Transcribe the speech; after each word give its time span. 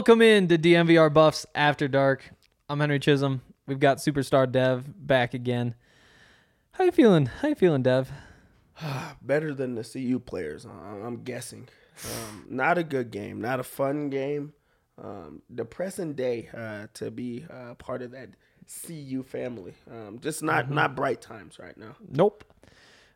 Welcome 0.00 0.22
in 0.22 0.48
to 0.48 0.56
DNVR 0.56 1.12
Buffs 1.12 1.44
After 1.54 1.86
Dark. 1.86 2.30
I'm 2.70 2.80
Henry 2.80 2.98
Chisholm. 2.98 3.42
We've 3.66 3.78
got 3.78 3.98
Superstar 3.98 4.50
Dev 4.50 4.86
back 5.06 5.34
again. 5.34 5.74
How 6.72 6.84
you 6.84 6.90
feeling? 6.90 7.26
How 7.26 7.48
you 7.48 7.54
feeling, 7.54 7.82
Dev? 7.82 8.10
Better 9.20 9.52
than 9.52 9.74
the 9.74 9.84
CU 9.84 10.18
players, 10.18 10.64
I'm 10.64 11.22
guessing. 11.22 11.68
Um, 12.02 12.46
not 12.48 12.78
a 12.78 12.82
good 12.82 13.10
game, 13.10 13.42
not 13.42 13.60
a 13.60 13.62
fun 13.62 14.08
game. 14.08 14.54
Um, 14.96 15.42
depressing 15.54 16.14
day 16.14 16.48
uh, 16.56 16.86
to 16.94 17.10
be 17.10 17.44
uh, 17.52 17.74
part 17.74 18.00
of 18.00 18.12
that 18.12 18.30
CU 18.86 19.22
family. 19.22 19.74
Um, 19.90 20.18
just 20.18 20.42
not 20.42 20.70
not 20.70 20.96
bright 20.96 21.20
times 21.20 21.58
right 21.58 21.76
now. 21.76 21.94
Nope. 22.08 22.42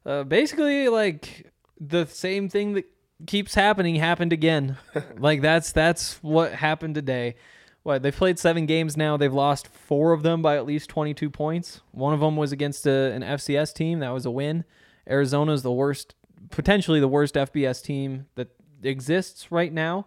Uh, 0.05 0.23
basically, 0.23 0.91
like 0.91 1.51
the 1.81 2.05
same 2.05 2.51
thing 2.51 2.75
that 2.75 2.85
keeps 3.27 3.55
happening 3.55 3.97
happened 3.97 4.33
again. 4.33 4.77
like 5.19 5.41
that's 5.41 5.73
that's 5.73 6.19
what 6.23 6.53
happened 6.53 6.95
today. 6.95 7.37
What 7.83 8.03
they've 8.03 8.15
played 8.15 8.39
seven 8.39 8.67
games 8.67 8.97
now. 8.97 9.17
They've 9.17 9.33
lost 9.33 9.69
four 9.69 10.13
of 10.13 10.23
them 10.23 10.41
by 10.41 10.57
at 10.57 10.65
least 10.65 10.89
22 10.89 11.29
points. 11.31 11.83
One 11.91 12.15
of 12.15 12.21
them 12.21 12.37
was 12.37 12.51
against 12.51 12.87
a, 12.87 13.13
an 13.13 13.23
FCS 13.23 13.75
team. 13.75 13.99
That 13.99 14.11
was 14.11 14.25
a 14.25 14.31
win. 14.31 14.65
Arizona's 15.07 15.63
the 15.63 15.73
worst, 15.73 16.15
potentially 16.51 16.99
the 16.99 17.09
worst 17.09 17.35
FBS 17.35 17.83
team 17.83 18.27
that 18.37 18.49
exists 18.83 19.53
right 19.53 19.73
now. 19.73 20.07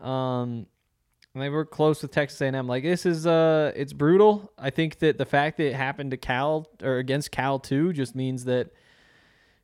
Um, 0.00 0.66
and 1.34 1.42
they 1.42 1.48
were 1.48 1.64
close 1.64 2.02
with 2.02 2.10
Texas 2.10 2.40
A&M. 2.40 2.66
Like 2.66 2.82
this 2.82 3.06
is 3.06 3.26
uh, 3.26 3.72
it's 3.74 3.92
brutal. 3.92 4.52
I 4.58 4.70
think 4.70 4.98
that 4.98 5.16
the 5.16 5.24
fact 5.24 5.56
that 5.58 5.68
it 5.68 5.74
happened 5.74 6.10
to 6.10 6.16
Cal 6.16 6.66
or 6.82 6.98
against 6.98 7.30
Cal 7.30 7.58
too 7.58 7.92
just 7.92 8.14
means 8.14 8.44
that 8.44 8.72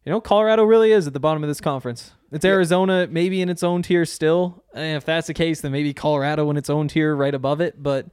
you 0.04 0.12
know 0.12 0.20
Colorado 0.20 0.64
really 0.64 0.92
is 0.92 1.06
at 1.06 1.12
the 1.12 1.20
bottom 1.20 1.42
of 1.42 1.48
this 1.48 1.60
conference. 1.60 2.12
It's 2.30 2.44
Arizona 2.44 3.06
maybe 3.10 3.40
in 3.40 3.48
its 3.48 3.62
own 3.62 3.82
tier 3.82 4.04
still. 4.04 4.62
And 4.74 4.96
if 4.96 5.04
that's 5.04 5.26
the 5.28 5.34
case, 5.34 5.60
then 5.60 5.72
maybe 5.72 5.94
Colorado 5.94 6.50
in 6.50 6.56
its 6.56 6.68
own 6.68 6.88
tier 6.88 7.14
right 7.16 7.34
above 7.34 7.60
it. 7.60 7.82
But 7.82 8.06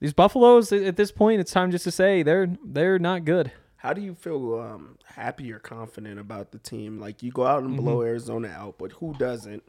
these 0.00 0.12
Buffaloes 0.12 0.72
at 0.72 0.96
this 0.96 1.10
point, 1.10 1.40
it's 1.40 1.52
time 1.52 1.70
just 1.70 1.84
to 1.84 1.90
say 1.90 2.22
they're 2.22 2.48
they're 2.64 2.98
not 2.98 3.24
good. 3.24 3.52
How 3.76 3.94
do 3.94 4.02
you 4.02 4.14
feel 4.14 4.60
um, 4.60 4.98
happy 5.04 5.50
or 5.52 5.58
confident 5.58 6.20
about 6.20 6.52
the 6.52 6.58
team? 6.58 7.00
Like 7.00 7.22
you 7.22 7.32
go 7.32 7.46
out 7.46 7.62
and 7.62 7.78
blow 7.78 8.02
Arizona 8.02 8.48
out, 8.48 8.76
but 8.78 8.92
who 8.92 9.14
doesn't? 9.14 9.62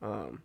Um, 0.00 0.42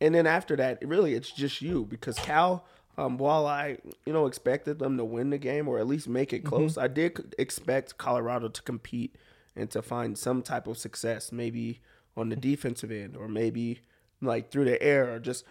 and 0.00 0.14
then 0.14 0.28
after 0.28 0.54
that, 0.56 0.78
really, 0.86 1.14
it's 1.14 1.30
just 1.30 1.60
you 1.60 1.84
because 1.86 2.18
Cal. 2.18 2.64
Um, 2.98 3.18
while 3.18 3.44
I, 3.46 3.76
you 4.06 4.12
know, 4.14 4.24
expected 4.24 4.78
them 4.78 4.96
to 4.96 5.04
win 5.04 5.28
the 5.28 5.36
game 5.36 5.68
or 5.68 5.78
at 5.78 5.86
least 5.86 6.08
make 6.08 6.32
it 6.32 6.44
close, 6.44 6.78
I 6.78 6.88
did 6.88 7.34
expect 7.38 7.98
Colorado 7.98 8.48
to 8.48 8.62
compete 8.62 9.16
and 9.56 9.70
to 9.70 9.82
find 9.82 10.18
some 10.18 10.42
type 10.42 10.66
of 10.66 10.78
success, 10.78 11.32
maybe 11.32 11.80
on 12.16 12.28
the 12.28 12.36
defensive 12.36 12.90
end 12.90 13.16
or 13.16 13.28
maybe 13.28 13.80
like 14.20 14.50
through 14.50 14.64
the 14.64 14.82
air 14.82 15.12
or 15.12 15.18
just 15.18 15.44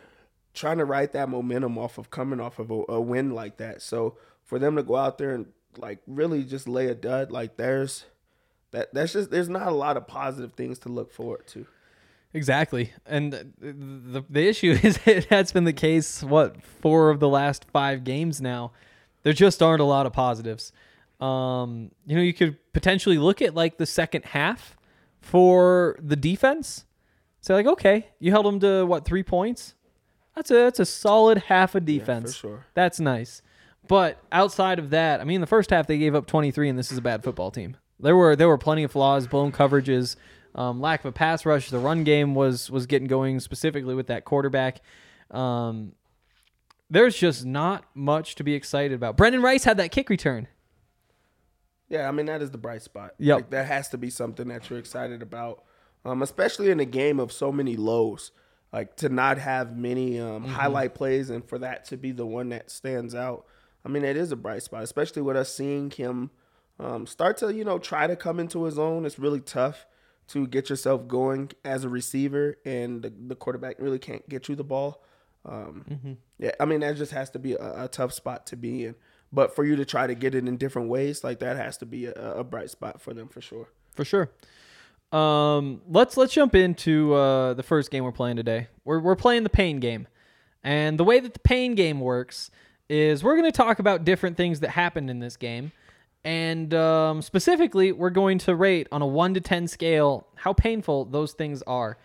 trying 0.54 0.78
to 0.78 0.86
ride 0.86 1.14
that 1.14 1.30
momentum 1.30 1.78
off 1.78 1.98
of 1.98 2.10
coming 2.10 2.40
off 2.40 2.60
of 2.60 2.72
a, 2.72 2.84
a 2.90 3.02
win 3.02 3.32
like 3.32 3.58
that. 3.58 3.82
So 3.82 4.18
for 4.44 4.58
them 4.58 4.76
to 4.76 4.84
go 4.84 4.96
out 4.96 5.18
there 5.18 5.32
and 5.32 5.48
like 5.78 6.00
really 6.08 6.44
just 6.44 6.68
lay 6.68 6.88
a 6.88 6.96
dud, 6.96 7.32
like 7.32 7.58
there's 7.58 8.06
that 8.72 8.94
that's 8.94 9.14
just 9.14 9.32
there's 9.32 9.50
not 9.50 9.68
a 9.68 9.76
lot 9.76 9.98
of 9.98 10.08
positive 10.08 10.54
things 10.54 10.80
to 10.80 10.90
look 10.90 11.12
forward 11.12 11.46
to. 11.48 11.68
Exactly. 12.34 12.92
And 13.06 13.32
the 13.60 14.24
the 14.30 14.48
issue 14.48 14.78
is 14.84 15.00
it 15.06 15.26
has 15.26 15.52
been 15.52 15.66
the 15.66 15.74
case 15.74 16.24
what 16.24 16.62
four 16.64 17.10
of 17.10 17.20
the 17.20 17.30
last 17.30 17.66
5 17.72 18.04
games 18.04 18.42
now. 18.42 18.72
There 19.24 19.34
just 19.34 19.62
aren't 19.62 19.82
a 19.82 19.86
lot 19.86 20.06
of 20.06 20.14
positives. 20.14 20.72
Um, 21.20 21.92
you 22.06 22.16
know, 22.16 22.22
you 22.22 22.34
could 22.34 22.58
potentially 22.74 23.18
look 23.18 23.42
at 23.42 23.56
like 23.56 23.78
the 23.78 23.86
second 23.86 24.26
half 24.26 24.78
for 25.22 25.98
the 26.02 26.16
defense. 26.16 26.86
Say 27.42 27.54
like, 27.54 27.68
okay, 27.68 28.08
you 28.20 28.32
held 28.32 28.46
them 28.46 28.60
to 28.60 28.86
what, 28.86 29.06
3 29.06 29.24
points? 29.24 29.76
That's 30.36 30.52
a 30.52 30.56
that's 30.56 30.80
a 30.80 30.86
solid 30.86 31.38
half 31.44 31.76
of 31.76 31.86
defense. 31.86 32.36
sure. 32.36 32.66
That's 32.74 33.00
nice. 33.00 33.42
But 33.88 34.18
outside 34.32 34.80
of 34.80 34.90
that, 34.90 35.22
I 35.22 35.24
mean, 35.24 35.42
the 35.42 35.48
first 35.48 35.70
half 35.70 35.88
they 35.88 35.98
gave 35.98 36.16
up 36.16 36.26
23, 36.26 36.70
and 36.70 36.78
this 36.78 36.92
is 36.92 36.98
a 36.98 37.02
bad 37.02 37.24
football 37.24 37.52
team. 37.52 37.78
There 38.00 38.16
were 38.16 38.36
there 38.36 38.48
were 38.48 38.58
plenty 38.58 38.84
of 38.84 38.92
flaws, 38.92 39.28
blown 39.28 39.52
coverages, 39.52 40.18
um, 40.54 40.82
lack 40.82 41.02
of 41.02 41.06
a 41.06 41.12
pass 41.12 41.46
rush. 41.46 41.70
The 41.70 41.80
run 41.80 42.04
game 42.04 42.36
was 42.36 42.70
was 42.70 42.86
getting 42.86 43.08
going 43.08 43.40
specifically 43.40 43.96
with 43.96 44.08
that 44.08 44.26
quarterback. 44.26 44.82
Um, 45.32 45.94
there's 46.90 47.18
just 47.18 47.46
not 47.46 47.86
much 47.94 48.36
to 48.36 48.44
be 48.44 48.54
excited 48.54 48.94
about. 48.94 49.18
Brendan 49.18 49.42
Rice 49.42 49.64
had 49.64 49.78
that 49.78 49.92
kick 49.92 50.10
return. 50.10 50.48
Yeah, 51.90 52.08
I 52.08 52.12
mean 52.12 52.26
that 52.28 52.42
is 52.42 52.52
the 52.52 52.58
bright 52.58 52.82
spot. 52.82 53.14
Yep. 53.20 53.36
Like, 53.36 53.50
that 53.52 53.68
has 53.68 53.90
to 53.90 53.98
be 53.98 54.10
something 54.10 54.48
that 54.48 54.70
you're 54.70 54.80
excited 54.80 55.22
about, 55.22 55.64
um, 56.04 56.22
especially 56.22 56.72
in 56.72 56.80
a 56.80 56.86
game 56.86 57.20
of 57.20 57.32
so 57.32 57.52
many 57.52 57.76
lows. 57.76 58.32
Like 58.74 58.96
to 58.98 59.10
not 59.10 59.38
have 59.38 59.78
many 59.78 60.20
um, 60.20 60.44
Mm-hmm. 60.44 60.52
highlight 60.54 60.96
plays, 60.96 61.30
and 61.30 61.48
for 61.48 61.58
that 61.60 61.86
to 61.86 61.98
be 61.98 62.12
the 62.12 62.26
one 62.26 62.50
that 62.50 62.70
stands 62.72 63.14
out. 63.16 63.46
I 63.86 63.90
mean, 63.90 64.04
it 64.04 64.18
is 64.18 64.32
a 64.32 64.36
bright 64.36 64.64
spot, 64.64 64.84
especially 64.84 65.22
with 65.22 65.38
us 65.38 65.54
seeing 65.54 65.92
him 65.92 66.32
um, 66.80 67.06
start 67.08 67.38
to 67.38 67.54
you 67.54 67.64
know 67.64 67.78
try 67.80 68.08
to 68.08 68.16
come 68.16 68.40
into 68.40 68.64
his 68.66 68.78
own. 68.80 69.06
It's 69.06 69.20
really 69.20 69.40
tough 69.40 69.86
to 70.30 70.48
get 70.48 70.70
yourself 70.72 71.08
going 71.08 71.52
as 71.64 71.84
a 71.84 71.90
receiver, 71.90 72.58
and 72.66 73.04
the, 73.04 73.14
the 73.28 73.36
quarterback 73.36 73.76
really 73.80 74.00
can't 74.00 74.28
get 74.28 74.50
you 74.50 74.56
the 74.56 74.64
ball. 74.64 75.04
Um, 75.46 75.86
Mm-hmm. 75.90 76.14
Yeah, 76.40 76.52
I 76.60 76.66
mean 76.66 76.80
that 76.82 76.98
just 76.98 77.12
has 77.14 77.30
to 77.30 77.40
be 77.40 77.54
a, 77.54 77.84
a 77.84 77.88
tough 77.88 78.12
spot 78.12 78.48
to 78.48 78.58
be 78.58 78.86
in. 78.86 78.96
But 79.36 79.54
for 79.54 79.66
you 79.66 79.76
to 79.76 79.86
try 79.86 80.08
to 80.08 80.16
get 80.16 80.34
it 80.34 80.48
in 80.48 80.56
different 80.56 80.88
ways, 80.88 81.24
like 81.24 81.40
that 81.40 81.58
has 81.58 81.78
to 81.78 81.86
be 81.86 82.06
a, 82.06 82.14
a 82.14 82.44
bright 82.44 82.70
spot 82.70 83.02
for 83.02 83.14
them 83.14 83.28
for 83.28 83.42
sure. 83.42 83.68
For 83.94 84.06
sure. 84.06 84.32
Um, 85.12 85.82
let's 85.88 86.18
let's 86.18 86.34
jump 86.34 86.56
into 86.56 87.14
uh, 87.14 87.54
the 87.54 87.64
first 87.64 87.92
game 87.92 88.04
we're 88.06 88.12
playing 88.12 88.38
today. 88.38 88.68
We're 88.86 89.00
we're 89.00 89.16
playing 89.16 89.44
the 89.44 89.50
pain 89.50 89.80
game, 89.80 90.08
and 90.64 90.98
the 90.98 91.04
way 91.04 91.20
that 91.20 91.34
the 91.34 91.40
pain 91.40 91.76
game 91.76 92.00
works 92.00 92.50
is 92.90 93.24
we're 93.24 93.36
going 93.36 93.52
to 93.52 93.56
talk 93.56 93.80
about 93.80 94.06
different 94.06 94.38
things 94.38 94.62
that 94.62 94.70
happened 94.70 95.10
in 95.10 95.20
this 95.20 95.38
game, 95.38 95.72
and 96.24 96.74
um, 96.74 97.22
specifically 97.22 97.92
we're 97.92 98.10
going 98.10 98.40
to 98.40 98.56
rate 98.56 98.88
on 98.92 99.02
a 99.02 99.08
one 99.08 99.34
to 99.36 99.42
ten 99.42 99.68
scale 99.68 100.28
how 100.36 100.54
painful 100.54 101.06
those 101.06 101.34
things 101.34 101.62
are. 101.64 101.98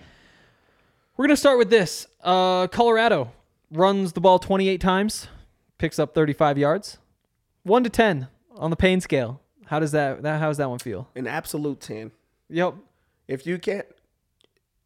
We're 1.17 1.27
going 1.27 1.37
to 1.37 1.41
start 1.41 1.59
with 1.59 1.71
this. 1.71 2.07
Uh, 2.23 2.67
Colorado 2.69 3.33
runs 3.71 4.13
the 4.13 4.21
ball 4.21 4.39
28 4.39 4.81
times, 4.81 5.29
picks 5.79 5.99
up 5.99 6.15
35 6.15 6.57
yards. 6.57 6.99
One 7.63 7.85
to 7.85 7.91
ten 7.91 8.29
on 8.57 8.71
the 8.71 8.77
pain 8.77 9.01
scale. 9.01 9.41
How 9.67 9.79
does 9.79 9.93
that, 9.93 10.23
that 10.23 10.41
how 10.41 10.49
does 10.49 10.57
that 10.57 10.69
one 10.69 10.79
feel? 10.79 11.09
An 11.15 11.27
absolute 11.27 11.81
ten. 11.81 12.13
Yep. 12.49 12.75
If 13.29 13.47
you 13.47 13.59
can't 13.59 13.87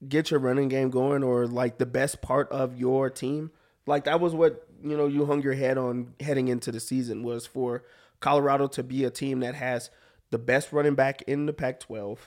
get 0.06 0.30
your 0.30 0.40
running 0.40 0.68
game 0.68 0.90
going 0.90 1.22
or 1.22 1.46
like 1.46 1.78
the 1.78 1.86
best 1.86 2.20
part 2.20 2.50
of 2.50 2.78
your 2.78 3.08
team, 3.08 3.50
like 3.86 4.04
that 4.04 4.20
was 4.20 4.34
what 4.34 4.66
you 4.82 4.96
know 4.96 5.06
you 5.06 5.24
hung 5.24 5.42
your 5.42 5.54
head 5.54 5.78
on 5.78 6.14
heading 6.20 6.48
into 6.48 6.70
the 6.70 6.80
season 6.80 7.22
was 7.22 7.46
for 7.46 7.84
Colorado 8.20 8.66
to 8.68 8.82
be 8.82 9.04
a 9.04 9.10
team 9.10 9.40
that 9.40 9.54
has 9.54 9.90
the 10.30 10.38
best 10.38 10.72
running 10.72 10.94
back 10.94 11.22
in 11.22 11.46
the 11.46 11.52
Pac-12. 11.52 12.18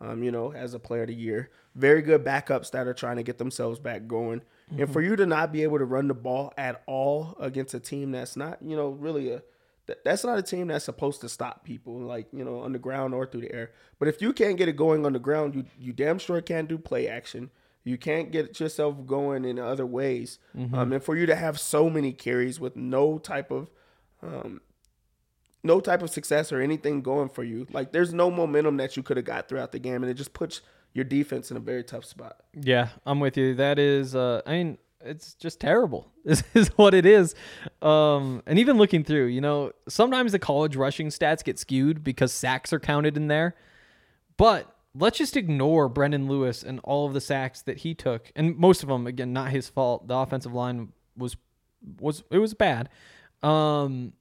Um, 0.00 0.24
you 0.24 0.32
know, 0.32 0.52
as 0.52 0.74
a 0.74 0.80
player 0.80 1.02
of 1.02 1.08
the 1.08 1.14
year, 1.14 1.48
very 1.76 2.02
good 2.02 2.24
backups 2.24 2.72
that 2.72 2.88
are 2.88 2.94
trying 2.94 3.16
to 3.16 3.22
get 3.22 3.38
themselves 3.38 3.78
back 3.78 4.08
going, 4.08 4.40
mm-hmm. 4.40 4.82
and 4.82 4.92
for 4.92 5.00
you 5.00 5.14
to 5.14 5.24
not 5.26 5.52
be 5.52 5.62
able 5.62 5.78
to 5.78 5.84
run 5.84 6.08
the 6.08 6.14
ball 6.14 6.52
at 6.58 6.82
all 6.86 7.36
against 7.38 7.72
a 7.72 7.80
team 7.80 8.10
that's 8.10 8.36
not, 8.36 8.58
you 8.60 8.76
know, 8.76 8.88
really 8.88 9.30
a 9.30 9.42
that's 10.04 10.24
not 10.24 10.38
a 10.38 10.42
team 10.42 10.68
that's 10.68 10.84
supposed 10.84 11.20
to 11.22 11.28
stop 11.28 11.64
people 11.64 11.98
like 11.98 12.26
you 12.32 12.44
know 12.44 12.60
on 12.60 12.72
the 12.72 12.78
ground 12.78 13.14
or 13.14 13.26
through 13.26 13.42
the 13.42 13.52
air. 13.52 13.72
But 13.98 14.08
if 14.08 14.22
you 14.22 14.32
can't 14.32 14.56
get 14.56 14.68
it 14.68 14.76
going 14.76 15.04
on 15.04 15.12
the 15.12 15.18
ground, 15.18 15.54
you 15.54 15.64
you 15.78 15.92
damn 15.92 16.18
sure 16.18 16.40
can't 16.40 16.68
do 16.68 16.78
play 16.78 17.08
action. 17.08 17.50
You 17.84 17.98
can't 17.98 18.30
get 18.30 18.60
yourself 18.60 19.06
going 19.06 19.44
in 19.44 19.58
other 19.58 19.84
ways. 19.84 20.38
Mm-hmm. 20.56 20.74
Um, 20.74 20.92
and 20.92 21.02
for 21.02 21.16
you 21.16 21.26
to 21.26 21.34
have 21.34 21.58
so 21.58 21.90
many 21.90 22.12
carries 22.12 22.60
with 22.60 22.76
no 22.76 23.18
type 23.18 23.50
of 23.50 23.70
um, 24.22 24.60
no 25.64 25.80
type 25.80 26.02
of 26.02 26.10
success 26.10 26.52
or 26.52 26.60
anything 26.60 27.02
going 27.02 27.28
for 27.28 27.42
you, 27.42 27.66
like 27.72 27.92
there's 27.92 28.14
no 28.14 28.30
momentum 28.30 28.76
that 28.76 28.96
you 28.96 29.02
could 29.02 29.16
have 29.16 29.26
got 29.26 29.48
throughout 29.48 29.72
the 29.72 29.78
game, 29.78 30.02
and 30.02 30.10
it 30.10 30.14
just 30.14 30.32
puts 30.32 30.60
your 30.94 31.04
defense 31.04 31.50
in 31.50 31.56
a 31.56 31.60
very 31.60 31.82
tough 31.82 32.04
spot. 32.04 32.36
Yeah, 32.54 32.88
I'm 33.06 33.18
with 33.20 33.36
you. 33.36 33.54
That 33.54 33.78
is, 33.78 34.14
uh, 34.14 34.42
I 34.46 34.52
mean, 34.52 34.78
it's 35.04 35.34
just 35.34 35.60
terrible. 35.60 36.08
This 36.24 36.44
is 36.54 36.68
what 36.76 36.94
it 36.94 37.04
is. 37.04 37.34
Um, 37.82 38.44
and 38.46 38.56
even 38.60 38.76
looking 38.78 39.02
through, 39.02 39.26
you 39.26 39.40
know, 39.40 39.72
sometimes 39.88 40.30
the 40.30 40.38
college 40.38 40.76
rushing 40.76 41.08
stats 41.08 41.42
get 41.42 41.58
skewed 41.58 42.04
because 42.04 42.32
sacks 42.32 42.72
are 42.72 42.78
counted 42.78 43.16
in 43.16 43.26
there. 43.26 43.56
But 44.36 44.72
let's 44.94 45.18
just 45.18 45.36
ignore 45.36 45.88
Brendan 45.88 46.28
Lewis 46.28 46.62
and 46.62 46.80
all 46.84 47.06
of 47.06 47.12
the 47.12 47.20
sacks 47.20 47.62
that 47.62 47.78
he 47.78 47.94
took, 47.94 48.30
and 48.36 48.56
most 48.56 48.82
of 48.82 48.88
them, 48.88 49.06
again, 49.06 49.32
not 49.32 49.50
his 49.50 49.68
fault. 49.68 50.06
The 50.06 50.16
offensive 50.16 50.52
line 50.52 50.92
was 51.16 51.36
was 51.98 52.22
it 52.30 52.38
was 52.38 52.54
bad. 52.54 52.88
Um, 53.42 54.12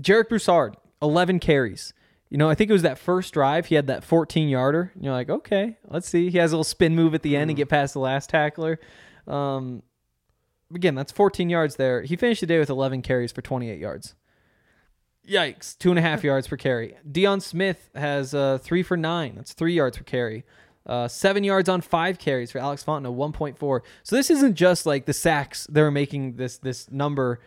Jarek 0.00 0.28
Broussard, 0.28 0.76
eleven 1.00 1.38
carries. 1.38 1.94
You 2.28 2.38
know, 2.38 2.50
I 2.50 2.56
think 2.56 2.70
it 2.70 2.72
was 2.72 2.82
that 2.82 2.98
first 2.98 3.32
drive. 3.34 3.66
He 3.66 3.76
had 3.76 3.86
that 3.86 4.02
14 4.02 4.48
yarder. 4.48 4.90
You're 5.00 5.12
like, 5.12 5.30
okay, 5.30 5.76
let's 5.86 6.08
see. 6.08 6.28
He 6.28 6.38
has 6.38 6.50
a 6.50 6.56
little 6.56 6.64
spin 6.64 6.96
move 6.96 7.14
at 7.14 7.22
the 7.22 7.36
end 7.36 7.46
mm. 7.46 7.50
and 7.50 7.56
get 7.56 7.68
past 7.68 7.94
the 7.94 8.00
last 8.00 8.30
tackler. 8.30 8.80
Um, 9.28 9.84
again, 10.74 10.94
that's 10.94 11.12
14 11.12 11.48
yards 11.48 11.76
there. 11.76 12.02
He 12.02 12.16
finished 12.16 12.40
the 12.40 12.46
day 12.46 12.58
with 12.58 12.70
11 12.70 13.02
carries 13.02 13.32
for 13.32 13.42
28 13.42 13.78
yards. 13.78 14.14
Yikes. 15.28 15.76
Two 15.78 15.90
and 15.90 15.98
a 15.98 16.02
half 16.02 16.24
yards 16.24 16.48
per 16.48 16.56
carry. 16.56 16.96
Deion 17.08 17.42
Smith 17.42 17.90
has 17.94 18.34
uh, 18.34 18.58
three 18.58 18.82
for 18.82 18.96
nine. 18.96 19.34
That's 19.36 19.52
three 19.52 19.74
yards 19.74 19.98
per 19.98 20.04
carry. 20.04 20.44
Uh, 20.86 21.08
seven 21.08 21.42
yards 21.42 21.68
on 21.68 21.80
five 21.80 22.16
carries 22.18 22.52
for 22.52 22.58
Alex 22.58 22.84
Fontenot, 22.84 23.16
1.4. 23.16 23.80
So 24.04 24.14
this 24.14 24.30
isn't 24.30 24.54
just 24.54 24.86
like 24.86 25.06
the 25.06 25.12
sacks 25.12 25.66
that 25.66 25.80
are 25.80 25.90
making 25.90 26.36
this 26.36 26.58
this 26.58 26.88
number 26.92 27.40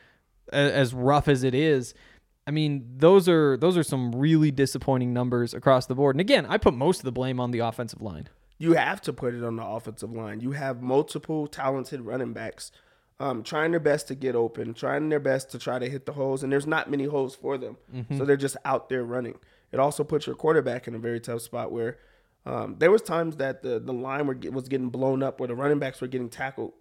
as 0.51 0.93
rough 0.93 1.29
as 1.29 1.43
it 1.43 1.53
is. 1.53 1.93
I 2.45 2.51
mean, 2.51 2.85
those 2.97 3.29
are 3.29 3.55
those 3.55 3.77
are 3.77 3.83
some 3.83 4.13
really 4.13 4.51
disappointing 4.51 5.13
numbers 5.13 5.53
across 5.53 5.85
the 5.85 5.95
board. 5.95 6.15
And 6.15 6.21
again, 6.21 6.45
I 6.47 6.57
put 6.57 6.73
most 6.73 6.99
of 6.99 7.05
the 7.05 7.11
blame 7.13 7.39
on 7.39 7.51
the 7.51 7.59
offensive 7.59 8.01
line. 8.01 8.27
You 8.57 8.73
have 8.73 8.99
to 9.01 9.13
put 9.13 9.33
it 9.33 9.43
on 9.43 9.55
the 9.55 9.65
offensive 9.65 10.11
line. 10.11 10.41
You 10.41 10.51
have 10.51 10.81
multiple 10.81 11.47
talented 11.47 12.01
running 12.01 12.33
backs 12.33 12.73
um, 13.19 13.43
trying 13.43 13.71
their 13.71 13.79
best 13.79 14.07
to 14.07 14.15
get 14.15 14.35
open, 14.35 14.73
trying 14.73 15.09
their 15.09 15.19
best 15.19 15.51
to 15.51 15.59
try 15.59 15.77
to 15.79 15.89
hit 15.89 16.05
the 16.05 16.13
holes, 16.13 16.43
and 16.43 16.51
there's 16.51 16.67
not 16.67 16.89
many 16.89 17.05
holes 17.05 17.35
for 17.35 17.57
them. 17.57 17.77
Mm-hmm. 17.93 18.17
So 18.17 18.25
they're 18.25 18.37
just 18.37 18.57
out 18.63 18.89
there 18.89 19.03
running. 19.03 19.37
It 19.71 19.79
also 19.79 20.03
puts 20.03 20.25
your 20.25 20.35
quarterback 20.35 20.87
in 20.87 20.95
a 20.95 20.99
very 20.99 21.19
tough 21.19 21.41
spot 21.41 21.71
where 21.71 21.97
um, 22.45 22.75
there 22.79 22.91
was 22.91 23.01
times 23.01 23.37
that 23.37 23.61
the 23.61 23.79
the 23.79 23.93
line 23.93 24.25
were, 24.25 24.37
was 24.51 24.67
getting 24.67 24.89
blown 24.89 25.21
up, 25.21 25.39
where 25.39 25.47
the 25.47 25.55
running 25.55 25.79
backs 25.79 25.99
were 26.01 26.07
getting 26.07 26.29
tackled 26.29 26.73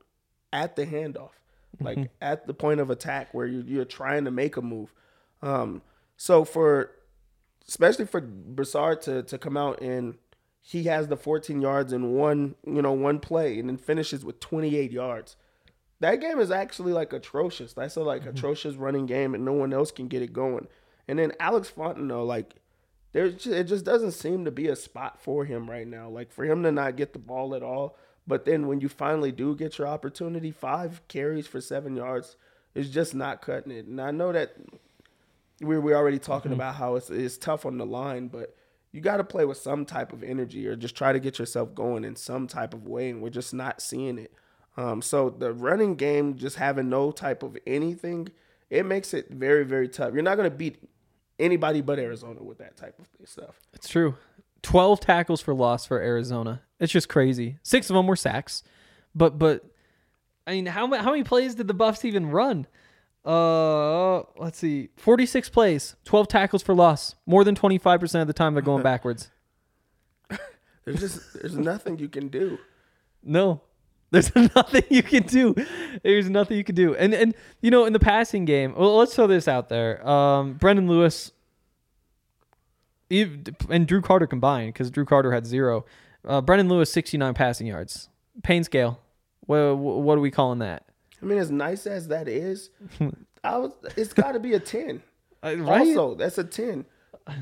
at 0.53 0.77
the 0.77 0.87
handoff, 0.87 1.33
mm-hmm. 1.77 1.85
like 1.85 2.11
at 2.21 2.47
the 2.47 2.55
point 2.55 2.81
of 2.81 2.91
attack 2.91 3.35
where 3.35 3.47
you, 3.47 3.65
you're 3.67 3.85
trying 3.85 4.25
to 4.25 4.31
make 4.31 4.57
a 4.57 4.63
move. 4.63 4.95
Um, 5.43 5.83
so 6.17 6.45
for 6.45 6.93
especially 7.69 8.07
for 8.07 8.21
Broussard 8.21 9.03
to 9.03 9.23
to 9.25 9.39
come 9.39 9.57
out 9.57 9.81
and 9.81 10.15
he 10.61 10.85
has 10.85 11.09
the 11.09 11.17
14 11.17 11.61
yards 11.63 11.93
in 11.93 12.15
one 12.15 12.55
you 12.67 12.83
know 12.83 12.93
one 12.93 13.21
play 13.21 13.59
and 13.59 13.69
then 13.69 13.77
finishes 13.77 14.25
with 14.25 14.41
28 14.41 14.91
yards 14.91 15.37
that 16.01 16.21
game 16.21 16.39
is 16.39 16.51
actually 16.51 16.93
like 16.93 17.13
atrocious. 17.13 17.73
That's 17.73 17.97
a 17.97 18.03
like 18.03 18.23
mm-hmm. 18.23 18.37
atrocious 18.37 18.77
running 18.77 19.07
game, 19.07 19.35
and 19.35 19.45
no 19.45 19.53
one 19.53 19.73
else 19.73 19.91
can 19.91 20.09
get 20.09 20.23
it 20.23 20.33
going. 20.33 20.69
And 21.07 21.19
then 21.19 21.33
Alex 21.41 21.73
Fontenot, 21.75 22.27
like, 22.27 22.55
there's 23.13 23.35
just, 23.35 23.47
it 23.47 23.65
just 23.65 23.85
doesn't 23.85 24.13
seem 24.13 24.45
to 24.45 24.51
be 24.51 24.69
a 24.69 24.77
spot 24.77 25.21
for 25.21 25.45
him 25.45 25.69
right 25.69 25.87
now. 25.87 26.09
Like 26.09 26.31
for 26.31 26.45
him 26.45 26.63
to 26.65 26.71
not 26.71 26.97
get 26.97 27.15
the 27.15 27.19
ball 27.19 27.55
at 27.55 27.63
all. 27.63 27.97
But 28.27 28.45
then 28.45 28.67
when 28.67 28.81
you 28.81 28.91
finally 28.91 29.33
do 29.33 29.57
get 29.57 29.79
your 29.79 29.89
opportunity, 29.89 30.51
five 30.51 31.01
carries 31.09 31.47
for 31.47 31.63
seven 31.63 31.97
yards 31.97 32.37
is 32.75 32.91
just 32.91 33.15
not 33.15 33.41
cutting 33.41 33.73
it. 33.73 33.87
And 33.87 33.99
I 34.01 34.11
know 34.11 34.33
that 34.33 34.55
we're 35.63 35.81
we 35.81 35.95
already 35.95 36.19
talking 36.19 36.53
mm-hmm. 36.53 36.61
about 36.61 36.75
how 36.75 36.97
it's 36.97 37.09
it's 37.09 37.39
tough 37.39 37.65
on 37.65 37.79
the 37.79 37.87
line, 37.87 38.29
but 38.29 38.55
you 38.93 39.01
got 39.01 39.17
to 39.17 39.25
play 39.25 39.47
with 39.47 39.57
some 39.57 39.87
type 39.87 40.13
of 40.13 40.23
energy 40.23 40.67
or 40.67 40.77
just 40.77 40.95
try 40.95 41.13
to 41.13 41.21
get 41.21 41.39
yourself 41.39 41.75
going 41.75 42.05
in 42.05 42.17
some 42.17 42.47
type 42.47 42.75
of 42.75 42.87
way, 42.87 43.09
and 43.09 43.23
we're 43.23 43.31
just 43.31 43.55
not 43.55 43.81
seeing 43.81 44.19
it. 44.19 44.33
Um, 44.79 45.03
so 45.03 45.29
the 45.29 45.53
running 45.53 45.97
game, 45.97 46.37
just 46.37 46.55
having 46.55 46.89
no 46.89 47.11
type 47.11 47.43
of 47.43 47.59
anything, 47.67 48.29
it 48.71 48.87
makes 48.87 49.13
it 49.13 49.29
very, 49.29 49.65
very 49.65 49.89
tough. 49.89 50.15
You're 50.15 50.23
not 50.23 50.37
going 50.37 50.49
to 50.49 50.57
beat 50.57 50.81
anybody 51.37 51.81
but 51.81 51.99
Arizona 51.99 52.45
with 52.45 52.59
that 52.59 52.77
type 52.77 52.97
of 53.01 53.29
stuff. 53.29 53.57
It's 53.75 53.89
true. 53.89 54.15
12 54.63 55.01
tackles 55.01 55.41
for 55.41 55.53
loss 55.53 55.85
for 55.85 56.01
Arizona. 56.01 56.63
It's 56.79 56.93
just 56.93 57.09
crazy. 57.09 57.59
Six 57.65 57.91
of 57.91 57.97
them 57.97 58.07
were 58.07 58.15
sacks. 58.15 58.63
But, 59.17 59.37
but, 59.37 59.65
I 60.47 60.53
mean, 60.53 60.67
how, 60.67 60.87
how 60.95 61.11
many 61.11 61.25
plays 61.25 61.57
did 61.57 61.67
the 61.67 61.75
Buffs 61.75 62.05
even 62.05 62.31
run? 62.31 62.69
Uh, 63.25 64.19
let's 64.37 64.59
see. 64.59 64.91
46 64.97 65.49
plays, 65.49 65.97
12 66.05 66.29
tackles 66.29 66.63
for 66.63 66.73
loss. 66.73 67.17
More 67.27 67.43
than 67.43 67.57
25% 67.57 68.21
of 68.21 68.29
the 68.29 68.33
time 68.33 68.55
they're 68.55 68.63
going 68.63 68.83
backwards. 68.85 69.29
there's 70.85 71.01
just, 71.01 71.33
there's 71.35 71.59
nothing 71.59 71.99
you 71.99 72.09
can 72.09 72.29
do. 72.29 72.59
No. 73.25 73.63
There's 74.11 74.35
nothing 74.55 74.85
you 74.89 75.03
can 75.03 75.25
do. 75.25 75.55
There's 76.03 76.31
nothing 76.31 76.57
you 76.57 76.65
can 76.65 76.75
do. 76.75 76.95
And 76.95 77.13
and 77.15 77.35
you 77.61 77.71
know, 77.71 77.85
in 77.85 77.93
the 77.93 77.99
passing 78.01 78.45
game, 78.45 78.75
well, 78.77 78.97
let's 78.97 79.15
throw 79.15 79.27
this 79.27 79.49
out 79.49 79.69
there. 79.69 80.07
Um, 80.09 80.55
Brendan 80.55 80.89
Lewis 80.89 81.33
and 83.11 83.87
Drew 83.87 84.03
Carter 84.03 84.27
combined, 84.27 84.75
because 84.75 84.91
Drew 84.91 85.05
Carter 85.05 85.33
had 85.33 85.47
zero. 85.47 85.85
Uh, 86.27 86.41
Brendan 86.41 86.69
Lewis, 86.69 86.93
69 86.93 87.35
passing 87.35 87.67
yards. 87.67 88.09
Pain 88.43 88.65
scale. 88.65 89.01
What, 89.47 89.77
what 89.77 90.19
are 90.19 90.21
we 90.21 90.31
calling 90.31 90.59
that? 90.59 90.85
I 91.23 91.25
mean, 91.25 91.39
as 91.39 91.51
nice 91.51 91.87
as 91.87 92.09
that 92.09 92.29
is, 92.29 92.71
I 93.45 93.57
was, 93.57 93.73
it's 93.97 94.13
got 94.13 94.33
to 94.33 94.41
be 94.41 94.55
a 94.55 94.61
10. 94.61 95.03
Uh, 95.41 95.55
right? 95.59 95.87
Also, 95.87 96.17
that's 96.17 96.37
a 96.37 96.43
10. 96.43 96.85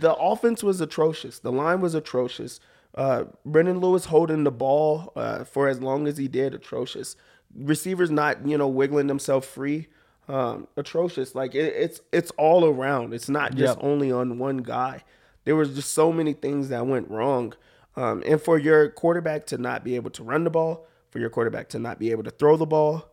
The 0.01 0.15
offense 0.17 0.63
was 0.63 0.83
atrocious. 0.83 1.39
The 1.39 1.51
line 1.51 1.81
was 1.81 1.95
atrocious. 1.95 2.61
Uh, 2.97 3.25
Brendan 3.45 3.81
Lewis 3.81 4.07
holding 4.07 4.45
the 4.45 4.51
ball 4.51 5.13
uh, 5.17 5.45
for 5.45 5.69
as 5.69 5.81
long 5.81 6.07
as 6.07 6.17
he 6.17 6.29
did, 6.29 6.55
atrocious. 6.55 7.17
Receivers 7.55 8.11
not 8.11 8.47
you 8.47 8.57
know 8.57 8.69
wiggling 8.69 9.07
themselves 9.07 9.47
free, 9.47 9.89
um, 10.29 10.67
atrocious. 10.77 11.35
Like 11.35 11.55
it, 11.55 11.75
it's 11.75 12.01
it's 12.13 12.31
all 12.33 12.65
around. 12.65 13.13
It's 13.13 13.29
not 13.29 13.55
just 13.55 13.77
yep. 13.77 13.85
only 13.85 14.11
on 14.11 14.39
one 14.39 14.59
guy. 14.59 15.05
There 15.45 15.57
was 15.57 15.75
just 15.75 15.93
so 15.93 16.11
many 16.11 16.33
things 16.33 16.71
that 16.71 16.87
went 16.87 17.11
wrong, 17.11 17.55
um, 17.97 18.23
and 18.27 18.41
for 18.41 18.59
your 18.59 18.89
quarterback 18.89 19.47
to 19.47 19.59
not 19.59 19.85
be 19.85 19.95
able 19.95 20.11
to 20.11 20.25
run 20.25 20.45
the 20.45 20.51
ball, 20.51 20.87
for 21.11 21.19
your 21.19 21.31
quarterback 21.31 21.69
to 21.71 21.79
not 21.79 21.99
be 21.99 22.11
able 22.11 22.25
to 22.25 22.31
throw 22.31 22.57
the 22.57 22.67
ball, 22.67 23.13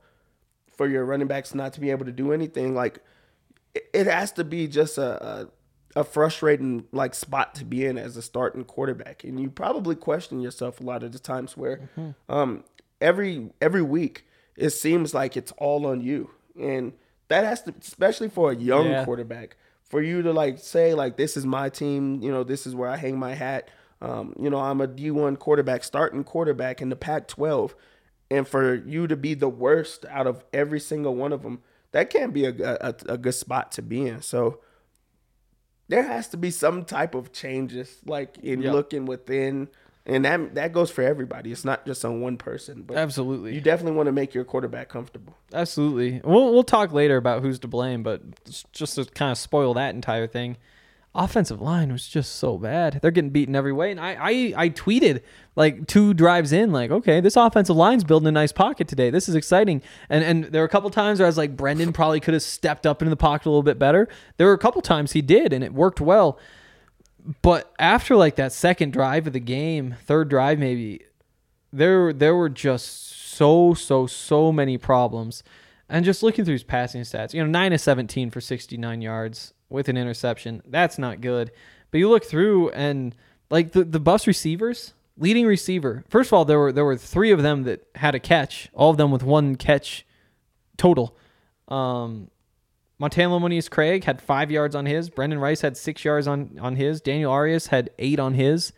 for 0.72 0.88
your 0.88 1.06
running 1.06 1.28
backs 1.28 1.54
not 1.54 1.74
to 1.74 1.82
be 1.82 1.92
able 1.92 2.06
to 2.06 2.12
do 2.12 2.32
anything, 2.32 2.74
like 2.74 3.00
it, 3.76 3.90
it 3.94 4.08
has 4.08 4.32
to 4.34 4.44
be 4.44 4.68
just 4.68 4.98
a, 4.98 5.24
a 5.24 5.48
a 5.96 6.04
frustrating 6.04 6.86
like 6.92 7.14
spot 7.14 7.56
to 7.56 7.66
be 7.66 7.86
in 7.86 7.98
as 7.98 8.18
a 8.18 8.22
starting 8.22 8.64
quarterback, 8.64 9.24
and 9.24 9.40
you 9.40 9.50
probably 9.50 9.96
question 9.96 10.42
yourself 10.42 10.80
a 10.80 10.84
lot 10.84 11.04
of 11.04 11.12
the 11.12 11.20
times 11.20 11.56
where 11.56 11.90
mm-hmm. 11.98 12.32
um, 12.34 12.64
every 13.00 13.50
every 13.62 13.82
week 13.82 14.26
it 14.56 14.72
seems 14.72 15.14
like 15.14 15.38
it's 15.38 15.52
all 15.58 15.86
on 15.86 16.02
you, 16.02 16.32
and 16.60 16.94
that 17.28 17.46
has 17.46 17.62
to, 17.64 17.74
especially 17.80 18.30
for 18.30 18.52
a 18.52 18.56
young 18.56 18.90
yeah. 18.90 19.06
quarterback, 19.06 19.58
for 19.84 20.02
you 20.02 20.22
to 20.22 20.32
like 20.32 20.60
say 20.60 20.94
like 20.94 21.18
this 21.18 21.38
is 21.38 21.46
my 21.46 21.70
team, 21.70 22.22
you 22.22 22.32
know, 22.32 22.44
this 22.44 22.66
is 22.66 22.76
where 22.76 22.90
I 22.90 22.98
hang 22.98 23.18
my 23.18 23.36
hat. 23.36 23.70
Um, 24.02 24.36
you 24.38 24.50
know, 24.50 24.60
I'm 24.60 24.82
a 24.82 24.88
D1 24.88 25.40
quarterback, 25.40 25.84
starting 25.84 26.26
quarterback 26.26 26.82
in 26.82 26.90
the 26.90 26.96
Pac 26.96 27.28
12. 27.30 27.74
And 28.30 28.48
for 28.48 28.76
you 28.76 29.08
to 29.08 29.16
be 29.16 29.34
the 29.34 29.48
worst 29.48 30.06
out 30.10 30.28
of 30.28 30.44
every 30.52 30.80
single 30.80 31.16
one 31.16 31.32
of 31.32 31.42
them, 31.44 31.62
that 31.92 32.10
can't 32.10 32.34
be 32.34 32.46
a, 32.46 32.54
a, 32.60 32.96
a 33.08 33.18
good 33.18 33.36
spot 33.36 33.72
to 33.74 33.82
be 33.82 34.08
in. 34.08 34.22
So 34.22 34.60
there 35.94 36.04
has 36.04 36.28
to 36.30 36.38
be 36.38 36.50
some 36.50 36.86
type 36.86 37.14
of 37.14 37.32
changes, 37.32 37.98
like 38.06 38.38
in 38.40 38.62
Yeah. 38.64 38.72
looking 38.72 39.06
within. 39.06 39.68
And 40.06 40.26
that 40.26 40.56
that 40.56 40.74
goes 40.74 40.90
for 40.92 41.02
everybody. 41.02 41.52
It's 41.52 41.64
not 41.64 41.86
just 41.86 42.04
on 42.04 42.20
one 42.20 42.36
person. 42.38 42.82
But 42.82 42.98
Absolutely. 42.98 43.54
you 43.54 43.62
definitely 43.62 43.96
want 43.96 44.08
to 44.08 44.12
make 44.12 44.34
your 44.34 44.44
quarterback 44.44 44.90
comfortable. 44.90 45.38
Absolutely. 45.54 46.20
We'll 46.24 46.52
we'll 46.52 46.64
talk 46.64 46.92
later 46.92 47.16
about 47.18 47.42
who's 47.42 47.60
to 47.60 47.68
blame, 47.68 48.02
but 48.04 48.22
just 48.74 48.96
to 48.96 49.06
kind 49.06 49.32
of 49.32 49.38
spoil 49.38 49.74
that 49.76 49.94
entire 49.96 50.28
thing, 50.28 50.58
offensive 51.16 51.62
line 51.62 51.92
was 51.92 52.08
just 52.08 52.38
so 52.38 52.58
bad. 52.58 53.00
They're 53.02 53.12
getting 53.12 53.30
beaten 53.30 53.56
every 53.56 53.74
way, 53.74 53.92
and 53.92 54.00
I 54.00 54.14
I, 54.14 54.54
I 54.58 54.70
tweeted 54.70 55.22
like 55.56 55.88
two 55.88 56.14
drives 56.14 56.52
in, 56.52 56.72
like, 56.72 56.90
okay, 56.92 57.22
this 57.22 57.36
offensive 57.36 57.76
line's 57.76 58.04
building 58.04 58.28
a 58.28 58.32
nice 58.32 58.52
pocket 58.52 58.88
today. 58.88 59.10
This 59.10 59.30
is 59.30 59.36
exciting. 59.36 59.82
And 60.10 60.24
and 60.24 60.46
there 60.46 60.62
were 60.62 60.68
a 60.68 60.70
couple 60.70 60.90
times 60.90 61.20
where 61.20 61.28
I 61.28 61.30
was 61.30 61.38
like, 61.38 61.56
Brendan 61.56 61.94
probably 61.94 62.20
could 62.20 62.34
have 62.34 62.44
stepped 62.44 62.86
up 62.86 63.02
into 63.02 63.10
the 63.10 63.18
pocket 63.18 63.48
a 63.48 63.50
little 63.50 63.64
bit 63.64 63.78
better. 63.78 64.08
There 64.38 64.48
were 64.48 64.54
a 64.54 64.60
couple 64.60 64.82
times 64.82 65.12
he 65.12 65.22
did, 65.22 65.54
and 65.54 65.64
it 65.64 65.74
worked 65.74 66.02
well. 66.02 66.40
But 67.42 67.72
after 67.80 68.16
like 68.16 68.36
that 68.36 68.52
second 68.52 68.92
drive 68.92 69.28
of 69.28 69.34
the 69.34 69.40
game, 69.40 69.96
third 70.06 70.30
drive 70.30 70.60
maybe, 70.60 71.02
there 71.72 72.12
there 72.12 72.36
were 72.36 72.50
just 72.50 73.34
so 73.34 73.74
so 73.74 74.08
so 74.08 74.52
many 74.52 74.78
problems. 74.78 75.44
And 75.90 76.04
just 76.06 76.24
looking 76.24 76.44
through 76.44 76.54
his 76.54 76.64
passing 76.64 77.02
stats, 77.02 77.36
you 77.36 77.44
know, 77.44 77.50
9 77.50 77.74
of 77.74 77.80
17 77.80 78.32
for 78.32 78.42
69 78.42 79.02
yards 79.02 79.54
with 79.74 79.90
an 79.90 79.98
interception. 79.98 80.62
That's 80.66 80.98
not 80.98 81.20
good. 81.20 81.52
But 81.92 81.98
you 81.98 82.10
look 82.10 82.24
through 82.24 82.70
and 82.70 83.16
like 83.50 83.74
the 83.74 83.84
the 83.84 84.00
Buffs 84.00 84.28
receivers, 84.28 84.94
leading 85.18 85.46
receiver. 85.46 86.06
First 86.08 86.30
of 86.30 86.34
all, 86.34 86.46
there 86.46 86.60
were 86.60 86.72
there 86.72 86.86
were 86.86 86.96
3 86.96 87.32
of 87.32 87.42
them 87.42 87.64
that 87.64 87.86
had 87.96 88.16
a 88.16 88.20
catch, 88.20 88.70
all 88.74 88.92
of 88.92 88.98
them 88.98 89.12
with 89.12 89.24
one 89.24 89.56
catch 89.56 90.06
total. 90.78 91.18
Um 91.68 92.30
Montana 93.00 93.32
Lemonious 93.32 93.70
Craig 93.70 94.06
had 94.06 94.22
five 94.22 94.50
yards 94.50 94.76
on 94.76 94.86
his. 94.86 95.10
Brendan 95.10 95.40
Rice 95.40 95.60
had 95.60 95.76
six 95.76 96.06
yards 96.06 96.26
on, 96.26 96.58
on 96.62 96.78
his. 96.78 97.02
Daniel 97.02 97.32
Arias 97.32 97.68
had 97.68 97.90
eight 98.00 98.18
on 98.18 98.34
his. 98.36 98.72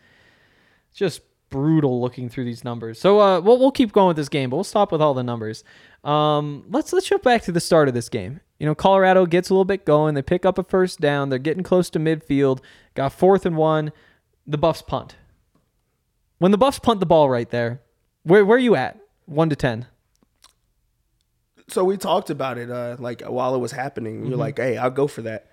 Just 0.92 1.20
brutal 1.50 2.00
looking 2.00 2.28
through 2.28 2.44
these 2.44 2.64
numbers. 2.64 2.98
So 2.98 3.20
uh, 3.20 3.40
we'll, 3.40 3.58
we'll 3.58 3.70
keep 3.70 3.92
going 3.92 4.08
with 4.08 4.16
this 4.16 4.28
game, 4.28 4.50
but 4.50 4.56
we'll 4.56 4.64
stop 4.64 4.90
with 4.90 5.00
all 5.00 5.14
the 5.14 5.22
numbers. 5.22 5.62
Um, 6.02 6.64
let's 6.70 6.92
let's 6.92 7.06
jump 7.06 7.22
back 7.22 7.42
to 7.42 7.52
the 7.52 7.60
start 7.60 7.86
of 7.88 7.94
this 7.94 8.08
game. 8.08 8.40
You 8.58 8.66
know, 8.66 8.74
Colorado 8.74 9.26
gets 9.26 9.50
a 9.50 9.52
little 9.54 9.64
bit 9.66 9.84
going. 9.84 10.14
They 10.14 10.22
pick 10.22 10.46
up 10.46 10.56
a 10.58 10.62
first 10.62 11.00
down. 11.00 11.28
They're 11.28 11.38
getting 11.38 11.62
close 11.62 11.90
to 11.90 11.98
midfield. 11.98 12.60
Got 12.94 13.12
fourth 13.12 13.44
and 13.44 13.56
one. 13.56 13.92
The 14.46 14.56
Buffs 14.58 14.82
punt. 14.82 15.16
When 16.38 16.52
the 16.52 16.58
Buffs 16.58 16.78
punt 16.78 17.00
the 17.00 17.06
ball 17.06 17.28
right 17.28 17.50
there, 17.50 17.82
where 18.22 18.44
where 18.44 18.56
are 18.56 18.60
you 18.60 18.74
at? 18.76 18.98
One 19.26 19.50
to 19.50 19.56
ten. 19.56 19.86
so 21.68 21.82
we 21.84 21.96
talked 21.96 22.30
about 22.30 22.58
it 22.58 22.70
uh 22.70 22.96
like 23.00 23.22
while 23.22 23.54
it 23.54 23.58
was 23.58 23.72
happening 23.72 24.24
you're 24.26 24.36
like 24.36 24.56
hey 24.58 24.76
i'll 24.76 24.88
go 24.90 25.08
for 25.08 25.22
that 25.22 25.50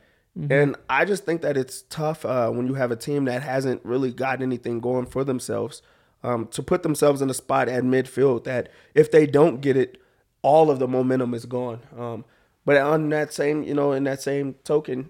and 0.51 0.75
i 0.87 1.05
just 1.05 1.25
think 1.25 1.41
that 1.41 1.57
it's 1.57 1.81
tough 1.89 2.23
uh 2.23 2.49
when 2.51 2.67
you 2.67 2.75
have 2.75 2.91
a 2.91 2.95
team 2.95 3.25
that 3.25 3.41
hasn't 3.41 3.83
really 3.83 4.11
got 4.11 4.41
anything 4.41 4.79
going 4.79 5.07
for 5.07 5.23
themselves 5.23 5.81
um 6.23 6.45
to 6.47 6.61
put 6.61 6.83
themselves 6.83 7.19
in 7.21 7.29
a 7.31 7.33
spot 7.33 7.67
at 7.67 7.83
midfield 7.83 8.43
that 8.43 8.69
if 8.93 9.09
they 9.11 9.25
don't 9.25 9.59
get 9.61 9.75
it 9.75 9.99
all 10.43 10.69
of 10.69 10.77
the 10.77 10.87
momentum 10.87 11.33
is 11.33 11.45
gone 11.47 11.79
um 11.97 12.23
but 12.65 12.77
on 12.77 13.09
that 13.09 13.33
same 13.33 13.63
you 13.63 13.73
know 13.73 13.91
in 13.91 14.03
that 14.03 14.21
same 14.21 14.55
token 14.63 15.09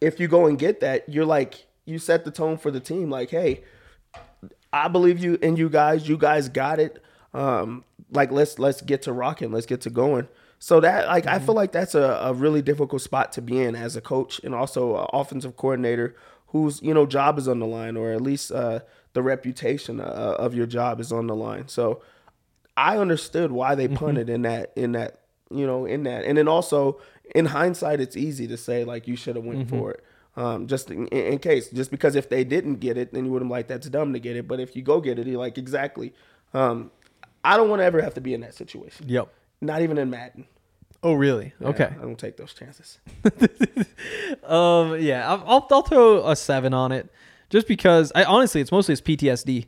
if 0.00 0.20
you 0.20 0.28
go 0.28 0.46
and 0.46 0.58
get 0.58 0.80
that 0.80 1.08
you're 1.08 1.26
like 1.26 1.66
you 1.84 1.98
set 1.98 2.24
the 2.24 2.30
tone 2.30 2.56
for 2.56 2.70
the 2.70 2.80
team 2.80 3.10
like 3.10 3.30
hey 3.30 3.62
I 4.72 4.88
believe 4.88 5.18
you 5.18 5.38
and 5.42 5.58
you 5.58 5.68
guys. 5.68 6.08
You 6.08 6.18
guys 6.18 6.48
got 6.48 6.78
it. 6.78 7.02
Um, 7.32 7.84
like 8.10 8.30
let's 8.30 8.58
let's 8.58 8.82
get 8.82 9.02
to 9.02 9.12
rocking. 9.12 9.52
Let's 9.52 9.66
get 9.66 9.80
to 9.82 9.90
going. 9.90 10.28
So 10.58 10.80
that 10.80 11.06
like 11.08 11.26
I 11.26 11.38
feel 11.38 11.54
like 11.54 11.72
that's 11.72 11.94
a, 11.94 12.20
a 12.22 12.32
really 12.32 12.62
difficult 12.62 13.02
spot 13.02 13.32
to 13.32 13.42
be 13.42 13.60
in 13.60 13.74
as 13.74 13.96
a 13.96 14.00
coach 14.00 14.40
and 14.42 14.54
also 14.54 14.96
an 15.02 15.06
offensive 15.12 15.56
coordinator 15.56 16.16
whose 16.48 16.80
you 16.82 16.94
know 16.94 17.06
job 17.06 17.38
is 17.38 17.48
on 17.48 17.58
the 17.58 17.66
line 17.66 17.96
or 17.96 18.12
at 18.12 18.20
least 18.20 18.52
uh, 18.52 18.80
the 19.12 19.22
reputation 19.22 20.00
uh, 20.00 20.36
of 20.38 20.54
your 20.54 20.66
job 20.66 21.00
is 21.00 21.12
on 21.12 21.26
the 21.26 21.36
line. 21.36 21.68
So 21.68 22.02
I 22.76 22.98
understood 22.98 23.52
why 23.52 23.74
they 23.74 23.88
punted 23.88 24.28
in 24.28 24.42
that 24.42 24.72
in 24.76 24.92
that 24.92 25.20
you 25.50 25.66
know 25.66 25.84
in 25.86 26.02
that 26.04 26.24
and 26.24 26.36
then 26.38 26.48
also 26.48 27.00
in 27.34 27.46
hindsight 27.46 28.00
it's 28.00 28.16
easy 28.16 28.46
to 28.46 28.56
say 28.56 28.84
like 28.84 29.06
you 29.06 29.16
should 29.16 29.36
have 29.36 29.44
went 29.44 29.68
for 29.68 29.92
it 29.92 30.04
um, 30.36 30.66
just 30.66 30.90
in, 30.90 31.06
in 31.08 31.38
case 31.38 31.68
just 31.70 31.90
because 31.90 32.14
if 32.16 32.28
they 32.28 32.44
didn't 32.44 32.76
get 32.76 32.96
it 32.98 33.12
then 33.12 33.24
you 33.24 33.30
would 33.30 33.42
have 33.42 33.50
like 33.50 33.68
that's 33.68 33.88
dumb 33.88 34.12
to 34.12 34.18
get 34.18 34.36
it 34.36 34.46
but 34.48 34.60
if 34.60 34.74
you 34.76 34.82
go 34.82 35.00
get 35.00 35.18
it 35.18 35.26
you're 35.26 35.38
like 35.38 35.56
exactly 35.58 36.12
um, 36.54 36.90
I 37.44 37.56
don't 37.56 37.68
want 37.70 37.80
to 37.80 37.84
ever 37.84 38.00
have 38.02 38.14
to 38.14 38.20
be 38.20 38.34
in 38.34 38.40
that 38.42 38.54
situation 38.54 39.08
Yep. 39.08 39.32
not 39.60 39.82
even 39.82 39.98
in 39.98 40.10
Madden 40.10 40.46
Oh 41.02 41.12
really? 41.12 41.52
Okay. 41.62 41.84
I 41.84 42.02
don't 42.02 42.18
take 42.18 42.36
those 42.36 42.52
chances 42.54 42.98
Um, 44.44 44.98
yeah, 45.00 45.28
I'll, 45.28 45.44
I'll 45.46 45.68
I'll 45.70 45.82
throw 45.82 46.26
a 46.28 46.34
seven 46.36 46.72
on 46.74 46.92
it, 46.92 47.10
just 47.50 47.66
because. 47.68 48.12
I 48.14 48.24
honestly, 48.24 48.60
it's 48.60 48.72
mostly 48.72 48.92
it's 48.92 49.00
PTSD, 49.00 49.66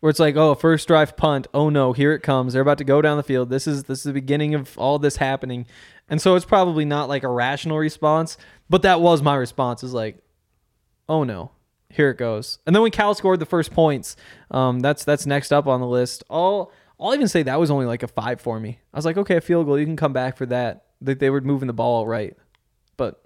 where 0.00 0.10
it's 0.10 0.20
like, 0.20 0.36
oh, 0.36 0.54
first 0.54 0.88
drive 0.88 1.16
punt. 1.16 1.46
Oh 1.54 1.68
no, 1.68 1.92
here 1.92 2.12
it 2.12 2.20
comes. 2.20 2.52
They're 2.52 2.62
about 2.62 2.78
to 2.78 2.84
go 2.84 3.00
down 3.02 3.16
the 3.16 3.22
field. 3.22 3.50
This 3.50 3.66
is 3.66 3.84
this 3.84 4.00
is 4.00 4.04
the 4.04 4.12
beginning 4.12 4.54
of 4.54 4.76
all 4.78 4.98
this 4.98 5.16
happening, 5.16 5.66
and 6.08 6.20
so 6.20 6.34
it's 6.34 6.44
probably 6.44 6.84
not 6.84 7.08
like 7.08 7.22
a 7.22 7.28
rational 7.28 7.78
response, 7.78 8.36
but 8.68 8.82
that 8.82 9.00
was 9.00 9.22
my 9.22 9.34
response. 9.34 9.82
Is 9.82 9.94
like, 9.94 10.18
oh 11.08 11.24
no, 11.24 11.52
here 11.90 12.10
it 12.10 12.18
goes. 12.18 12.58
And 12.66 12.74
then 12.74 12.82
when 12.82 12.90
Cal 12.90 13.14
scored 13.14 13.40
the 13.40 13.46
first 13.46 13.72
points, 13.72 14.16
um, 14.50 14.80
that's 14.80 15.04
that's 15.04 15.26
next 15.26 15.52
up 15.52 15.66
on 15.66 15.80
the 15.80 15.86
list. 15.86 16.24
I'll 16.30 16.72
I'll 17.00 17.14
even 17.14 17.28
say 17.28 17.42
that 17.42 17.60
was 17.60 17.70
only 17.70 17.86
like 17.86 18.02
a 18.02 18.08
five 18.08 18.40
for 18.40 18.60
me. 18.60 18.80
I 18.92 18.98
was 18.98 19.04
like, 19.04 19.16
okay, 19.16 19.36
a 19.36 19.40
field 19.40 19.66
goal, 19.66 19.78
you 19.78 19.86
can 19.86 19.96
come 19.96 20.12
back 20.12 20.36
for 20.36 20.46
that. 20.46 20.84
That 21.02 21.18
they 21.18 21.30
were 21.30 21.40
moving 21.40 21.66
the 21.66 21.74
ball 21.74 21.96
all 21.96 22.06
right, 22.06 22.36
but 22.96 23.22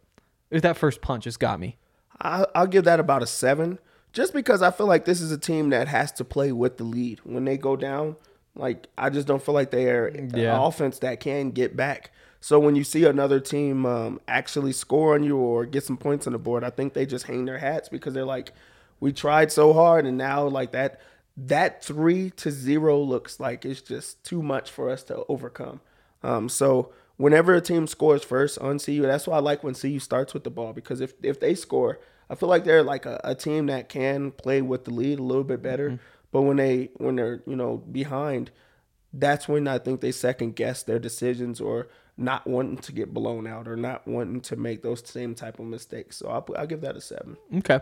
that 0.50 0.76
first 0.76 1.00
punch 1.00 1.24
just 1.24 1.38
got 1.38 1.60
me. 1.60 1.78
I, 2.20 2.44
I'll 2.54 2.66
give 2.66 2.84
that 2.84 3.00
about 3.00 3.22
a 3.22 3.26
seven, 3.26 3.78
just 4.12 4.32
because 4.32 4.62
I 4.62 4.70
feel 4.70 4.86
like 4.86 5.04
this 5.04 5.20
is 5.20 5.30
a 5.32 5.38
team 5.38 5.70
that 5.70 5.88
has 5.88 6.12
to 6.12 6.24
play 6.24 6.52
with 6.52 6.76
the 6.78 6.84
lead 6.84 7.20
when 7.24 7.44
they 7.44 7.56
go 7.56 7.76
down. 7.76 8.16
Like 8.54 8.88
I 8.98 9.10
just 9.10 9.26
don't 9.26 9.42
feel 9.42 9.54
like 9.54 9.70
they 9.70 9.88
are 9.90 10.06
an 10.06 10.32
Yeah. 10.36 10.58
offense 10.60 10.98
that 11.00 11.20
can 11.20 11.50
get 11.50 11.76
back. 11.76 12.10
So 12.40 12.58
when 12.58 12.74
you 12.74 12.84
see 12.84 13.04
another 13.04 13.38
team 13.38 13.84
um, 13.84 14.20
actually 14.26 14.72
score 14.72 15.14
on 15.14 15.22
you 15.22 15.36
or 15.36 15.66
get 15.66 15.84
some 15.84 15.96
points 15.98 16.26
on 16.26 16.32
the 16.32 16.38
board, 16.38 16.64
I 16.64 16.70
think 16.70 16.94
they 16.94 17.04
just 17.06 17.26
hang 17.26 17.44
their 17.44 17.58
hats 17.58 17.88
because 17.88 18.14
they're 18.14 18.24
like, 18.24 18.52
we 18.98 19.12
tried 19.12 19.52
so 19.52 19.72
hard, 19.72 20.04
and 20.06 20.16
now 20.18 20.46
like 20.46 20.72
that 20.72 21.00
that 21.36 21.82
three 21.84 22.30
to 22.30 22.50
zero 22.50 22.98
looks 23.00 23.40
like 23.40 23.64
it's 23.64 23.80
just 23.80 24.22
too 24.24 24.42
much 24.42 24.70
for 24.70 24.90
us 24.90 25.02
to 25.04 25.24
overcome. 25.28 25.80
Um, 26.22 26.48
so 26.50 26.92
whenever 27.16 27.54
a 27.54 27.60
team 27.60 27.86
scores 27.86 28.24
first 28.24 28.58
on 28.58 28.78
CU, 28.78 29.02
that's 29.02 29.26
why 29.26 29.36
I 29.36 29.40
like 29.40 29.62
when 29.64 29.74
CU 29.74 29.98
starts 30.00 30.34
with 30.34 30.44
the 30.44 30.50
ball 30.50 30.72
because 30.72 31.00
if 31.00 31.14
if 31.22 31.40
they 31.40 31.54
score, 31.54 31.98
I 32.30 32.36
feel 32.36 32.48
like 32.48 32.64
they're 32.64 32.84
like 32.84 33.04
a, 33.04 33.20
a 33.24 33.34
team 33.34 33.66
that 33.66 33.88
can 33.88 34.30
play 34.30 34.62
with 34.62 34.84
the 34.84 34.92
lead 34.92 35.18
a 35.18 35.22
little 35.22 35.44
bit 35.44 35.60
better. 35.60 35.98
But 36.30 36.42
when 36.42 36.56
they 36.56 36.90
when 36.96 37.16
they're 37.16 37.42
you 37.44 37.56
know 37.56 37.78
behind, 37.78 38.52
that's 39.12 39.48
when 39.48 39.66
I 39.66 39.78
think 39.78 40.00
they 40.00 40.12
second 40.12 40.54
guess 40.54 40.84
their 40.84 41.00
decisions 41.00 41.60
or 41.60 41.88
not 42.16 42.46
wanting 42.46 42.76
to 42.78 42.92
get 42.92 43.12
blown 43.12 43.46
out 43.46 43.66
or 43.66 43.76
not 43.76 44.06
wanting 44.06 44.40
to 44.42 44.56
make 44.56 44.82
those 44.82 45.06
same 45.06 45.34
type 45.34 45.58
of 45.58 45.66
mistakes. 45.66 46.18
So 46.18 46.28
I'll, 46.28 46.46
I'll 46.56 46.66
give 46.66 46.82
that 46.82 46.96
a 46.96 47.00
seven. 47.00 47.36
Okay. 47.56 47.80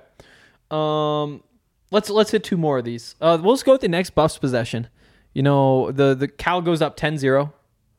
Um, 0.71 1.43
let's 1.90 2.09
let's 2.09 2.31
hit 2.31 2.45
two 2.45 2.57
more 2.57 2.78
of 2.78 2.85
these. 2.85 3.17
Uh, 3.21 3.38
we'll 3.40 3.55
just 3.55 3.67
go 3.67 3.73
with 3.73 3.83
the 3.83 3.88
next 3.88 4.11
Buffs 4.11 4.38
possession. 4.38 4.88
You 5.35 5.43
know, 5.43 5.93
the 5.93 6.14
the 6.14 6.28
Cal 6.28 6.62
goes 6.62 6.81
up 6.81 6.97
10-0. 6.97 7.52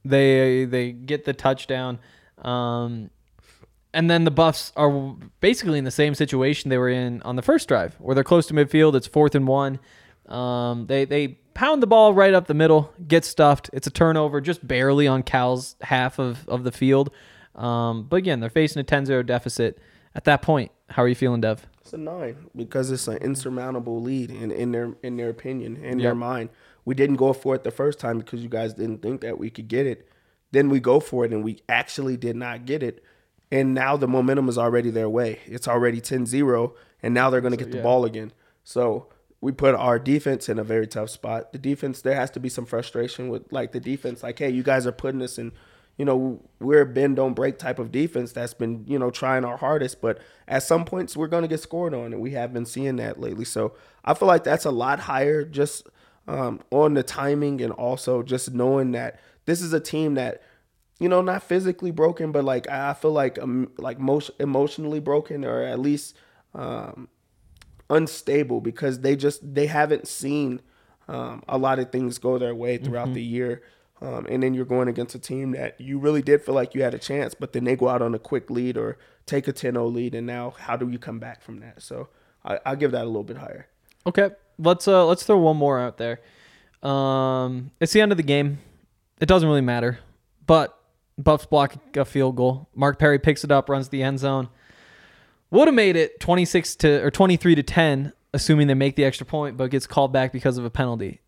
They 0.03 0.65
they 0.65 0.93
get 0.93 1.25
the 1.25 1.33
touchdown. 1.33 1.99
Um, 2.39 3.11
and 3.93 4.09
then 4.09 4.23
the 4.23 4.31
Buffs 4.31 4.71
are 4.75 5.15
basically 5.39 5.77
in 5.79 5.83
the 5.83 5.91
same 5.91 6.13
situation 6.15 6.69
they 6.69 6.77
were 6.77 6.89
in 6.89 7.21
on 7.23 7.35
the 7.35 7.41
first 7.41 7.67
drive, 7.67 7.95
where 7.99 8.13
they're 8.15 8.23
close 8.23 8.47
to 8.47 8.53
midfield. 8.53 8.95
It's 8.95 9.07
fourth 9.07 9.35
and 9.35 9.47
one. 9.47 9.79
Um, 10.27 10.85
they 10.87 11.05
they 11.05 11.39
pound 11.55 11.81
the 11.83 11.87
ball 11.87 12.13
right 12.13 12.33
up 12.33 12.47
the 12.47 12.53
middle, 12.53 12.93
get 13.07 13.25
stuffed. 13.25 13.69
It's 13.73 13.87
a 13.87 13.91
turnover, 13.91 14.41
just 14.41 14.65
barely 14.67 15.07
on 15.07 15.23
Cal's 15.23 15.75
half 15.81 16.19
of, 16.19 16.47
of 16.47 16.63
the 16.63 16.71
field. 16.71 17.11
Um, 17.55 18.03
but 18.03 18.17
again, 18.17 18.39
they're 18.39 18.49
facing 18.49 18.79
a 18.79 18.85
10-0 18.85 19.25
deficit. 19.25 19.79
At 20.15 20.23
that 20.25 20.41
point, 20.41 20.71
how 20.89 21.03
are 21.03 21.07
you 21.07 21.15
feeling, 21.15 21.41
Dev? 21.41 21.67
It's 21.81 21.91
a 21.93 21.97
nine 21.97 22.49
because 22.55 22.91
it's 22.91 23.07
an 23.07 23.17
insurmountable 23.17 24.01
lead 24.01 24.29
in, 24.31 24.51
in 24.51 24.71
their 24.71 24.93
in 25.03 25.17
their 25.17 25.29
opinion, 25.29 25.77
in 25.77 25.99
Yep. 25.99 26.03
their 26.03 26.15
mind. 26.15 26.49
We 26.85 26.95
didn't 26.95 27.17
go 27.17 27.33
for 27.33 27.55
it 27.55 27.63
the 27.63 27.71
first 27.71 27.99
time 27.99 28.19
because 28.19 28.41
you 28.41 28.49
guys 28.49 28.73
didn't 28.75 29.01
think 29.01 29.21
that 29.21 29.37
we 29.39 29.49
could 29.49 29.67
get 29.67 29.85
it. 29.87 30.07
Then 30.51 30.69
we 30.69 30.79
go 30.79 30.99
for 30.99 31.25
it 31.25 31.33
and 31.33 31.43
we 31.43 31.61
actually 31.67 32.17
did 32.17 32.35
not 32.35 32.65
get 32.65 32.81
it. 32.83 33.03
And 33.51 33.73
now 33.73 33.97
the 33.97 34.07
momentum 34.07 34.47
is 34.47 34.57
already 34.57 34.91
their 34.91 35.09
way. 35.09 35.39
It's 35.45 35.67
already 35.67 36.01
10-0 36.01 36.73
and 37.01 37.13
now 37.13 37.29
they're 37.29 37.41
going 37.41 37.51
to 37.51 37.57
get 37.57 37.71
the 37.71 37.77
yeah. 37.77 37.83
ball 37.83 38.05
again. 38.05 38.31
So 38.63 39.07
we 39.41 39.51
put 39.51 39.73
our 39.73 39.97
defense 39.97 40.49
in 40.49 40.59
a 40.59 40.63
very 40.63 40.85
tough 40.85 41.09
spot. 41.09 41.51
The 41.51 41.57
defense 41.57 42.01
there 42.01 42.15
has 42.15 42.29
to 42.31 42.39
be 42.39 42.49
some 42.49 42.65
frustration 42.65 43.29
with 43.29 43.51
like 43.51 43.71
the 43.71 43.79
defense 43.79 44.21
like 44.21 44.37
hey, 44.39 44.49
you 44.49 44.63
guys 44.63 44.85
are 44.85 44.91
putting 44.91 45.21
us 45.21 45.37
in 45.37 45.51
you 45.99 46.05
know, 46.05 46.41
we're 46.61 46.83
a 46.83 46.85
bend 46.85 47.17
don't 47.17 47.33
break 47.33 47.59
type 47.59 47.77
of 47.77 47.91
defense 47.91 48.31
that's 48.31 48.53
been, 48.53 48.85
you 48.87 48.97
know, 48.97 49.11
trying 49.11 49.43
our 49.43 49.57
hardest. 49.57 49.99
But 49.99 50.19
at 50.47 50.63
some 50.63 50.85
points, 50.85 51.17
we're 51.17 51.27
going 51.27 51.41
to 51.41 51.47
get 51.49 51.59
scored 51.59 51.93
on, 51.93 52.13
and 52.13 52.21
we 52.21 52.31
have 52.31 52.53
been 52.53 52.65
seeing 52.65 52.95
that 52.95 53.19
lately. 53.19 53.43
So 53.43 53.73
I 54.05 54.13
feel 54.13 54.29
like 54.29 54.45
that's 54.45 54.63
a 54.63 54.71
lot 54.71 55.01
higher 55.01 55.43
just 55.43 55.89
um, 56.25 56.61
on 56.71 56.93
the 56.93 57.03
timing 57.03 57.61
and 57.61 57.73
also 57.73 58.23
just 58.23 58.53
knowing 58.53 58.91
that 58.93 59.19
this 59.43 59.61
is 59.61 59.73
a 59.73 59.79
team 59.81 60.13
that, 60.13 60.41
you 60.99 61.07
know, 61.09 61.21
not 61.21 61.43
physically 61.43 61.91
broken, 61.91 62.31
but 62.31 62.43
like 62.43 62.69
I 62.69 62.93
feel 62.93 63.11
like 63.11 63.39
um, 63.39 63.71
like 63.77 63.99
most 63.99 64.31
emotionally 64.39 64.99
broken 64.99 65.45
or 65.45 65.63
at 65.63 65.79
least 65.79 66.15
um, 66.53 67.07
unstable 67.89 68.61
because 68.61 68.99
they 68.99 69.15
just 69.15 69.55
they 69.55 69.67
haven't 69.67 70.07
seen 70.07 70.61
um, 71.07 71.43
a 71.47 71.57
lot 71.57 71.79
of 71.79 71.91
things 71.91 72.17
go 72.19 72.37
their 72.37 72.53
way 72.53 72.77
throughout 72.77 73.05
mm-hmm. 73.05 73.15
the 73.15 73.23
year. 73.23 73.63
Um, 74.01 74.27
and 74.29 74.41
then 74.41 74.53
you're 74.53 74.63
going 74.63 74.87
against 74.87 75.15
a 75.15 75.19
team 75.19 75.51
that 75.51 75.79
you 75.81 75.99
really 75.99 76.21
did 76.21 76.41
feel 76.41 76.55
like 76.55 76.73
you 76.73 76.83
had 76.83 76.93
a 76.93 76.99
chance, 76.99 77.33
but 77.33 77.51
then 77.51 77.65
they 77.65 77.75
go 77.75 77.89
out 77.89 78.01
on 78.01 78.15
a 78.15 78.19
quick 78.19 78.49
lead 78.49 78.77
or 78.77 78.97
take 79.25 79.45
a 79.49 79.51
10-0 79.51 79.93
lead, 79.93 80.15
and 80.15 80.25
now 80.25 80.51
how 80.51 80.77
do 80.77 80.89
you 80.89 80.97
come 80.97 81.19
back 81.19 81.41
from 81.41 81.59
that? 81.59 81.81
So 81.81 82.07
I, 82.45 82.59
I'll 82.65 82.77
give 82.77 82.91
that 82.91 83.03
a 83.03 83.05
little 83.07 83.25
bit 83.25 83.35
higher. 83.37 83.67
Okay, 84.07 84.29
let's 84.57 84.87
uh 84.87 85.05
let's 85.05 85.23
throw 85.23 85.37
one 85.37 85.57
more 85.57 85.79
out 85.79 85.97
there. 85.97 86.21
Um, 86.81 87.71
it's 87.81 87.91
the 87.91 87.99
end 87.99 88.11
of 88.11 88.17
the 88.17 88.23
game. 88.23 88.59
It 89.19 89.25
doesn't 89.25 89.47
really 89.47 89.59
matter, 89.59 89.99
but 90.47 90.78
Buffs 91.19 91.45
block 91.45 91.75
a 91.97 92.05
field 92.05 92.35
goal. 92.35 92.69
Mark 92.73 92.97
Perry 92.97 93.19
picks 93.19 93.43
it 93.43 93.51
up, 93.51 93.69
runs 93.69 93.89
the 93.89 94.01
end 94.01 94.19
zone. 94.19 94.49
Would 95.51 95.67
have 95.67 95.75
made 95.75 95.95
it 95.95 96.19
26 96.19 96.75
to 96.77 97.03
or 97.03 97.11
23 97.11 97.55
to 97.55 97.63
10, 97.63 98.13
assuming 98.33 98.67
they 98.67 98.73
make 98.73 98.95
the 98.95 99.03
extra 99.03 99.25
point, 99.25 99.57
but 99.57 99.71
gets 99.71 99.85
called 99.85 100.13
back 100.13 100.31
because 100.31 100.57
of 100.57 100.65
a 100.65 100.69
penalty. 100.69 101.21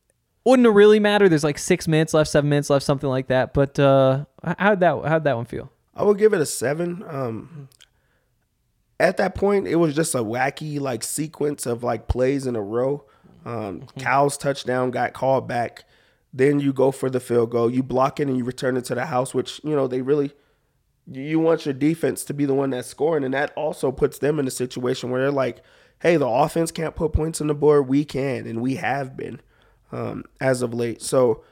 Wouldn't 0.46 0.66
have 0.66 0.76
really 0.76 1.00
matter. 1.00 1.28
There's 1.28 1.44
like 1.44 1.58
six 1.58 1.88
minutes 1.88 2.14
left, 2.14 2.30
seven 2.30 2.50
minutes 2.50 2.70
left, 2.70 2.86
something 2.86 3.10
like 3.10 3.28
that. 3.28 3.54
But 3.54 3.78
uh, 3.78 4.26
how'd 4.58 4.80
that 4.80 5.04
how'd 5.06 5.24
that 5.26 5.36
one 5.36 5.46
feel? 5.46 5.72
I 5.96 6.04
would 6.04 6.18
give 6.18 6.34
it 6.34 6.42
a 6.42 6.46
seven. 6.46 7.04
Um, 7.08 7.70
at 9.00 9.18
that 9.18 9.36
point, 9.36 9.68
it 9.68 9.76
was 9.76 9.96
just 9.96 10.16
a 10.16 10.20
wacky 10.20 10.80
like 10.80 11.04
sequence 11.04 11.66
of 11.66 11.84
like 11.84 12.08
plays 12.08 12.48
in 12.48 12.56
a 12.56 12.62
row. 12.62 13.04
Um, 13.46 13.82
mm-hmm. 13.82 14.00
Cal's 14.00 14.38
touchdown 14.38 14.92
got 14.92 15.14
called 15.14 15.48
back. 15.48 15.86
Then 16.34 16.60
you 16.60 16.72
go 16.72 16.92
for 16.92 17.10
the 17.10 17.20
field 17.20 17.52
goal. 17.52 17.70
You 17.70 17.84
block 17.84 18.20
it 18.20 18.28
and 18.28 18.38
you 18.38 18.44
return 18.44 18.78
it 18.78 18.86
to 18.86 18.96
the 18.96 19.06
house, 19.06 19.34
which 19.34 19.60
you 19.64 19.76
know 19.76 19.88
they 19.88 20.02
really 20.02 20.32
you 21.08 21.40
want 21.40 21.66
your 21.66 21.74
defense 21.74 22.24
to 22.26 22.34
be 22.34 22.46
the 22.46 22.54
one 22.54 22.70
that's 22.70 22.88
scoring, 22.88 23.24
and 23.24 23.34
that 23.34 23.52
also 23.56 23.92
puts 23.92 24.20
them 24.20 24.40
in 24.40 24.48
a 24.48 24.52
situation 24.52 25.10
where 25.10 25.22
they're 25.22 25.32
like, 25.32 25.62
"Hey, 26.00 26.18
the 26.18 26.28
offense 26.28 26.72
can't 26.72 26.96
put 26.96 27.14
points 27.14 27.42
on 27.42 27.48
the 27.48 27.54
board. 27.54 27.88
We 27.88 28.06
can, 28.06 28.48
and 28.48 28.62
we 28.62 28.76
have 28.76 29.18
been 29.18 29.42
um, 29.92 30.24
as 30.40 30.62
of 30.62 30.74
late." 30.74 31.02
So 31.02 31.44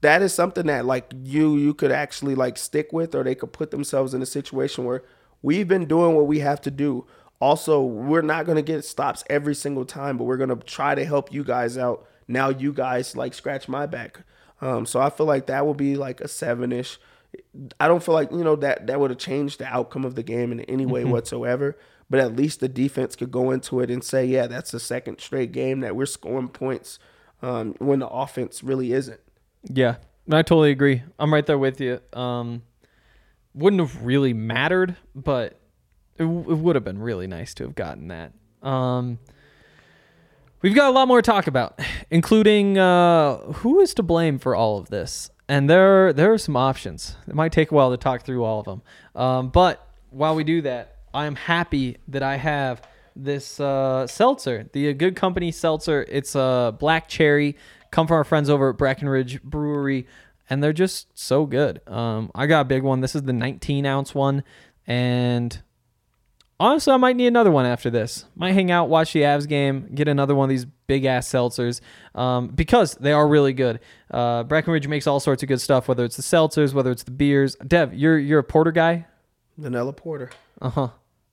that 0.00 0.22
is 0.22 0.32
something 0.32 0.66
that 0.66 0.84
like 0.84 1.12
you 1.22 1.56
you 1.56 1.74
could 1.74 1.92
actually 1.92 2.34
like 2.34 2.56
stick 2.56 2.92
with, 2.92 3.14
or 3.14 3.24
they 3.24 3.34
could 3.34 3.52
put 3.52 3.70
themselves 3.70 4.14
in 4.14 4.22
a 4.22 4.26
situation 4.26 4.84
where 4.84 5.02
we've 5.42 5.68
been 5.68 5.86
doing 5.86 6.14
what 6.14 6.26
we 6.26 6.38
have 6.40 6.60
to 6.62 6.70
do. 6.70 7.06
Also, 7.40 7.82
we're 7.82 8.22
not 8.22 8.46
gonna 8.46 8.62
get 8.62 8.84
stops 8.84 9.24
every 9.28 9.54
single 9.54 9.84
time, 9.84 10.16
but 10.16 10.24
we're 10.24 10.36
gonna 10.36 10.56
try 10.56 10.94
to 10.94 11.04
help 11.04 11.32
you 11.32 11.44
guys 11.44 11.76
out. 11.76 12.06
Now 12.28 12.48
you 12.48 12.72
guys 12.72 13.16
like 13.16 13.34
scratch 13.34 13.68
my 13.68 13.86
back. 13.86 14.20
Um, 14.60 14.86
so 14.86 15.00
I 15.00 15.10
feel 15.10 15.26
like 15.26 15.46
that 15.46 15.66
would 15.66 15.76
be 15.76 15.96
like 15.96 16.20
a 16.20 16.28
seven 16.28 16.72
ish. 16.72 16.98
I 17.80 17.88
don't 17.88 18.02
feel 18.02 18.14
like 18.14 18.30
you 18.30 18.44
know 18.44 18.56
that 18.56 18.86
that 18.86 19.00
would 19.00 19.10
have 19.10 19.18
changed 19.18 19.58
the 19.58 19.66
outcome 19.66 20.04
of 20.04 20.14
the 20.14 20.22
game 20.22 20.52
in 20.52 20.60
any 20.60 20.86
way 20.86 21.02
mm-hmm. 21.02 21.10
whatsoever. 21.10 21.76
But 22.10 22.20
at 22.20 22.36
least 22.36 22.60
the 22.60 22.68
defense 22.68 23.16
could 23.16 23.30
go 23.30 23.50
into 23.50 23.80
it 23.80 23.90
and 23.90 24.04
say, 24.04 24.26
yeah, 24.26 24.46
that's 24.46 24.70
the 24.70 24.78
second 24.80 25.20
straight 25.20 25.52
game 25.52 25.80
that 25.80 25.96
we're 25.96 26.06
scoring 26.06 26.48
points 26.48 26.98
um, 27.42 27.74
when 27.78 27.98
the 27.98 28.08
offense 28.08 28.62
really 28.62 28.92
isn't. 28.92 29.20
Yeah, 29.64 29.96
I 30.30 30.42
totally 30.42 30.70
agree. 30.70 31.02
I'm 31.18 31.32
right 31.32 31.46
there 31.46 31.58
with 31.58 31.80
you. 31.80 32.00
Um, 32.12 32.62
wouldn't 33.54 33.80
have 33.80 34.04
really 34.04 34.34
mattered, 34.34 34.96
but 35.14 35.58
it, 36.16 36.24
w- 36.24 36.50
it 36.50 36.58
would 36.58 36.76
have 36.76 36.84
been 36.84 37.00
really 37.00 37.26
nice 37.26 37.54
to 37.54 37.64
have 37.64 37.74
gotten 37.74 38.08
that. 38.08 38.32
Um, 38.62 39.18
we've 40.60 40.74
got 40.74 40.88
a 40.88 40.92
lot 40.92 41.08
more 41.08 41.22
to 41.22 41.26
talk 41.26 41.46
about, 41.46 41.80
including 42.14 42.78
uh, 42.78 43.38
who 43.54 43.80
is 43.80 43.92
to 43.92 44.02
blame 44.02 44.38
for 44.38 44.54
all 44.54 44.78
of 44.78 44.88
this 44.88 45.30
and 45.48 45.68
there 45.68 46.12
there 46.12 46.32
are 46.32 46.38
some 46.38 46.56
options. 46.56 47.16
It 47.28 47.34
might 47.34 47.52
take 47.52 47.70
a 47.70 47.74
while 47.74 47.90
to 47.90 47.96
talk 47.96 48.22
through 48.22 48.44
all 48.44 48.60
of 48.60 48.66
them, 48.66 48.82
um, 49.14 49.48
but 49.48 49.86
while 50.10 50.34
we 50.34 50.44
do 50.44 50.62
that, 50.62 50.96
I 51.12 51.26
am 51.26 51.34
happy 51.34 51.98
that 52.08 52.22
I 52.22 52.36
have 52.36 52.82
this 53.16 53.60
uh, 53.60 54.06
seltzer, 54.06 54.68
the 54.72 54.92
Good 54.94 55.16
Company 55.16 55.50
seltzer. 55.50 56.04
It's 56.08 56.34
a 56.34 56.74
black 56.78 57.08
cherry. 57.08 57.56
Come 57.90 58.06
from 58.06 58.16
our 58.16 58.24
friends 58.24 58.50
over 58.50 58.70
at 58.70 58.78
Breckenridge 58.78 59.42
Brewery, 59.42 60.06
and 60.48 60.62
they're 60.62 60.72
just 60.72 61.16
so 61.18 61.46
good. 61.46 61.80
Um, 61.86 62.30
I 62.34 62.46
got 62.46 62.62
a 62.62 62.64
big 62.64 62.82
one. 62.82 63.00
This 63.00 63.14
is 63.14 63.22
the 63.22 63.32
19 63.32 63.86
ounce 63.86 64.14
one, 64.14 64.44
and 64.86 65.60
honestly, 66.58 66.92
I 66.92 66.96
might 66.96 67.16
need 67.16 67.26
another 67.26 67.50
one 67.50 67.66
after 67.66 67.90
this. 67.90 68.24
Might 68.36 68.52
hang 68.52 68.70
out, 68.70 68.88
watch 68.88 69.12
the 69.12 69.22
Avs 69.22 69.48
game, 69.48 69.90
get 69.94 70.08
another 70.08 70.34
one 70.34 70.44
of 70.44 70.50
these 70.50 70.66
big 70.86 71.04
ass 71.04 71.28
seltzers 71.28 71.80
um, 72.14 72.48
because 72.48 72.94
they 72.94 73.12
are 73.12 73.26
really 73.26 73.52
good. 73.52 73.80
Uh, 74.10 74.42
Breckenridge 74.44 74.86
makes 74.88 75.06
all 75.06 75.20
sorts 75.20 75.42
of 75.42 75.48
good 75.48 75.60
stuff, 75.60 75.88
whether 75.88 76.04
it's 76.04 76.16
the 76.16 76.22
seltzers, 76.22 76.72
whether 76.72 76.90
it's 76.90 77.02
the 77.04 77.10
beers. 77.10 77.56
Dev, 77.56 77.94
you're 77.94 78.18
you're 78.18 78.40
a 78.40 78.44
porter 78.44 78.72
guy. 78.72 79.06
Vanilla 79.56 79.92
porter. 79.92 80.30
Uh 80.60 80.70
huh. 80.70 80.88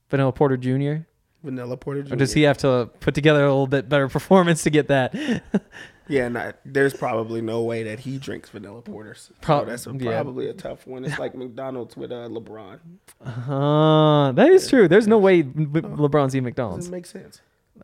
Vanilla 0.09 0.31
porter 0.31 0.57
junior. 0.57 1.07
Vanilla 1.43 1.77
porter 1.77 2.01
junior. 2.01 2.15
Or 2.15 2.17
does 2.17 2.33
he 2.33 2.43
have 2.43 2.57
to 2.59 2.89
put 2.99 3.15
together 3.15 3.43
a 3.43 3.49
little 3.49 3.67
bit 3.67 3.89
better 3.89 4.07
performance 4.09 4.63
to 4.63 4.69
get 4.69 4.87
that? 4.89 5.13
Yeah, 6.11 6.27
not, 6.27 6.57
there's 6.65 6.93
probably 6.93 7.41
no 7.41 7.61
way 7.63 7.83
that 7.83 7.99
he 7.99 8.17
drinks 8.17 8.49
vanilla 8.49 8.81
porters. 8.81 9.31
Pro- 9.41 9.59
so 9.59 9.65
that's 9.65 9.87
a, 9.87 9.93
yeah. 9.93 10.11
probably 10.11 10.49
a 10.49 10.53
tough 10.53 10.85
one. 10.85 11.05
It's 11.05 11.17
like 11.17 11.35
McDonald's 11.35 11.95
with 11.95 12.11
uh, 12.11 12.27
LeBron. 12.27 12.79
Uh, 13.25 14.31
that 14.33 14.49
is 14.49 14.65
yeah. 14.65 14.69
true. 14.69 14.87
There's 14.87 15.07
no 15.07 15.17
way 15.17 15.43
LeBron's 15.43 16.35
eating 16.35 16.43
McDonald's. 16.43 16.85
Doesn't 16.85 16.91
make 16.91 17.05
sense. 17.05 17.41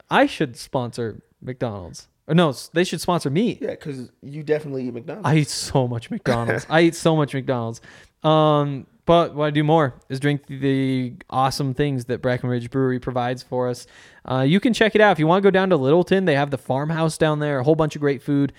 I 0.09 0.25
should 0.25 0.57
sponsor 0.57 1.21
McDonald's. 1.41 2.09
Or 2.27 2.35
no, 2.35 2.53
they 2.73 2.83
should 2.83 2.99
sponsor 2.99 3.29
me. 3.29 3.57
Yeah, 3.61 3.69
because 3.69 4.11
you 4.21 4.43
definitely 4.43 4.87
eat 4.87 4.93
McDonald's. 4.93 5.27
I 5.27 5.35
eat 5.37 5.49
so 5.49 5.87
much 5.87 6.11
McDonald's. 6.11 6.65
I 6.69 6.81
eat 6.81 6.95
so 6.95 7.15
much 7.15 7.33
McDonald's. 7.33 7.79
Um, 8.23 8.85
but 9.07 9.33
what 9.33 9.45
I 9.45 9.49
do 9.51 9.63
more 9.63 9.95
is 10.09 10.19
drink 10.19 10.45
the 10.47 11.13
awesome 11.29 11.73
things 11.73 12.05
that 12.05 12.21
Breckenridge 12.21 12.69
Brewery 12.69 12.99
provides 12.99 13.41
for 13.41 13.69
us. 13.69 13.87
Uh, 14.29 14.41
you 14.41 14.59
can 14.59 14.73
check 14.73 14.95
it 14.95 15.01
out 15.01 15.13
if 15.13 15.19
you 15.19 15.25
want 15.25 15.41
to 15.41 15.47
go 15.47 15.49
down 15.49 15.69
to 15.69 15.77
Littleton. 15.77 16.25
They 16.25 16.35
have 16.35 16.51
the 16.51 16.57
farmhouse 16.57 17.17
down 17.17 17.39
there, 17.39 17.59
a 17.59 17.63
whole 17.63 17.73
bunch 17.73 17.95
of 17.95 18.01
great 18.01 18.21
food. 18.21 18.51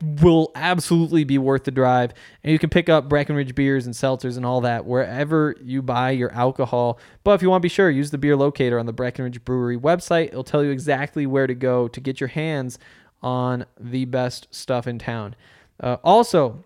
Will 0.00 0.52
absolutely 0.54 1.24
be 1.24 1.36
worth 1.36 1.64
the 1.64 1.70
drive. 1.70 2.14
And 2.42 2.50
you 2.50 2.58
can 2.58 2.70
pick 2.70 2.88
up 2.88 3.10
Breckenridge 3.10 3.54
beers 3.54 3.84
and 3.84 3.94
seltzers 3.94 4.38
and 4.38 4.46
all 4.46 4.62
that 4.62 4.86
wherever 4.86 5.54
you 5.62 5.82
buy 5.82 6.12
your 6.12 6.32
alcohol. 6.32 6.98
But 7.22 7.32
if 7.32 7.42
you 7.42 7.50
want 7.50 7.60
to 7.60 7.64
be 7.64 7.68
sure, 7.68 7.90
use 7.90 8.10
the 8.10 8.18
beer 8.18 8.36
locator 8.36 8.78
on 8.78 8.86
the 8.86 8.92
Breckenridge 8.94 9.44
Brewery 9.44 9.78
website. 9.78 10.28
It'll 10.28 10.44
tell 10.44 10.64
you 10.64 10.70
exactly 10.70 11.26
where 11.26 11.46
to 11.46 11.54
go 11.54 11.88
to 11.88 12.00
get 12.00 12.20
your 12.20 12.28
hands 12.28 12.78
on 13.22 13.66
the 13.78 14.06
best 14.06 14.48
stuff 14.50 14.86
in 14.86 14.98
town. 14.98 15.36
Uh, 15.78 15.96
also, 16.02 16.64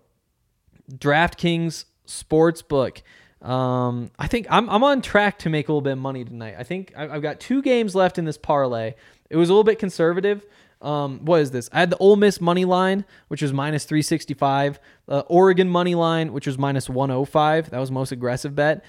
DraftKings 0.89 1.85
Sportsbook. 2.09 3.01
Um, 3.41 4.11
I 4.19 4.27
think 4.27 4.47
I'm, 4.49 4.69
I'm 4.69 4.83
on 4.83 5.01
track 5.01 5.39
to 5.39 5.49
make 5.49 5.69
a 5.69 5.71
little 5.71 5.81
bit 5.81 5.93
of 5.93 5.99
money 5.99 6.25
tonight. 6.25 6.55
I 6.57 6.63
think 6.63 6.93
I've 6.95 7.21
got 7.21 7.39
two 7.39 7.61
games 7.61 7.95
left 7.95 8.17
in 8.17 8.25
this 8.25 8.37
parlay. 8.37 8.95
It 9.29 9.37
was 9.37 9.49
a 9.49 9.53
little 9.53 9.63
bit 9.63 9.79
conservative. 9.79 10.45
Um, 10.81 11.19
what 11.25 11.41
is 11.41 11.51
this? 11.51 11.69
I 11.71 11.79
had 11.79 11.89
the 11.89 11.97
Ole 11.97 12.15
Miss 12.15 12.39
money 12.41 12.65
line, 12.65 13.05
which 13.27 13.41
was 13.41 13.53
minus 13.53 13.85
365. 13.85 14.79
Uh, 15.07 15.23
Oregon 15.27 15.69
money 15.69 15.95
line, 15.95 16.33
which 16.33 16.47
was 16.47 16.57
minus 16.57 16.89
105. 16.89 17.69
That 17.69 17.79
was 17.79 17.91
most 17.91 18.11
aggressive 18.11 18.55
bet. 18.55 18.83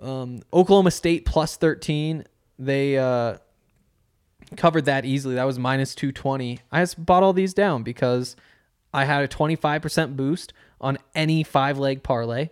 Um, 0.00 0.40
Oklahoma 0.52 0.90
State 0.90 1.24
plus 1.24 1.56
13. 1.56 2.24
They 2.58 2.98
uh, 2.98 3.38
covered 4.56 4.84
that 4.86 5.04
easily. 5.04 5.36
That 5.36 5.44
was 5.44 5.58
minus 5.58 5.94
220. 5.94 6.60
I 6.72 6.82
just 6.82 7.04
bought 7.04 7.22
all 7.22 7.32
these 7.32 7.54
down 7.54 7.82
because 7.84 8.36
I 8.92 9.04
had 9.04 9.22
a 9.22 9.28
25% 9.28 10.16
boost 10.16 10.52
on 10.80 10.98
any 11.14 11.42
five 11.42 11.78
leg 11.78 12.02
parlay 12.02 12.50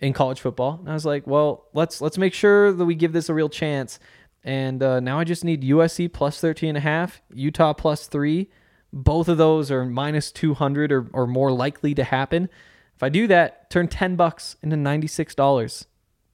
in 0.00 0.12
college 0.12 0.40
football. 0.40 0.78
And 0.80 0.90
I 0.90 0.94
was 0.94 1.04
like, 1.04 1.26
well, 1.26 1.66
let's 1.74 2.00
let's 2.00 2.18
make 2.18 2.34
sure 2.34 2.72
that 2.72 2.84
we 2.84 2.94
give 2.94 3.12
this 3.12 3.28
a 3.28 3.34
real 3.34 3.48
chance. 3.48 3.98
And 4.44 4.82
uh, 4.82 5.00
now 5.00 5.18
I 5.18 5.24
just 5.24 5.44
need 5.44 5.62
USC 5.62 6.12
plus 6.12 6.40
13 6.40 6.70
and 6.70 6.78
a 6.78 6.80
half, 6.80 7.20
Utah 7.32 7.72
plus 7.72 8.06
three. 8.06 8.50
Both 8.92 9.28
of 9.28 9.36
those 9.36 9.70
are 9.70 9.84
minus 9.84 10.32
200 10.32 10.92
or, 10.92 11.10
or 11.12 11.26
more 11.26 11.52
likely 11.52 11.94
to 11.94 12.04
happen. 12.04 12.48
If 12.96 13.02
I 13.02 13.10
do 13.10 13.26
that, 13.26 13.68
turn 13.70 13.88
10 13.88 14.16
bucks 14.16 14.56
into 14.62 14.76
$96. 14.76 15.86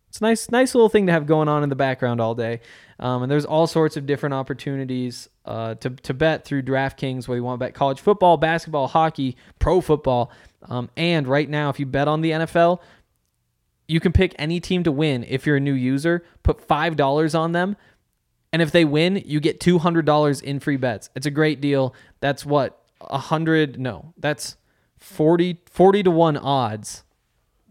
It's 0.08 0.20
a 0.20 0.22
nice, 0.22 0.48
nice 0.50 0.74
little 0.74 0.88
thing 0.88 1.06
to 1.06 1.12
have 1.12 1.26
going 1.26 1.48
on 1.48 1.64
in 1.64 1.68
the 1.68 1.74
background 1.74 2.20
all 2.20 2.36
day. 2.36 2.60
Um, 3.00 3.24
and 3.24 3.32
there's 3.32 3.44
all 3.44 3.66
sorts 3.66 3.96
of 3.96 4.06
different 4.06 4.34
opportunities 4.34 5.28
uh, 5.44 5.74
to, 5.74 5.90
to 5.90 6.14
bet 6.14 6.44
through 6.44 6.62
DraftKings, 6.62 7.26
whether 7.26 7.38
you 7.38 7.42
want 7.42 7.58
to 7.58 7.66
bet 7.66 7.74
college 7.74 8.00
football, 8.00 8.36
basketball, 8.36 8.86
hockey, 8.86 9.36
pro 9.58 9.80
football. 9.80 10.30
Um, 10.68 10.90
and 10.96 11.26
right 11.26 11.48
now, 11.48 11.70
if 11.70 11.78
you 11.78 11.86
bet 11.86 12.08
on 12.08 12.20
the 12.20 12.30
NFL, 12.32 12.80
you 13.86 14.00
can 14.00 14.12
pick 14.12 14.34
any 14.38 14.60
team 14.60 14.82
to 14.84 14.92
win 14.92 15.24
if 15.28 15.46
you're 15.46 15.56
a 15.56 15.60
new 15.60 15.74
user, 15.74 16.24
put 16.42 16.66
$5 16.66 17.38
on 17.38 17.52
them. 17.52 17.76
And 18.52 18.62
if 18.62 18.70
they 18.70 18.84
win, 18.84 19.22
you 19.26 19.40
get 19.40 19.60
$200 19.60 20.42
in 20.42 20.60
free 20.60 20.76
bets. 20.76 21.10
It's 21.14 21.26
a 21.26 21.30
great 21.30 21.60
deal. 21.60 21.94
That's 22.20 22.46
what, 22.46 22.82
100, 23.00 23.78
no, 23.78 24.14
that's 24.16 24.56
40, 24.98 25.60
40 25.66 26.02
to 26.04 26.10
1 26.10 26.36
odds 26.36 27.04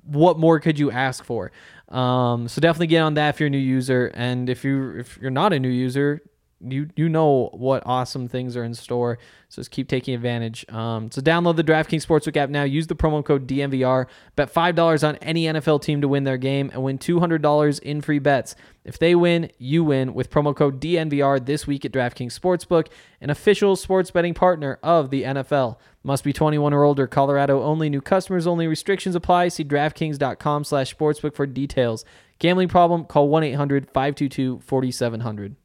what 0.05 0.37
more 0.37 0.59
could 0.59 0.77
you 0.77 0.91
ask 0.91 1.23
for? 1.23 1.51
Um, 1.89 2.47
so 2.47 2.61
definitely 2.61 2.87
get 2.87 3.01
on 3.01 3.13
that 3.15 3.29
if 3.35 3.39
you're 3.39 3.47
a 3.47 3.51
new 3.51 3.57
user, 3.57 4.11
and 4.13 4.49
if 4.49 4.63
you 4.63 4.97
if 4.97 5.17
you're 5.21 5.31
not 5.31 5.53
a 5.53 5.59
new 5.59 5.69
user, 5.69 6.21
you 6.65 6.89
you 6.95 7.09
know 7.09 7.49
what 7.53 7.83
awesome 7.85 8.27
things 8.27 8.55
are 8.55 8.63
in 8.63 8.73
store. 8.73 9.17
So 9.49 9.61
just 9.61 9.71
keep 9.71 9.87
taking 9.87 10.15
advantage. 10.15 10.67
Um, 10.69 11.11
so 11.11 11.21
download 11.21 11.57
the 11.57 11.63
DraftKings 11.63 12.05
Sportsbook 12.05 12.37
app 12.37 12.49
now. 12.49 12.63
Use 12.63 12.87
the 12.87 12.95
promo 12.95 13.23
code 13.23 13.47
DNVR. 13.47 14.07
Bet 14.35 14.49
five 14.49 14.75
dollars 14.75 15.03
on 15.03 15.15
any 15.17 15.45
NFL 15.45 15.81
team 15.81 16.01
to 16.01 16.07
win 16.07 16.23
their 16.23 16.37
game 16.37 16.69
and 16.73 16.83
win 16.83 16.97
two 16.97 17.19
hundred 17.19 17.41
dollars 17.41 17.79
in 17.79 18.01
free 18.01 18.19
bets. 18.19 18.55
If 18.83 18.99
they 18.99 19.15
win, 19.15 19.49
you 19.57 19.83
win 19.83 20.13
with 20.13 20.29
promo 20.29 20.55
code 20.55 20.81
DNVR 20.81 21.45
this 21.45 21.65
week 21.65 21.85
at 21.85 21.91
DraftKings 21.91 22.37
Sportsbook, 22.37 22.87
an 23.21 23.29
official 23.29 23.75
sports 23.75 24.11
betting 24.11 24.33
partner 24.33 24.79
of 24.83 25.09
the 25.09 25.23
NFL. 25.23 25.77
Must 26.03 26.23
be 26.23 26.33
21 26.33 26.73
or 26.73 26.83
older. 26.83 27.07
Colorado 27.07 27.63
only. 27.63 27.89
New 27.89 28.01
customers 28.01 28.45
only. 28.45 28.67
Restrictions 28.67 29.15
apply. 29.15 29.47
See 29.47 29.63
DraftKings.com 29.63 30.65
slash 30.65 30.93
sportsbook 30.93 31.33
for 31.33 31.47
details. 31.47 32.03
Gambling 32.39 32.67
problem? 32.67 33.05
Call 33.05 33.29
1-800-522-4700. 33.29 35.55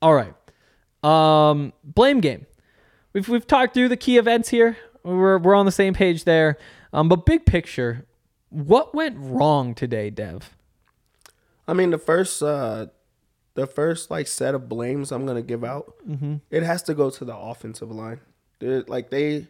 All 0.00 0.14
right. 0.14 0.34
Um, 1.02 1.72
blame 1.84 2.20
game. 2.20 2.46
We've 3.12 3.28
we've 3.28 3.46
talked 3.46 3.74
through 3.74 3.88
the 3.88 3.96
key 3.96 4.18
events 4.18 4.48
here. 4.48 4.76
We're 5.02 5.38
we're 5.38 5.54
on 5.54 5.66
the 5.66 5.72
same 5.72 5.94
page 5.94 6.24
there. 6.24 6.56
Um, 6.92 7.08
but 7.08 7.26
big 7.26 7.46
picture, 7.46 8.06
what 8.50 8.94
went 8.94 9.16
wrong 9.18 9.74
today, 9.74 10.10
Dev? 10.10 10.54
I 11.66 11.74
mean, 11.74 11.90
the 11.90 11.98
first, 11.98 12.42
uh, 12.42 12.86
the 13.54 13.66
first 13.66 14.10
like 14.10 14.26
set 14.26 14.54
of 14.54 14.68
blames 14.68 15.12
I'm 15.12 15.26
gonna 15.26 15.42
give 15.42 15.64
out, 15.64 15.94
it 16.50 16.62
has 16.62 16.82
to 16.84 16.94
go 16.94 17.10
to 17.10 17.24
the 17.24 17.36
offensive 17.36 17.90
line. 17.90 18.20
They're, 18.58 18.82
like 18.82 19.10
they, 19.10 19.46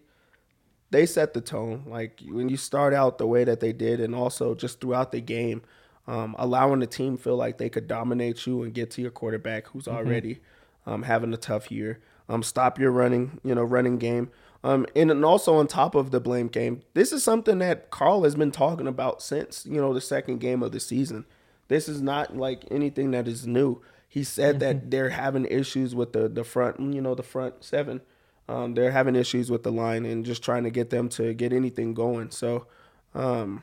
they 0.91 1.07
set 1.07 1.33
the 1.33 1.41
tone. 1.41 1.85
Like 1.87 2.23
when 2.29 2.49
you 2.49 2.57
start 2.57 2.93
out 2.93 3.19
the 3.19 3.27
way 3.27 3.45
that 3.45 3.61
they 3.61 3.73
did, 3.73 4.01
and 4.01 4.15
also 4.15 4.55
just 4.55 4.81
throughout 4.81 5.13
the 5.13 5.21
game, 5.21 5.63
um, 6.09 6.35
allowing 6.39 6.81
the 6.81 6.87
team 6.87 7.19
feel 7.19 7.37
like 7.37 7.59
they 7.59 7.69
could 7.69 7.87
dominate 7.87 8.47
you 8.47 8.63
and 8.63 8.73
get 8.73 8.91
to 8.93 9.03
your 9.03 9.11
quarterback 9.11 9.69
who's 9.69 9.87
already 9.87 10.41
um, 10.87 11.03
having 11.03 11.33
a 11.35 11.37
tough 11.37 11.71
year. 11.71 12.01
Um, 12.31 12.43
stop 12.43 12.79
your 12.79 12.91
running, 12.91 13.41
you 13.45 13.55
know, 13.55 13.63
running 13.63 13.99
game. 13.99 14.31
Um, 14.65 14.87
and, 14.97 15.11
and 15.11 15.25
also 15.25 15.57
on 15.57 15.67
top 15.67 15.95
of 15.95 16.11
the 16.11 16.19
blame 16.19 16.49
game, 16.49 16.83
this 16.95 17.13
is 17.13 17.23
something 17.23 17.59
that 17.59 17.91
Karl 17.91 18.25
has 18.25 18.35
been 18.35 18.51
talking 18.51 18.89
about 18.89 19.23
since 19.23 19.65
you 19.67 19.81
know 19.81 19.95
the 19.95 20.01
second 20.01 20.39
game 20.39 20.63
of 20.63 20.73
the 20.73 20.81
season. 20.81 21.27
This 21.69 21.89
is 21.89 22.03
not 22.03 22.37
like 22.37 22.65
anything 22.71 23.13
that 23.13 23.29
is 23.29 23.47
new. 23.47 23.83
He 24.09 24.25
said 24.25 24.59
that 24.61 24.91
they're 24.91 25.11
having 25.11 25.45
issues 25.45 25.95
with 25.95 26.13
the 26.13 26.29
the 26.29 26.43
front, 26.43 26.81
you 26.93 27.01
know, 27.01 27.15
the 27.15 27.23
front 27.23 27.63
seven. 27.63 28.01
Um, 28.49 28.75
they're 28.75 28.91
having 28.93 29.15
issues 29.15 29.51
with 29.51 29.63
the 29.63 29.71
line 29.71 30.07
and 30.07 30.25
just 30.25 30.43
trying 30.43 30.65
to 30.65 30.71
get 30.71 30.89
them 30.89 31.11
to 31.11 31.35
get 31.35 31.53
anything 31.53 31.93
going. 31.93 32.31
So, 32.31 32.67
um, 33.15 33.63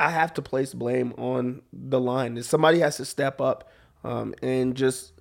I 0.00 0.10
have 0.10 0.34
to 0.34 0.42
place 0.42 0.74
blame 0.74 1.12
on 1.18 1.62
the 1.72 2.00
line. 2.00 2.40
Somebody 2.42 2.80
has 2.80 2.96
to 2.98 3.04
step 3.04 3.40
up 3.40 3.70
um, 4.04 4.34
and 4.42 4.76
just 4.76 5.12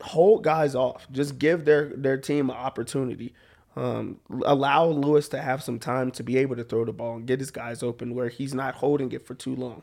hold 0.00 0.44
guys 0.44 0.74
off. 0.74 1.06
Just 1.10 1.38
give 1.38 1.64
their 1.64 1.92
their 1.94 2.16
team 2.16 2.50
an 2.50 2.56
opportunity. 2.56 3.34
Um, 3.76 4.18
allow 4.44 4.86
Lewis 4.86 5.28
to 5.28 5.40
have 5.40 5.62
some 5.62 5.78
time 5.78 6.10
to 6.12 6.22
be 6.22 6.38
able 6.38 6.56
to 6.56 6.64
throw 6.64 6.84
the 6.84 6.92
ball 6.92 7.16
and 7.16 7.26
get 7.26 7.38
his 7.38 7.50
guys 7.50 7.82
open 7.82 8.14
where 8.14 8.28
he's 8.28 8.52
not 8.52 8.76
holding 8.76 9.12
it 9.12 9.26
for 9.26 9.34
too 9.34 9.54
long. 9.54 9.82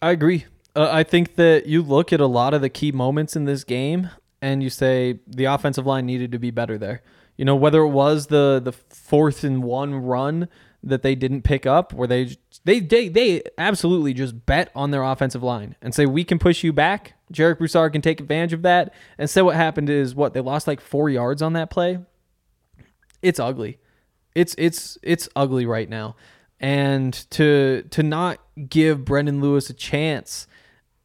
I 0.00 0.12
agree. 0.12 0.46
Uh, 0.74 0.88
I 0.90 1.02
think 1.02 1.36
that 1.36 1.66
you 1.66 1.82
look 1.82 2.12
at 2.12 2.20
a 2.20 2.26
lot 2.26 2.54
of 2.54 2.62
the 2.62 2.68
key 2.68 2.92
moments 2.92 3.36
in 3.36 3.44
this 3.44 3.64
game 3.64 4.10
and 4.40 4.62
you 4.62 4.70
say 4.70 5.20
the 5.26 5.44
offensive 5.44 5.86
line 5.86 6.06
needed 6.06 6.32
to 6.32 6.38
be 6.38 6.50
better 6.50 6.78
there. 6.78 7.02
You 7.36 7.44
know, 7.44 7.56
whether 7.56 7.80
it 7.80 7.90
was 7.90 8.28
the 8.28 8.60
the 8.64 8.72
fourth 8.72 9.44
and 9.44 9.62
one 9.62 9.94
run 9.94 10.48
that 10.86 11.02
they 11.02 11.14
didn't 11.14 11.42
pick 11.42 11.66
up, 11.66 11.92
where 11.92 12.08
they 12.08 12.36
they 12.64 12.80
they, 12.80 13.08
they 13.08 13.42
absolutely 13.58 14.14
just 14.14 14.46
bet 14.46 14.70
on 14.74 14.90
their 14.90 15.02
offensive 15.02 15.42
line 15.42 15.76
and 15.82 15.94
say 15.94 16.06
we 16.06 16.24
can 16.24 16.38
push 16.38 16.64
you 16.64 16.72
back. 16.72 17.14
Jarek 17.32 17.58
Broussard 17.58 17.92
can 17.92 18.02
take 18.02 18.20
advantage 18.20 18.52
of 18.52 18.62
that. 18.62 18.94
And 19.18 19.28
so 19.28 19.44
what 19.44 19.56
happened 19.56 19.90
is 19.90 20.14
what 20.14 20.32
they 20.32 20.40
lost 20.40 20.66
like 20.66 20.80
four 20.80 21.10
yards 21.10 21.42
on 21.42 21.54
that 21.54 21.70
play. 21.70 21.98
It's 23.20 23.40
ugly. 23.40 23.78
It's 24.34 24.54
it's 24.58 24.96
it's 25.02 25.28
ugly 25.34 25.66
right 25.66 25.88
now. 25.88 26.16
And 26.60 27.12
to 27.30 27.82
to 27.90 28.02
not 28.02 28.38
give 28.68 29.04
Brendan 29.04 29.40
Lewis 29.40 29.68
a 29.68 29.74
chance 29.74 30.46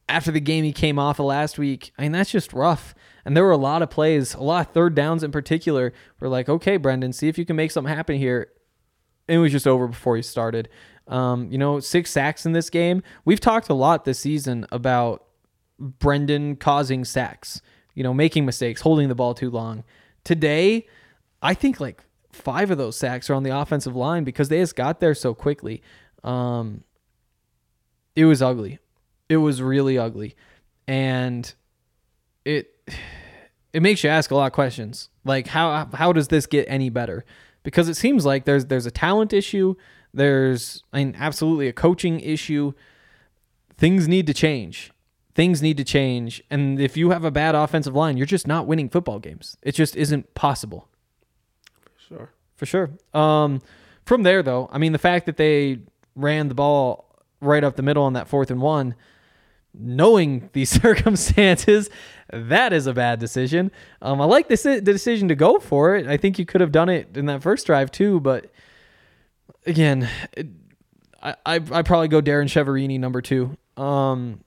after 0.08 0.32
the 0.32 0.40
game 0.40 0.64
he 0.64 0.74
came 0.74 1.00
off 1.00 1.20
of 1.20 1.26
last 1.26 1.58
week, 1.58 1.92
I 1.98 2.04
mean 2.04 2.12
that's 2.12 2.32
just 2.32 2.54
rough. 2.54 2.94
And 3.26 3.36
there 3.36 3.44
were 3.44 3.52
a 3.52 3.58
lot 3.58 3.82
of 3.82 3.90
plays, 3.90 4.34
a 4.34 4.42
lot 4.42 4.68
of 4.68 4.74
third 4.74 4.96
downs 4.96 5.24
in 5.24 5.32
particular. 5.32 5.94
We're 6.20 6.28
like, 6.28 6.50
okay, 6.50 6.78
Brendan, 6.78 7.14
see 7.14 7.28
if 7.28 7.38
you 7.38 7.46
can 7.46 7.56
make 7.56 7.72
something 7.72 7.94
happen 7.94 8.18
here. 8.18 8.50
It 9.32 9.38
was 9.38 9.54
just 9.54 9.66
over 9.66 9.88
before 9.88 10.18
he 10.18 10.22
started. 10.22 10.68
Um, 11.08 11.50
you 11.50 11.58
know, 11.58 11.80
six 11.80 12.12
sacks 12.12 12.46
in 12.46 12.52
this 12.52 12.70
game. 12.70 13.02
We've 13.24 13.40
talked 13.40 13.70
a 13.70 13.74
lot 13.74 14.04
this 14.04 14.20
season 14.20 14.66
about 14.74 15.26
Brendan 15.80 16.58
causing 16.58 17.06
sacks, 17.06 17.62
you 17.96 18.04
know, 18.04 18.14
making 18.14 18.46
mistakes, 18.46 18.82
holding 18.82 19.08
the 19.08 19.16
ball 19.16 19.34
too 19.34 19.50
long. 19.50 19.86
Today, 20.26 20.86
I 21.42 21.54
think 21.54 21.80
like 21.80 22.04
five 22.34 22.72
of 22.72 22.78
those 22.78 22.98
sacks 22.98 23.30
are 23.30 23.34
on 23.34 23.44
the 23.44 23.58
offensive 23.58 23.96
line 23.96 24.26
because 24.26 24.50
they 24.50 24.60
just 24.60 24.76
got 24.76 25.00
there 25.00 25.16
so 25.16 25.34
quickly. 25.34 25.82
Um, 26.26 26.84
it 28.14 28.26
was 28.26 28.42
ugly. 28.42 28.80
It 29.30 29.38
was 29.38 29.62
really 29.62 29.98
ugly. 29.98 30.36
And 30.88 31.54
it 32.44 32.76
it 33.74 33.82
makes 33.82 34.04
you 34.04 34.10
ask 34.10 34.30
a 34.32 34.36
lot 34.36 34.48
of 34.48 34.52
questions. 34.52 35.08
Like 35.24 35.48
how 35.48 35.88
how 35.94 36.12
does 36.12 36.28
this 36.28 36.46
get 36.48 36.66
any 36.68 36.90
better? 36.90 37.24
Because 37.64 37.90
it 37.90 37.96
seems 37.96 38.26
like 38.26 38.46
there's 38.46 38.66
there's 38.66 38.86
a 38.86 38.92
talent 38.92 39.34
issue, 39.34 39.76
there's 40.14 40.84
I 40.92 41.04
mean 41.04 41.16
absolutely 41.18 41.68
a 41.68 41.74
coaching 41.74 42.20
issue. 42.20 42.74
Things 43.78 44.08
need 44.08 44.28
to 44.28 44.34
change. 44.34 44.92
Things 45.34 45.62
need 45.62 45.78
to 45.78 45.84
change. 45.84 46.44
And 46.50 46.80
if 46.80 46.98
you 46.98 47.12
have 47.12 47.24
a 47.24 47.32
bad 47.32 47.56
offensive 47.56 47.96
line, 47.96 48.18
you're 48.18 48.26
just 48.26 48.48
not 48.48 48.68
winning 48.68 48.90
football 48.90 49.20
games. 49.20 49.58
It 49.62 49.74
just 49.74 49.96
isn't 49.96 50.34
possible. 50.36 50.88
For 51.96 52.02
sure. 52.08 52.30
For 52.58 52.66
sure. 52.66 52.90
Um, 53.14 53.62
from 54.06 54.24
there, 54.24 54.44
though, 54.44 54.70
I 54.72 54.78
mean, 54.78 54.92
the 54.92 55.00
fact 55.00 55.26
that 55.28 55.38
they 55.38 55.80
ran 56.16 56.50
the 56.50 56.54
ball 56.54 57.16
right 57.40 57.64
up 57.64 57.76
the 57.76 57.82
middle 57.82 58.04
on 58.04 58.14
that 58.14 58.28
fourth 58.28 58.52
and 58.52 58.62
one, 58.62 58.94
knowing 59.74 60.50
these 60.54 60.70
circumstances, 60.82 61.90
that 62.32 62.74
is 62.74 62.88
a 62.88 62.94
bad 62.94 63.20
decision. 63.20 63.72
Um, 64.02 64.22
I 64.22 64.26
like 64.26 64.48
this 64.48 64.64
the 64.64 64.82
decision 64.82 65.28
to 65.28 65.36
go 65.36 65.60
for 65.60 65.96
it. 65.96 66.08
I 66.08 66.18
think 66.18 66.40
you 66.40 66.46
could 66.46 66.62
have 66.62 66.72
done 66.72 66.90
it 66.90 67.18
in 67.18 67.26
that 67.28 67.42
first 67.42 67.66
drive 67.66 67.92
too, 67.92 68.20
but 68.20 68.52
again, 69.66 70.10
it, 70.34 70.48
I 71.22 71.36
I 71.46 71.56
I 71.56 71.82
probably 71.82 72.08
go 72.08 72.22
Darren 72.22 72.46
Chiaverini 72.46 73.00
number 73.00 73.22
two. 73.22 73.58
Um, 73.78 74.44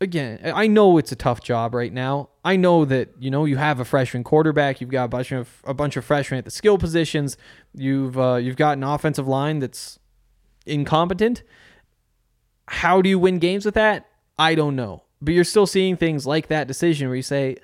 again, 0.00 0.40
I 0.54 0.66
know 0.66 0.98
it's 0.98 1.12
a 1.12 1.16
tough 1.16 1.42
job 1.42 1.74
right 1.74 1.92
now. 1.92 2.30
I 2.44 2.56
know 2.56 2.84
that 2.84 3.10
you 3.18 3.30
know 3.30 3.44
you 3.44 3.56
have 3.56 3.80
a 3.80 3.84
freshman 3.84 4.24
quarterback, 4.24 4.80
you've 4.80 4.90
got 4.90 5.04
a 5.04 5.08
bunch 5.08 5.32
of 5.32 5.62
a 5.64 5.74
bunch 5.74 5.96
of 5.96 6.04
freshmen 6.04 6.38
at 6.38 6.44
the 6.44 6.50
skill 6.50 6.78
positions, 6.78 7.36
you've 7.74 8.18
uh, 8.18 8.36
you've 8.36 8.56
got 8.56 8.76
an 8.76 8.84
offensive 8.84 9.28
line 9.28 9.58
that's 9.58 9.98
incompetent. 10.66 11.42
How 12.66 13.02
do 13.02 13.10
you 13.10 13.18
win 13.18 13.38
games 13.38 13.64
with 13.66 13.74
that? 13.74 14.06
I 14.38 14.54
don't 14.54 14.76
know. 14.76 15.02
But 15.20 15.34
you're 15.34 15.44
still 15.44 15.66
seeing 15.66 15.96
things 15.96 16.26
like 16.26 16.48
that 16.48 16.66
decision 16.66 17.08
where 17.08 17.16
you 17.16 17.22
say, 17.22 17.56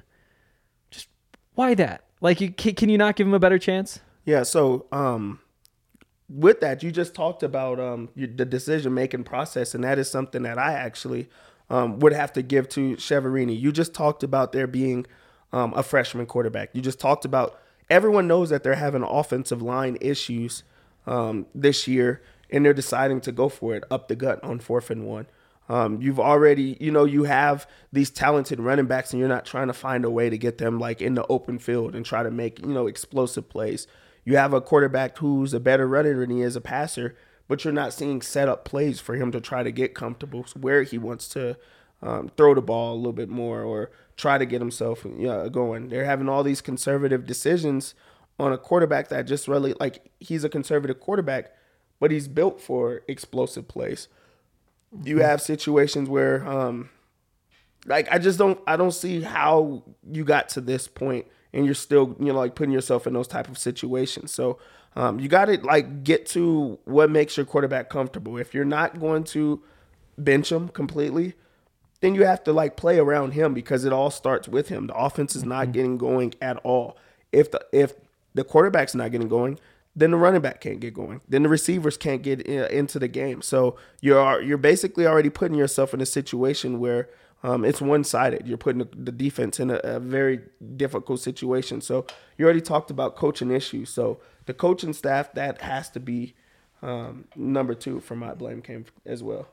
just 0.91 1.09
why 1.55 1.75
that? 1.75 2.05
Like, 2.21 2.41
you 2.41 2.51
can, 2.51 2.75
can 2.75 2.89
you 2.89 2.99
not 2.99 3.17
give 3.17 3.27
him 3.27 3.35
a 3.35 3.39
better 3.39 3.59
chance? 3.59 4.01
Yeah. 4.25 4.43
So, 4.45 4.87
um, 4.93 5.41
with 6.29 6.61
that, 6.61 6.83
you 6.83 6.93
just 6.93 7.15
talked 7.15 7.43
about 7.43 7.81
um, 7.81 8.09
the 8.15 8.45
decision 8.45 8.95
making 8.95 9.25
process, 9.25 9.75
and 9.75 9.83
that 9.83 9.99
is 9.99 10.11
something 10.11 10.43
that 10.45 10.59
I 10.59 10.75
actually 10.75 11.29
um, 11.69 11.99
would 11.99 12.13
have 12.13 12.33
to 12.35 12.43
give 12.43 12.69
to 12.71 12.97
Chiaverini. 12.97 13.59
You 13.59 13.73
just 13.73 13.95
talked 13.95 14.23
about 14.23 14.53
there 14.53 14.67
being 14.67 15.07
um, 15.53 15.75
a 15.75 15.83
freshman 15.83 16.27
quarterback. 16.27 16.71
You 16.73 16.83
just 16.83 17.01
talked 17.01 17.25
about 17.25 17.59
everyone 17.89 18.29
knows 18.29 18.51
that 18.51 18.63
they're 18.63 18.75
having 18.75 19.03
offensive 19.03 19.61
line 19.61 19.99
issues 20.01 20.63
um, 21.07 21.47
this 21.55 21.89
year, 21.89 22.23
and 22.51 22.65
they're 22.65 22.73
deciding 22.73 23.21
to 23.23 23.33
go 23.33 23.49
for 23.49 23.75
it 23.75 23.85
up 23.91 24.09
the 24.09 24.15
gut 24.15 24.43
on 24.45 24.61
fourth 24.61 24.91
and 24.91 25.05
one. 25.07 25.27
Um, 25.71 26.03
you've 26.03 26.19
already, 26.19 26.77
you 26.81 26.91
know, 26.91 27.05
you 27.05 27.23
have 27.25 27.65
these 27.93 28.11
talented 28.11 28.59
running 28.59 28.87
backs, 28.87 29.13
and 29.13 29.21
you're 29.21 29.29
not 29.29 29.47
trying 29.47 29.69
to 29.69 29.73
find 29.73 30.05
a 30.05 30.11
way 30.11 30.29
to 30.29 30.37
get 30.37 30.59
them 30.59 30.81
like 30.81 31.01
in 31.01 31.15
the 31.15 31.25
open 31.29 31.61
field 31.61 31.95
and 31.95 32.05
try 32.05 32.25
to 32.25 32.31
make, 32.31 32.59
you 32.59 32.67
know, 32.67 32.89
explosive 32.89 33.49
plays. 33.49 33.87
You 34.25 34.37
have 34.37 34.53
a 34.53 34.61
quarterback 34.61 35.19
who's 35.19 35.55
a 35.55 35.61
better 35.61 35.87
runner 35.87 36.19
than 36.19 36.31
he 36.31 36.43
is 36.43 36.57
a 36.57 36.61
passer, 36.61 37.17
but 37.47 37.65
you're 37.65 37.73
not 37.73 37.93
seeing 37.93 38.21
set 38.21 38.49
up 38.49 38.65
plays 38.65 38.99
for 38.99 39.15
him 39.15 39.31
to 39.31 39.41
try 39.41 39.63
to 39.63 39.71
get 39.71 39.95
comfortable 39.95 40.45
where 40.59 40.83
he 40.83 40.99
wants 40.99 41.29
to 41.29 41.57
um, 42.03 42.33
throw 42.37 42.53
the 42.53 42.61
ball 42.61 42.95
a 42.95 42.97
little 42.97 43.13
bit 43.13 43.29
more 43.29 43.63
or 43.63 43.93
try 44.17 44.39
to 44.39 44.47
get 44.47 44.61
himself 44.61 45.07
yeah, 45.19 45.47
going. 45.49 45.89
They're 45.89 46.05
having 46.05 46.29
all 46.29 46.43
these 46.43 46.61
conservative 46.61 47.27
decisions 47.27 47.95
on 48.41 48.53
a 48.53 48.59
quarterback 48.59 49.09
that 49.11 49.29
just 49.29 49.47
really 49.47 49.75
like 49.79 50.11
he's 50.19 50.43
a 50.43 50.49
conservative 50.49 50.99
quarterback, 50.99 51.55
but 52.01 52.11
he's 52.11 52.27
built 52.27 52.61
for 52.61 53.03
explosive 53.07 53.69
plays. 53.69 54.09
You 55.05 55.19
have 55.21 55.41
situations 55.41 56.09
where 56.09 56.47
um 56.49 56.91
like 57.87 58.09
I 58.13 58.19
just 58.19 58.39
don't 58.39 58.59
I 58.67 58.77
don't 58.77 58.93
see 58.93 59.23
how 59.23 59.85
you 60.11 60.25
got 60.25 60.49
to 60.51 60.61
this 60.61 60.89
point 60.89 61.27
and 61.53 61.65
you're 61.65 61.75
still, 61.75 62.17
you 62.21 62.27
know, 62.27 62.39
like 62.39 62.55
putting 62.55 62.73
yourself 62.73 63.07
in 63.07 63.13
those 63.15 63.29
type 63.29 63.49
of 63.49 63.59
situations. 63.59 64.33
So 64.33 64.59
Um, 64.97 65.21
you 65.21 65.29
got 65.29 65.45
to 65.47 65.57
like 65.61 66.03
get 66.03 66.27
to 66.35 66.79
what 66.85 67.11
makes 67.11 67.37
your 67.37 67.47
quarterback 67.47 67.89
comfortable. 67.91 68.37
If 68.39 68.55
you're 68.55 68.65
not 68.65 68.99
going 68.99 69.23
to 69.25 69.63
bench 70.19 70.51
him 70.51 70.69
completely, 70.69 71.35
then 72.01 72.15
you 72.17 72.25
have 72.25 72.43
to 72.45 72.53
like 72.53 72.77
play 72.77 72.99
around 72.99 73.33
him 73.33 73.55
because 73.55 73.85
it 73.85 73.93
all 73.93 74.11
starts 74.11 74.49
with 74.49 74.69
him. 74.69 74.89
The 74.89 74.95
offense 74.97 75.37
is 75.37 75.45
not 75.45 75.73
getting 75.73 75.97
going 75.97 76.35
at 76.43 76.57
all. 76.65 76.97
If 77.31 77.53
the 77.53 77.65
if 77.73 77.95
the 78.35 78.43
quarterback's 78.45 78.95
not 78.95 79.13
getting 79.13 79.29
going, 79.29 79.59
then 79.95 80.13
the 80.13 80.17
running 80.17 80.41
back 80.41 80.61
can't 80.61 80.81
get 80.81 80.95
going. 80.95 81.21
Then 81.29 81.43
the 81.43 81.49
receivers 81.49 81.97
can't 81.97 82.23
get 82.23 82.41
in, 82.43 82.65
into 82.67 82.99
the 82.99 83.09
game. 83.09 83.43
So 83.43 83.77
you're 84.01 84.41
you're 84.41 84.59
basically 84.59 85.07
already 85.07 85.31
putting 85.31 85.57
yourself 85.57 85.93
in 85.93 86.01
a 86.01 86.07
situation 86.07 86.79
where 86.79 87.09
um, 87.43 87.65
it's 87.65 87.81
one 87.81 88.05
sided. 88.05 88.47
You're 88.47 88.59
putting 88.59 88.81
the, 88.81 88.89
the 88.93 89.13
defense 89.13 89.59
in 89.59 89.71
a, 89.71 89.77
a, 89.83 89.99
very 89.99 90.41
difficult 90.77 91.21
situation. 91.21 91.81
So 91.81 92.05
you 92.37 92.45
already 92.45 92.61
talked 92.61 92.91
about 92.91 93.17
coaching 93.17 93.51
issues. 93.51 93.89
So 93.89 94.21
the 94.45 94.53
coaching 94.53 94.93
staff 94.93 95.33
that 95.33 95.63
has 95.63 95.89
to 95.91 96.01
be 96.01 96.35
um, 96.83 97.25
number 97.37 97.75
two 97.75 98.01
for 98.01 98.15
my 98.15 98.35
blame 98.35 98.63
came 98.63 98.85
as 99.07 99.23
well. 99.23 99.49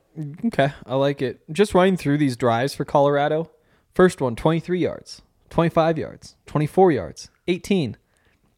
Okay, 0.46 0.74
I 0.86 0.96
like 0.96 1.22
it. 1.22 1.42
Just 1.52 1.74
running 1.74 1.98
through 1.98 2.18
these 2.18 2.36
drives 2.36 2.74
for 2.74 2.86
Colorado. 2.86 3.50
First 3.94 4.22
one, 4.22 4.36
23 4.36 4.80
yards, 4.80 5.22
25 5.50 5.98
yards, 5.98 6.36
24 6.46 6.92
yards, 6.92 7.30
18, 7.48 7.98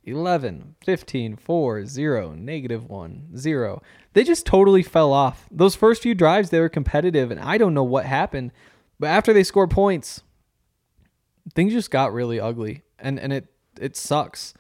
11, 0.10 0.76
15, 0.84 1.36
4, 1.36 1.86
0, 1.86 2.34
negative 2.34 2.86
1, 2.90 3.38
0. 3.38 3.82
They 4.14 4.24
just 4.24 4.46
totally 4.46 4.84
fell 4.84 5.14
off. 5.14 5.48
Those 5.52 5.76
first 5.76 6.02
few 6.02 6.16
drives, 6.16 6.50
they 6.50 6.60
were 6.60 6.70
competitive, 6.70 7.32
and 7.32 7.40
I 7.40 7.58
don't 7.58 7.74
know 7.74 7.84
what 7.84 8.06
happened. 8.06 8.52
But 9.00 9.08
after 9.08 9.34
they 9.34 9.44
scored 9.44 9.72
points, 9.72 10.22
things 11.54 11.74
just 11.74 11.92
got 11.92 12.14
really 12.14 12.40
ugly, 12.40 12.84
and 12.98 13.20
and 13.20 13.32
it 13.32 13.48
it 13.80 13.96
sucks. 13.96 14.54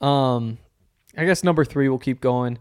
Um, 0.00 0.58
I 1.16 1.24
guess 1.24 1.44
number 1.44 1.64
three, 1.64 1.88
we'll 1.88 1.98
keep 1.98 2.20
going. 2.20 2.58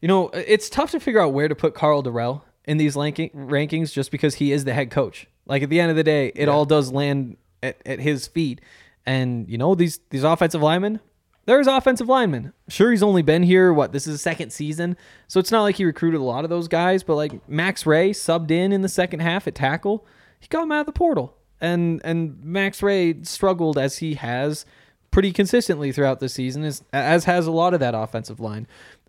You 0.00 0.08
know, 0.08 0.28
it's 0.28 0.68
tough 0.68 0.90
to 0.92 1.00
figure 1.00 1.20
out 1.20 1.32
where 1.32 1.48
to 1.48 1.54
put 1.54 1.74
Karl 1.74 2.02
Dorrell 2.02 2.42
in 2.64 2.76
these 2.76 2.94
ranking, 2.94 3.30
rankings 3.30 3.92
just 3.92 4.10
because 4.10 4.36
he 4.36 4.52
is 4.52 4.64
the 4.64 4.74
head 4.74 4.90
coach. 4.90 5.26
Like 5.46 5.62
at 5.62 5.70
the 5.70 5.80
end 5.80 5.90
of 5.90 5.96
the 5.96 6.04
day, 6.04 6.28
it 6.28 6.46
yeah. 6.46 6.46
all 6.46 6.64
does 6.64 6.92
land 6.92 7.36
at, 7.62 7.80
at 7.86 7.98
his 7.98 8.26
feet. 8.26 8.60
And 9.06 9.48
you 9.48 9.58
know, 9.58 9.74
these 9.74 10.00
these 10.10 10.22
offensive 10.22 10.62
linemen, 10.62 11.00
there's 11.48 11.66
offensive 11.66 12.08
linemen. 12.08 12.52
Sure, 12.68 12.90
he's 12.90 13.02
only 13.02 13.22
been 13.22 13.42
here, 13.42 13.72
what, 13.72 13.92
this 13.92 14.06
is 14.06 14.12
his 14.12 14.22
second 14.22 14.50
season. 14.50 14.98
So 15.28 15.40
it's 15.40 15.50
not 15.50 15.62
like 15.62 15.76
he 15.76 15.86
recruited 15.86 16.20
a 16.20 16.24
lot 16.24 16.44
of 16.44 16.50
those 16.50 16.68
guys, 16.68 17.02
but 17.02 17.14
like 17.14 17.48
Max 17.48 17.86
Ray 17.86 18.10
subbed 18.10 18.50
in 18.50 18.70
in 18.70 18.82
the 18.82 18.88
second 18.88 19.20
half 19.20 19.48
at 19.48 19.54
tackle 19.54 20.06
he 20.40 20.48
got 20.48 20.64
him 20.64 20.72
out 20.72 20.80
of 20.80 20.86
the 20.86 20.92
portal. 20.92 21.36
And 21.58 22.02
and 22.04 22.42
Max 22.44 22.82
Ray 22.82 23.22
struggled 23.22 23.78
as 23.78 23.98
he 23.98 24.14
has 24.14 24.66
pretty 25.10 25.32
consistently 25.32 25.90
throughout 25.90 26.20
the 26.20 26.28
season, 26.28 26.64
as, 26.64 26.84
as 26.92 27.24
has 27.24 27.46
a 27.46 27.50
lot 27.50 27.72
of 27.72 27.80
that 27.80 27.94
offensive 27.94 28.40
line. 28.40 28.66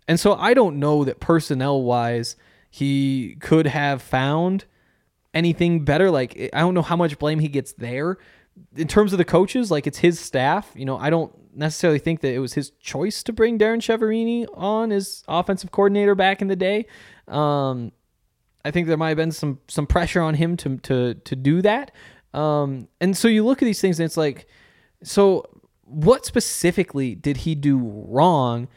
And 0.08 0.18
so 0.18 0.34
I 0.34 0.54
don't 0.54 0.78
know 0.78 1.04
that 1.04 1.20
personnel 1.20 1.82
wise 1.82 2.36
he 2.70 3.36
could 3.40 3.66
have 3.66 4.00
found 4.00 4.64
anything 5.34 5.84
better. 5.84 6.10
Like 6.10 6.50
I 6.54 6.60
don't 6.60 6.74
know 6.74 6.82
how 6.82 6.96
much 6.96 7.18
blame 7.18 7.38
he 7.38 7.48
gets 7.48 7.74
there. 7.74 8.16
In 8.76 8.88
terms 8.88 9.12
of 9.12 9.18
the 9.18 9.24
coaches, 9.24 9.70
like 9.70 9.86
it's 9.86 9.98
his 9.98 10.18
staff. 10.18 10.72
You 10.74 10.86
know, 10.86 10.96
I 10.96 11.10
don't 11.10 11.32
necessarily 11.54 11.98
think 11.98 12.20
that 12.20 12.32
it 12.32 12.38
was 12.38 12.54
his 12.54 12.70
choice 12.80 13.22
to 13.24 13.32
bring 13.32 13.58
Darren 13.58 13.78
Chiaverini 13.78 14.46
on 14.54 14.92
as 14.92 15.24
offensive 15.28 15.70
coordinator 15.70 16.14
back 16.14 16.42
in 16.42 16.48
the 16.48 16.56
day. 16.56 16.86
Um, 17.28 17.92
I 18.64 18.70
think 18.70 18.88
there 18.88 18.96
might 18.96 19.08
have 19.08 19.16
been 19.16 19.32
some 19.32 19.58
some 19.68 19.86
pressure 19.86 20.20
on 20.20 20.34
him 20.34 20.56
to 20.58 20.76
to 20.78 21.14
to 21.14 21.36
do 21.36 21.62
that. 21.62 21.92
Um, 22.32 22.88
and 23.00 23.16
so 23.16 23.28
you 23.28 23.44
look 23.44 23.62
at 23.62 23.64
these 23.64 23.80
things 23.80 23.98
and 23.98 24.04
it's 24.04 24.16
like, 24.16 24.46
so 25.02 25.44
what 25.82 26.24
specifically 26.24 27.14
did 27.14 27.38
he 27.38 27.54
do 27.54 27.78
wrong? 27.78 28.68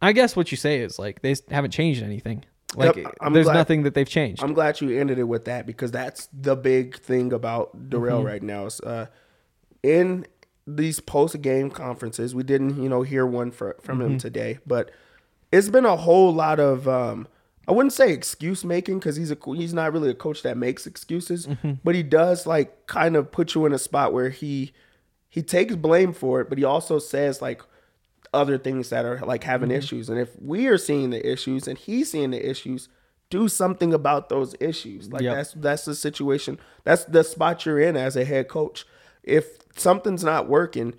I 0.00 0.12
guess 0.12 0.36
what 0.36 0.50
you 0.50 0.56
say 0.56 0.80
is 0.80 0.98
like 0.98 1.22
they 1.22 1.34
haven't 1.50 1.72
changed 1.72 2.02
anything. 2.02 2.44
Like 2.74 2.96
yep, 2.96 3.14
there's 3.32 3.46
glad, 3.46 3.54
nothing 3.54 3.82
that 3.84 3.94
they've 3.94 4.08
changed. 4.08 4.42
I'm 4.42 4.52
glad 4.52 4.80
you 4.80 4.98
ended 4.98 5.18
it 5.18 5.24
with 5.24 5.46
that 5.46 5.66
because 5.66 5.90
that's 5.90 6.28
the 6.32 6.56
big 6.56 6.98
thing 6.98 7.32
about 7.32 7.88
Dorrell 7.90 8.18
mm-hmm. 8.18 8.26
right 8.26 8.42
now. 8.42 8.66
Is, 8.66 8.80
uh, 8.80 9.06
in 9.82 10.26
these 10.66 11.00
post 11.00 11.40
game 11.42 11.70
conferences, 11.70 12.34
we 12.34 12.42
didn't 12.42 12.82
you 12.82 12.88
know 12.88 13.02
hear 13.02 13.26
one 13.26 13.50
for, 13.50 13.76
from 13.80 13.98
mm-hmm. 13.98 14.12
him 14.12 14.18
today, 14.18 14.58
but 14.66 14.90
it's 15.52 15.68
been 15.68 15.86
a 15.86 15.96
whole 15.96 16.32
lot 16.32 16.58
of 16.58 16.88
um, 16.88 17.28
I 17.68 17.72
wouldn't 17.72 17.92
say 17.92 18.12
excuse 18.12 18.64
making 18.64 18.98
because 18.98 19.16
he's 19.16 19.30
a 19.30 19.38
he's 19.44 19.74
not 19.74 19.92
really 19.92 20.10
a 20.10 20.14
coach 20.14 20.42
that 20.42 20.56
makes 20.56 20.86
excuses, 20.86 21.46
mm-hmm. 21.46 21.72
but 21.82 21.94
he 21.94 22.02
does 22.02 22.46
like 22.46 22.86
kind 22.86 23.16
of 23.16 23.32
put 23.32 23.54
you 23.54 23.66
in 23.66 23.72
a 23.72 23.78
spot 23.78 24.12
where 24.12 24.30
he 24.30 24.72
he 25.28 25.42
takes 25.42 25.74
blame 25.74 26.12
for 26.12 26.40
it, 26.40 26.48
but 26.48 26.58
he 26.58 26.64
also 26.64 26.98
says 26.98 27.42
like 27.42 27.62
other 28.32 28.58
things 28.58 28.90
that 28.90 29.04
are 29.04 29.18
like 29.20 29.44
having 29.44 29.70
mm-hmm. 29.70 29.78
issues. 29.78 30.08
And 30.08 30.18
if 30.18 30.30
we 30.40 30.66
are 30.66 30.78
seeing 30.78 31.10
the 31.10 31.30
issues 31.30 31.66
and 31.66 31.78
he's 31.78 32.10
seeing 32.10 32.30
the 32.30 32.48
issues, 32.48 32.88
do 33.30 33.48
something 33.48 33.92
about 33.92 34.28
those 34.28 34.54
issues. 34.60 35.12
Like 35.12 35.22
yep. 35.22 35.36
that's 35.36 35.52
that's 35.54 35.84
the 35.84 35.94
situation. 35.94 36.58
That's 36.84 37.04
the 37.04 37.24
spot 37.24 37.66
you're 37.66 37.80
in 37.80 37.96
as 37.96 38.16
a 38.16 38.24
head 38.24 38.48
coach. 38.48 38.86
If 39.26 39.58
something's 39.76 40.24
not 40.24 40.48
working, 40.48 40.94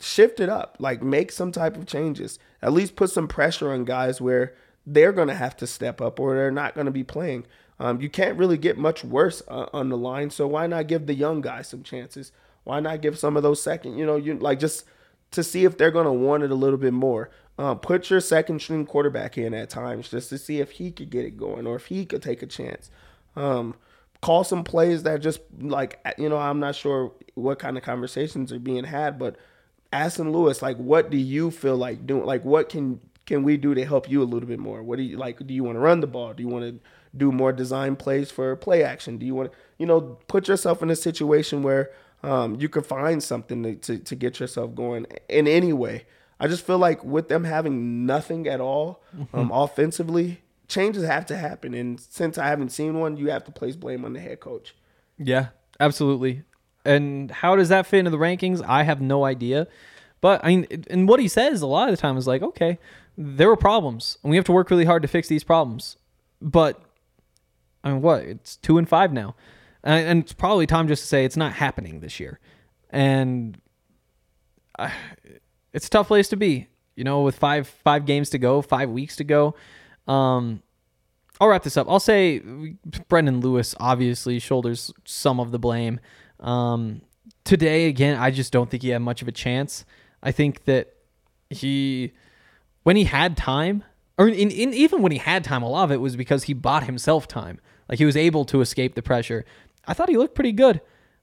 shift 0.00 0.40
it 0.40 0.48
up. 0.48 0.76
Like 0.78 1.02
make 1.02 1.30
some 1.32 1.52
type 1.52 1.76
of 1.76 1.86
changes. 1.86 2.38
At 2.62 2.72
least 2.72 2.96
put 2.96 3.10
some 3.10 3.28
pressure 3.28 3.72
on 3.72 3.84
guys 3.84 4.20
where 4.20 4.54
they're 4.86 5.12
going 5.12 5.28
to 5.28 5.34
have 5.34 5.56
to 5.58 5.66
step 5.66 6.00
up 6.00 6.18
or 6.18 6.34
they're 6.34 6.50
not 6.50 6.74
going 6.74 6.86
to 6.86 6.90
be 6.90 7.04
playing. 7.04 7.44
Um, 7.80 8.00
you 8.00 8.08
can't 8.08 8.38
really 8.38 8.58
get 8.58 8.76
much 8.78 9.04
worse 9.04 9.42
uh, 9.48 9.66
on 9.72 9.88
the 9.88 9.96
line, 9.96 10.30
so 10.30 10.46
why 10.48 10.66
not 10.66 10.88
give 10.88 11.06
the 11.06 11.14
young 11.14 11.40
guys 11.40 11.68
some 11.68 11.82
chances? 11.82 12.32
Why 12.64 12.80
not 12.80 13.02
give 13.02 13.18
some 13.18 13.36
of 13.36 13.42
those 13.42 13.62
second, 13.62 13.96
you 13.98 14.04
know, 14.04 14.16
you 14.16 14.34
like 14.34 14.58
just 14.58 14.84
to 15.30 15.44
see 15.44 15.64
if 15.64 15.78
they're 15.78 15.90
going 15.90 16.06
to 16.06 16.12
want 16.12 16.42
it 16.42 16.50
a 16.50 16.56
little 16.56 16.78
bit 16.78 16.92
more. 16.92 17.30
Um, 17.56 17.78
put 17.78 18.10
your 18.10 18.20
second 18.20 18.60
string 18.60 18.86
quarterback 18.86 19.36
in 19.36 19.52
at 19.52 19.70
times 19.70 20.08
just 20.08 20.28
to 20.30 20.38
see 20.38 20.60
if 20.60 20.72
he 20.72 20.90
could 20.90 21.10
get 21.10 21.24
it 21.24 21.36
going 21.36 21.66
or 21.66 21.76
if 21.76 21.86
he 21.86 22.04
could 22.04 22.22
take 22.22 22.42
a 22.42 22.46
chance. 22.46 22.90
Um, 23.36 23.74
call 24.20 24.44
some 24.44 24.64
plays 24.64 25.04
that 25.04 25.20
just 25.20 25.40
like 25.60 25.98
you 26.18 26.28
know 26.28 26.38
I'm 26.38 26.60
not 26.60 26.74
sure 26.74 27.12
what 27.34 27.58
kind 27.58 27.76
of 27.76 27.82
conversations 27.82 28.52
are 28.52 28.58
being 28.58 28.84
had, 28.84 29.18
but 29.18 29.36
asking 29.92 30.32
Lewis 30.32 30.60
like, 30.60 30.76
what 30.76 31.10
do 31.10 31.16
you 31.16 31.50
feel 31.50 31.76
like 31.76 32.06
doing? 32.06 32.24
Like, 32.24 32.44
what 32.44 32.68
can 32.68 33.00
can 33.26 33.42
we 33.42 33.56
do 33.56 33.74
to 33.74 33.84
help 33.84 34.08
you 34.08 34.22
a 34.22 34.24
little 34.24 34.48
bit 34.48 34.58
more? 34.58 34.82
What 34.82 34.96
do 34.96 35.02
you 35.02 35.16
like? 35.16 35.46
Do 35.46 35.52
you 35.52 35.64
want 35.64 35.76
to 35.76 35.80
run 35.80 36.00
the 36.00 36.06
ball? 36.06 36.32
Do 36.32 36.42
you 36.42 36.48
want 36.48 36.64
to 36.64 36.80
do 37.16 37.30
more 37.30 37.52
design 37.52 37.96
plays 37.96 38.30
for 38.30 38.56
play 38.56 38.82
action? 38.82 39.18
Do 39.18 39.26
you 39.26 39.34
want 39.34 39.52
to, 39.52 39.58
you 39.78 39.86
know, 39.86 40.18
put 40.28 40.48
yourself 40.48 40.82
in 40.82 40.90
a 40.90 40.96
situation 40.96 41.62
where 41.62 41.90
um, 42.22 42.56
you 42.58 42.68
can 42.68 42.82
find 42.82 43.22
something 43.22 43.62
to, 43.62 43.74
to, 43.76 43.98
to, 43.98 44.16
get 44.16 44.40
yourself 44.40 44.74
going 44.74 45.06
in 45.28 45.46
any 45.46 45.72
way? 45.72 46.06
I 46.40 46.48
just 46.48 46.66
feel 46.66 46.78
like 46.78 47.04
with 47.04 47.28
them 47.28 47.44
having 47.44 48.06
nothing 48.06 48.48
at 48.48 48.60
all 48.60 49.02
mm-hmm. 49.16 49.38
um, 49.38 49.50
offensively, 49.52 50.40
changes 50.68 51.04
have 51.04 51.26
to 51.26 51.36
happen. 51.36 51.74
And 51.74 51.98
since 51.98 52.38
I 52.38 52.46
haven't 52.48 52.70
seen 52.70 53.00
one, 53.00 53.16
you 53.16 53.30
have 53.30 53.44
to 53.44 53.50
place 53.50 53.76
blame 53.76 54.04
on 54.04 54.12
the 54.12 54.20
head 54.20 54.40
coach. 54.40 54.74
Yeah, 55.18 55.48
absolutely. 55.80 56.42
And 56.84 57.30
how 57.30 57.56
does 57.56 57.70
that 57.70 57.86
fit 57.86 58.00
into 58.00 58.10
the 58.10 58.18
rankings? 58.18 58.62
I 58.66 58.84
have 58.84 59.00
no 59.00 59.24
idea. 59.24 59.66
But 60.20 60.44
I 60.44 60.48
mean, 60.48 60.84
and 60.90 61.08
what 61.08 61.20
he 61.20 61.28
says 61.28 61.62
a 61.62 61.66
lot 61.66 61.88
of 61.88 61.96
the 61.96 62.00
time 62.00 62.16
is 62.16 62.26
like, 62.26 62.42
okay, 62.42 62.78
there 63.16 63.48
were 63.48 63.56
problems, 63.56 64.18
and 64.22 64.30
we 64.30 64.36
have 64.36 64.44
to 64.46 64.52
work 64.52 64.70
really 64.70 64.84
hard 64.84 65.02
to 65.02 65.08
fix 65.08 65.28
these 65.28 65.44
problems. 65.44 65.96
But 66.40 66.80
I 67.82 67.90
mean, 67.92 68.02
what? 68.02 68.22
It's 68.22 68.56
two 68.56 68.78
and 68.78 68.88
five 68.88 69.12
now, 69.12 69.34
and, 69.82 70.22
it's 70.22 70.32
probably 70.32 70.66
time 70.66 70.88
just 70.88 71.02
to 71.02 71.08
say 71.08 71.24
it's 71.24 71.36
not 71.36 71.52
happening 71.54 72.00
this 72.00 72.20
year. 72.20 72.38
And 72.90 73.60
uh, 74.78 74.90
it's 75.72 75.86
a 75.86 75.90
tough 75.90 76.08
place 76.08 76.28
to 76.28 76.36
be, 76.36 76.68
you 76.96 77.04
know, 77.04 77.22
with 77.22 77.36
five 77.36 77.68
five 77.68 78.06
games 78.06 78.30
to 78.30 78.38
go, 78.38 78.62
five 78.62 78.90
weeks 78.90 79.16
to 79.16 79.24
go. 79.24 79.54
Um, 80.08 80.62
I'll 81.40 81.48
wrap 81.48 81.62
this 81.62 81.76
up. 81.76 81.86
I'll 81.88 82.00
say 82.00 82.40
Brendan 83.08 83.40
Lewis 83.40 83.74
obviously 83.78 84.38
shoulders 84.38 84.92
some 85.04 85.38
of 85.38 85.52
the 85.52 85.58
blame. 85.58 86.00
Um, 86.40 87.02
today, 87.44 87.86
again, 87.86 88.18
I 88.18 88.30
just 88.30 88.52
don't 88.52 88.68
think 88.68 88.82
he 88.82 88.88
had 88.88 89.02
much 89.02 89.22
of 89.22 89.28
a 89.28 89.32
chance. 89.32 89.84
I 90.22 90.32
think 90.32 90.64
that 90.64 90.94
he 91.50 92.12
when 92.82 92.96
he 92.96 93.04
had 93.04 93.36
time, 93.36 93.84
or 94.16 94.28
in, 94.28 94.50
in, 94.50 94.72
even 94.74 95.02
when 95.02 95.12
he 95.12 95.18
had 95.18 95.44
time, 95.44 95.62
a 95.62 95.68
lot 95.68 95.84
of 95.84 95.92
it 95.92 96.00
was 96.00 96.16
because 96.16 96.44
he 96.44 96.54
bought 96.54 96.84
himself 96.84 97.28
time. 97.28 97.60
Like 97.88 97.98
he 97.98 98.04
was 98.04 98.16
able 98.16 98.44
to 98.46 98.60
escape 98.60 98.94
the 98.94 99.02
pressure. 99.02 99.44
I 99.86 99.94
thought 99.94 100.08
he 100.08 100.16
looked 100.16 100.34
pretty 100.34 100.52
good. 100.52 100.80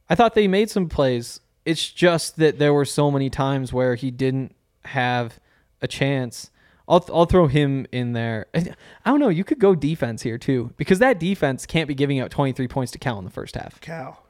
I 0.10 0.16
thought 0.16 0.34
they 0.34 0.48
made 0.48 0.70
some 0.70 0.88
plays. 0.88 1.42
It's 1.66 1.92
just 1.92 2.38
that 2.38 2.60
there 2.60 2.74
were 2.74 2.86
so 2.86 3.12
many 3.12 3.30
times 3.30 3.74
where 3.74 3.96
he 3.96 4.12
didn't 4.12 4.56
have 4.86 5.40
a 5.82 5.88
chance. 5.88 6.52
I'll 6.88 7.06
I'll 7.12 7.26
throw 7.26 7.48
him 7.48 7.88
in 7.92 8.14
there. 8.14 8.48
I 8.56 8.66
don't 9.06 9.20
know. 9.20 9.30
You 9.30 9.44
could 9.44 9.60
go 9.60 9.76
defense 9.76 10.22
here 10.22 10.38
too 10.38 10.74
because 10.78 11.00
that 11.00 11.20
defense 11.20 11.66
can't 11.66 11.88
be 11.88 11.96
giving 11.96 12.20
out 12.20 12.32
23 12.32 12.68
points 12.68 12.92
to 12.94 13.00
Cal 13.00 13.18
in 13.18 13.26
the 13.26 13.32
first 13.32 13.56
half. 13.56 13.82
Cal. 13.82 14.24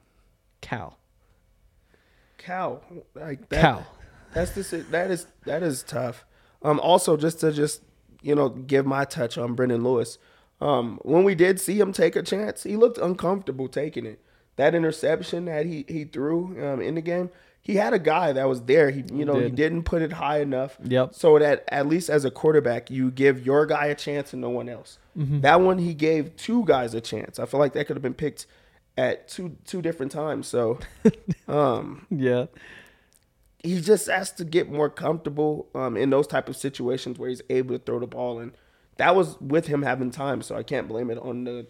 Cal. 0.61 0.97
Cal. 2.37 2.81
Like 3.13 3.49
that, 3.49 3.61
Cal. 3.61 3.87
That's 4.33 4.51
the 4.51 4.77
that 4.91 5.11
is 5.11 5.27
that 5.45 5.63
is 5.63 5.83
tough. 5.83 6.25
Um, 6.61 6.79
also, 6.79 7.17
just 7.17 7.39
to 7.41 7.51
just 7.51 7.81
you 8.21 8.35
know 8.35 8.49
give 8.49 8.85
my 8.85 9.05
touch 9.05 9.37
on 9.37 9.53
Brendan 9.53 9.83
Lewis. 9.83 10.17
Um, 10.61 10.99
when 11.03 11.23
we 11.23 11.35
did 11.35 11.59
see 11.59 11.79
him 11.79 11.91
take 11.91 12.15
a 12.15 12.23
chance, 12.23 12.63
he 12.63 12.77
looked 12.77 12.97
uncomfortable 12.97 13.67
taking 13.67 14.05
it. 14.05 14.21
That 14.55 14.73
interception 14.73 15.45
that 15.45 15.65
he 15.65 15.85
he 15.87 16.05
threw 16.05 16.55
um, 16.65 16.81
in 16.81 16.95
the 16.95 17.01
game, 17.01 17.29
he 17.65 17.75
had 17.75 17.93
a 17.93 17.99
guy 17.99 18.31
that 18.31 18.47
was 18.47 18.61
there. 18.61 18.89
He 18.91 19.03
you 19.13 19.25
know 19.25 19.35
he 19.35 19.41
did. 19.49 19.55
didn't 19.55 19.83
put 19.83 20.01
it 20.01 20.13
high 20.13 20.39
enough. 20.39 20.77
Yep. 20.83 21.13
So 21.15 21.37
that 21.39 21.65
at 21.67 21.87
least 21.87 22.09
as 22.09 22.23
a 22.23 22.31
quarterback, 22.31 22.89
you 22.89 23.11
give 23.11 23.45
your 23.45 23.65
guy 23.65 23.87
a 23.87 23.95
chance 23.95 24.31
and 24.31 24.41
no 24.41 24.49
one 24.49 24.69
else. 24.69 24.97
Mm-hmm. 25.17 25.41
That 25.41 25.59
one 25.61 25.79
he 25.79 25.93
gave 25.93 26.35
two 26.37 26.63
guys 26.65 26.93
a 26.93 27.01
chance. 27.01 27.39
I 27.39 27.45
feel 27.45 27.59
like 27.59 27.73
that 27.73 27.85
could 27.87 27.95
have 27.97 28.03
been 28.03 28.13
picked 28.13 28.45
at 28.97 29.27
two 29.27 29.57
two 29.65 29.81
different 29.81 30.11
times. 30.13 30.47
So 30.47 30.79
um 31.49 32.05
Yeah. 32.09 32.45
he 33.63 33.81
just 33.81 34.07
has 34.07 34.31
to 34.33 34.45
get 34.45 34.71
more 34.71 34.89
comfortable 34.89 35.67
um, 35.73 35.97
in 35.97 36.09
those 36.11 36.27
type 36.27 36.47
of 36.49 36.55
situations 36.55 37.17
where 37.17 37.29
he's 37.29 37.41
able 37.49 37.77
to 37.77 37.83
throw 37.83 37.99
the 37.99 38.07
ball 38.07 38.39
and 38.39 38.51
that 38.97 39.15
was 39.15 39.39
with 39.41 39.67
him 39.67 39.81
having 39.81 40.09
time 40.11 40.41
so 40.41 40.55
i 40.55 40.63
can't 40.63 40.87
blame 40.87 41.09
it 41.09 41.17
on 41.17 41.43
the 41.43 41.65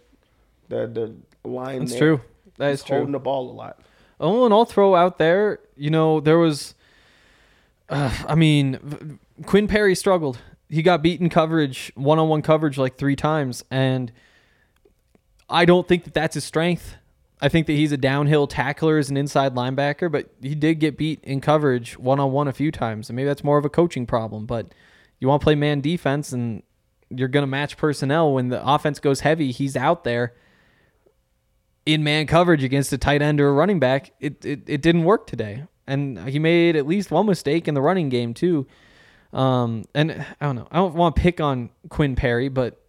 the, 0.70 1.16
the 1.44 1.50
line 1.50 1.80
That's 1.80 1.92
there. 1.92 2.00
true. 2.00 2.22
That 2.58 2.70
He's 2.72 2.80
is 2.80 2.86
true. 2.86 2.98
holding 2.98 3.12
the 3.14 3.20
ball 3.20 3.50
a 3.52 3.54
lot 3.54 3.80
Oh, 4.20 4.46
and 4.46 4.54
I'll 4.54 4.66
throw 4.66 4.96
out 4.96 5.18
there, 5.18 5.60
you 5.76 5.90
know, 5.90 6.20
there 6.20 6.38
was, 6.38 6.74
uh, 7.90 8.14
I 8.28 8.36
mean, 8.36 9.20
Quinn 9.46 9.68
Perry 9.68 9.96
struggled. 9.96 10.40
He 10.70 10.82
got 10.82 11.02
beaten 11.02 11.30
coverage, 11.30 11.92
one 11.96 12.18
on 12.18 12.30
one 12.30 12.42
coverage, 12.42 12.78
like 12.78 12.98
three 12.98 13.16
times. 13.16 13.64
And 13.70 14.12
I 15.50 15.66
don't 15.66 15.88
think 15.88 16.06
that 16.06 16.14
that's 16.14 16.36
his 16.36 16.44
strength. 16.44 16.96
I 17.42 17.50
think 17.50 17.68
that 17.68 17.74
he's 17.74 17.92
a 17.92 17.98
downhill 17.98 18.48
tackler 18.48 18.98
as 18.98 19.10
an 19.10 19.18
inside 19.18 19.54
linebacker, 19.54 20.12
but 20.12 20.30
he 20.42 20.56
did 20.56 20.76
get 20.76 20.98
beat 20.98 21.20
in 21.24 21.42
coverage 21.42 21.98
one 22.00 22.20
on 22.20 22.32
one 22.32 22.48
a 22.48 22.54
few 22.54 22.72
times. 22.72 23.10
And 23.10 23.16
maybe 23.16 23.28
that's 23.28 23.44
more 23.44 23.58
of 23.58 23.66
a 23.66 23.70
coaching 23.70 24.06
problem. 24.06 24.46
But 24.46 24.74
you 25.20 25.28
want 25.28 25.42
to 25.42 25.44
play 25.44 25.56
man 25.56 25.82
defense 25.82 26.32
and 26.32 26.64
you're 27.10 27.28
going 27.28 27.44
to 27.44 27.48
match 27.48 27.78
personnel 27.78 28.34
when 28.34 28.48
the 28.48 28.66
offense 28.66 29.00
goes 29.00 29.20
heavy. 29.20 29.52
He's 29.52 29.76
out 29.76 30.06
there 30.06 30.34
in 31.86 32.04
man 32.04 32.28
coverage 32.28 32.64
against 32.64 32.92
a 32.94 32.98
tight 32.98 33.22
end 33.22 33.40
or 33.40 33.50
a 33.50 33.54
running 33.54 33.80
back, 33.80 34.12
it, 34.20 34.44
it, 34.46 34.62
it 34.68 34.82
didn't 34.82 35.04
work 35.04 35.28
today. 35.28 35.64
And 35.88 36.28
he 36.28 36.40
made 36.40 36.76
at 36.76 36.88
least 36.88 37.12
one 37.12 37.28
mistake 37.28 37.68
in 37.68 37.76
the 37.76 37.82
running 37.82 38.10
game, 38.10 38.34
too. 38.34 38.66
Um, 39.34 39.86
and 39.94 40.26
I 40.42 40.46
don't 40.46 40.56
know. 40.56 40.68
I 40.72 40.78
don't 40.78 40.96
want 40.96 41.16
to 41.16 41.22
pick 41.22 41.40
on 41.40 41.70
Quinn 41.90 42.16
Perry, 42.16 42.50
but 42.50 42.82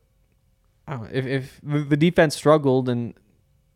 know, 0.89 1.07
if, 1.13 1.27
if 1.27 1.61
the 1.63 1.81
the 1.81 1.97
defense 1.97 2.37
struggled 2.37 2.89
and 2.89 3.15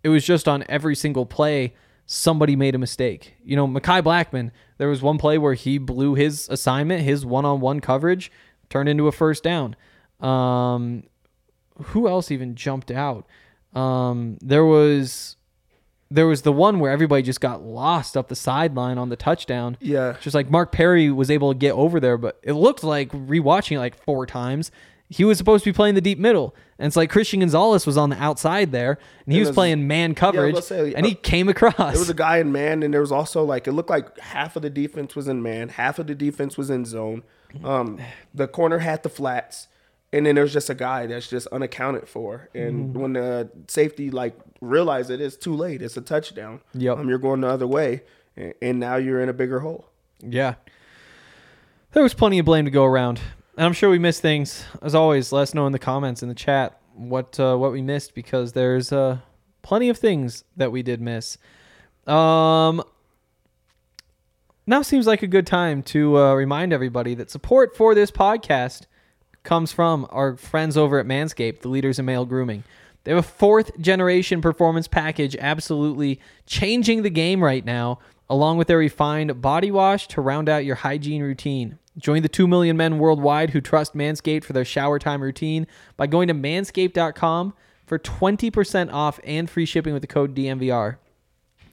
it 0.02 0.09
was 0.09 0.24
just 0.24 0.48
on 0.48 0.64
every 0.68 0.94
single 0.94 1.26
play, 1.26 1.74
somebody 2.06 2.56
made 2.56 2.74
a 2.74 2.78
mistake. 2.78 3.35
You 3.44 3.56
know, 3.56 3.66
Mekhi 3.66 4.02
Blackmon, 4.02 4.50
there 4.78 4.88
was 4.88 5.02
one 5.02 5.18
play 5.18 5.38
where 5.38 5.54
he 5.54 5.78
blew 5.78 6.14
his 6.14 6.48
assignment, 6.48 7.02
his 7.02 7.26
one 7.26 7.44
on 7.44 7.61
one 7.61 7.80
coverage, 7.80 8.33
turned 8.68 8.88
into 8.88 9.09
a 9.09 9.12
first 9.12 9.42
down. 9.42 9.76
Um, 10.20 11.04
who 11.76 12.09
else 12.09 12.30
even 12.30 12.54
jumped 12.54 12.90
out? 12.90 13.26
Um, 13.74 14.38
there 14.40 14.64
was 14.64 15.37
there 16.11 16.26
was 16.26 16.42
the 16.42 16.52
one 16.52 16.80
where 16.80 16.90
everybody 16.90 17.22
just 17.22 17.40
got 17.40 17.62
lost 17.62 18.16
up 18.16 18.28
the 18.28 18.35
sideline 18.35 18.98
on 18.98 19.11
the 19.11 19.16
touchdown. 19.16 19.76
Yeah. 19.80 20.16
Just 20.20 20.35
like 20.35 20.50
Mark 20.50 20.72
Perry 20.72 21.11
was 21.11 21.30
able 21.30 21.52
to 21.52 21.59
get 21.59 21.72
over 21.72 22.00
there, 22.00 22.18
but 22.18 22.40
it 22.42 22.54
looked 22.54 22.83
like 22.83 23.11
rewatching 23.12 23.76
it 23.76 23.78
like 23.78 24.02
four 24.02 24.26
times. 24.26 24.72
He 25.09 25.24
was 25.24 25.38
supposed 25.38 25.64
to 25.64 25.70
be 25.70 25.74
playing 25.74 25.94
the 25.96 26.00
deep 26.00 26.18
middle. 26.18 26.54
And 26.78 26.87
it's 26.87 26.96
like 26.96 27.11
Christian 27.11 27.40
Gonzalez 27.40 27.85
was 27.87 27.96
on 27.96 28.11
the 28.11 28.16
outside 28.20 28.72
there 28.72 28.98
and 29.26 29.33
he 29.33 29.38
was, 29.40 29.48
was- 29.50 29.54
playing 29.54 29.87
man 29.87 30.14
coverage 30.14 30.54
let's 30.54 30.66
say, 30.66 30.94
and 30.94 31.06
he 31.06 31.12
uh, 31.12 31.18
came 31.22 31.48
across. 31.48 31.74
there 31.76 31.98
was 32.00 32.11
a 32.11 32.14
guy 32.14 32.38
in 32.38 32.50
man 32.50 32.83
and 32.83 32.92
there 32.92 33.00
was 33.00 33.12
also 33.12 33.44
like 33.44 33.68
it 33.68 33.72
looked 33.72 33.90
like 33.90 34.18
half 34.18 34.56
of 34.56 34.62
the 34.62 34.70
defense 34.70 35.14
was 35.14 35.28
in 35.28 35.42
man 35.42 35.68
half 35.68 35.98
of 35.98 36.06
the 36.06 36.14
defense 36.14 36.56
was 36.56 36.70
in 36.70 36.85
zone 36.85 37.22
um, 37.64 38.00
the 38.33 38.46
corner 38.48 38.78
had 38.78 39.02
the 39.02 39.09
flats 39.09 39.66
and 40.12 40.26
then 40.26 40.34
there's 40.34 40.52
just 40.52 40.68
a 40.70 40.74
guy 40.74 41.06
that's 41.06 41.28
just 41.28 41.46
unaccounted 41.48 42.08
for 42.08 42.48
and 42.54 42.90
Mm-hmm. 42.90 43.00
when 43.00 43.12
the 43.14 43.50
safety 43.68 44.10
like 44.10 44.34
realize 44.60 45.08
it 45.10 45.20
it's 45.20 45.36
too 45.36 45.54
late 45.54 45.82
it's 45.82 45.96
a 45.96 46.00
touchdown 46.00 46.60
Yep. 46.74 46.98
um, 46.98 47.08
you're 47.08 47.18
going 47.18 47.40
the 47.42 47.48
other 47.48 47.66
way 47.66 48.02
and, 48.36 48.54
and 48.60 48.80
now 48.80 48.96
you're 48.96 49.20
in 49.20 49.28
a 49.28 49.32
bigger 49.32 49.60
hole 49.60 49.88
Yeah. 50.22 50.54
There 51.92 52.02
was 52.02 52.14
plenty 52.14 52.38
of 52.38 52.46
blame 52.46 52.66
to 52.66 52.70
go 52.70 52.84
around. 52.84 53.20
And 53.56 53.66
I'm 53.66 53.72
sure 53.72 53.90
we 53.90 53.98
missed 53.98 54.22
things. 54.22 54.64
As 54.80 54.94
always, 54.94 55.32
let 55.32 55.42
us 55.42 55.54
know 55.54 55.66
in 55.66 55.72
the 55.72 55.78
comments 55.80 56.22
in 56.22 56.28
the 56.28 56.36
chat 56.36 56.78
what 56.94 57.38
uh, 57.40 57.56
what 57.56 57.72
we 57.72 57.82
missed 57.82 58.14
because 58.14 58.52
there's 58.52 58.92
uh, 58.92 59.18
plenty 59.62 59.88
of 59.88 59.98
things 59.98 60.44
that 60.56 60.70
we 60.70 60.82
did 60.84 61.00
miss. 61.00 61.36
Um 62.06 62.82
now 64.66 64.82
seems 64.82 65.06
like 65.06 65.22
a 65.22 65.26
good 65.26 65.46
time 65.46 65.82
to 65.82 66.16
uh, 66.16 66.34
remind 66.34 66.72
everybody 66.72 67.14
that 67.16 67.30
support 67.30 67.76
for 67.76 67.94
this 67.94 68.10
podcast 68.10 68.86
comes 69.42 69.72
from 69.72 70.07
our 70.11 70.37
friends 70.37 70.76
over 70.76 70.98
at 70.98 71.07
Manscaped, 71.07 71.61
the 71.61 71.68
leaders 71.68 71.98
in 71.98 72.05
male 72.05 72.24
grooming. 72.24 72.64
They 73.05 73.12
have 73.12 73.24
a 73.24 73.26
fourth 73.26 73.79
generation 73.81 74.42
performance 74.42 74.87
package 74.87 75.37
absolutely 75.37 76.20
changing 76.46 77.03
the 77.03 77.11
game 77.11 77.42
right 77.42 77.64
now, 77.64 77.98
along 78.29 78.59
with 78.59 78.68
their 78.68 78.79
refined 78.79 79.40
body 79.40 79.70
wash 79.70 80.07
to 80.09 80.20
round 80.20 80.48
out 80.48 80.64
your 80.64 80.76
hygiene 80.76 81.22
routine. 81.22 81.79
Join 81.98 82.22
the 82.22 82.29
2 82.29 82.46
million 82.46 82.76
men 82.76 82.98
worldwide 82.98 83.50
who 83.50 83.61
trust 83.61 83.94
Manscaped 83.94 84.44
for 84.44 84.53
their 84.53 84.64
shower 84.64 84.98
time 84.98 85.22
routine 85.22 85.66
by 85.96 86.07
going 86.07 86.29
to 86.29 86.35
manscaped.com 86.35 87.55
for 87.87 87.98
20% 87.98 88.92
off 88.92 89.18
and 89.24 89.50
free 89.50 89.66
shipping 89.66 89.92
with 89.92 90.03
the 90.03 90.07
code 90.07 90.35
DNVR. 90.35 90.96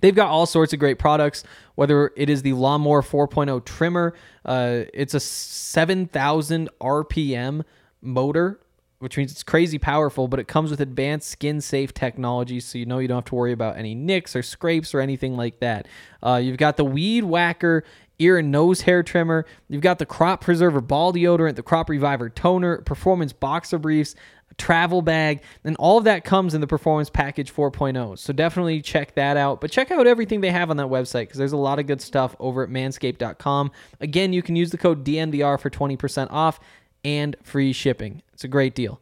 They've 0.01 0.15
got 0.15 0.29
all 0.29 0.45
sorts 0.45 0.73
of 0.73 0.79
great 0.79 0.99
products, 0.99 1.43
whether 1.75 2.11
it 2.15 2.29
is 2.29 2.41
the 2.41 2.53
Lawnmower 2.53 3.01
4.0 3.01 3.65
trimmer, 3.65 4.13
uh, 4.45 4.83
it's 4.93 5.13
a 5.13 5.19
7,000 5.19 6.69
RPM 6.79 7.63
motor, 8.01 8.59
which 8.99 9.17
means 9.17 9.31
it's 9.31 9.43
crazy 9.43 9.77
powerful, 9.77 10.27
but 10.27 10.39
it 10.39 10.47
comes 10.47 10.71
with 10.71 10.81
advanced 10.81 11.29
skin 11.29 11.61
safe 11.61 11.93
technology, 11.93 12.59
so 12.59 12.77
you 12.77 12.85
know 12.85 12.99
you 12.99 13.07
don't 13.07 13.17
have 13.17 13.25
to 13.25 13.35
worry 13.35 13.51
about 13.51 13.77
any 13.77 13.93
nicks 13.93 14.35
or 14.35 14.41
scrapes 14.41 14.93
or 14.93 15.01
anything 15.01 15.35
like 15.35 15.59
that. 15.59 15.87
Uh, 16.23 16.39
you've 16.41 16.57
got 16.57 16.77
the 16.77 16.85
Weed 16.85 17.23
Whacker 17.23 17.83
ear 18.19 18.37
and 18.37 18.51
nose 18.51 18.81
hair 18.81 19.03
trimmer. 19.03 19.45
You've 19.69 19.81
got 19.81 19.99
the 19.99 20.05
Crop 20.05 20.41
Preserver 20.41 20.81
ball 20.81 21.13
deodorant, 21.13 21.55
the 21.55 21.63
Crop 21.63 21.89
Reviver 21.89 22.29
toner, 22.29 22.77
Performance 22.77 23.33
boxer 23.33 23.77
briefs, 23.77 24.15
travel 24.57 25.01
bag, 25.01 25.41
and 25.63 25.75
all 25.77 25.97
of 25.97 26.03
that 26.05 26.23
comes 26.23 26.53
in 26.53 26.61
the 26.61 26.67
Performance 26.67 27.09
Package 27.09 27.53
4.0. 27.53 28.17
So 28.17 28.33
definitely 28.33 28.81
check 28.81 29.15
that 29.15 29.37
out. 29.37 29.61
But 29.61 29.71
check 29.71 29.91
out 29.91 30.07
everything 30.07 30.41
they 30.41 30.51
have 30.51 30.69
on 30.69 30.77
that 30.77 30.87
website 30.87 31.23
because 31.23 31.37
there's 31.37 31.53
a 31.53 31.57
lot 31.57 31.79
of 31.79 31.87
good 31.87 32.01
stuff 32.01 32.35
over 32.39 32.63
at 32.63 32.69
manscaped.com. 32.69 33.71
Again, 34.01 34.33
you 34.33 34.41
can 34.41 34.55
use 34.55 34.71
the 34.71 34.77
code 34.77 35.05
DNVR 35.05 35.59
for 35.59 35.69
20% 35.69 36.27
off 36.31 36.59
and 37.03 37.35
free 37.43 37.73
shipping. 37.73 38.21
It's 38.33 38.43
a 38.43 38.47
great 38.47 38.75
deal. 38.75 38.99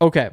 Okay. 0.00 0.30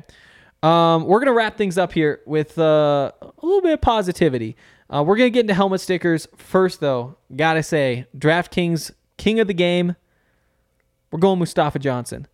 Um, 0.61 1.05
we're 1.05 1.19
going 1.19 1.27
to 1.27 1.33
wrap 1.33 1.57
things 1.57 1.77
up 1.77 1.93
here 1.93 2.21
with 2.25 2.57
uh, 2.57 3.11
a 3.21 3.31
little 3.41 3.61
bit 3.61 3.73
of 3.73 3.81
positivity. 3.81 4.55
Uh, 4.89 5.03
we're 5.05 5.17
going 5.17 5.27
to 5.27 5.33
get 5.33 5.41
into 5.41 5.53
helmet 5.53 5.81
stickers. 5.81 6.27
First, 6.35 6.79
though, 6.79 7.17
got 7.35 7.53
to 7.53 7.63
say, 7.63 8.07
DraftKings 8.17 8.91
king 9.17 9.39
of 9.39 9.47
the 9.47 9.53
game. 9.53 9.95
We're 11.11 11.19
going 11.19 11.39
Mustafa 11.39 11.79
Johnson. 11.79 12.27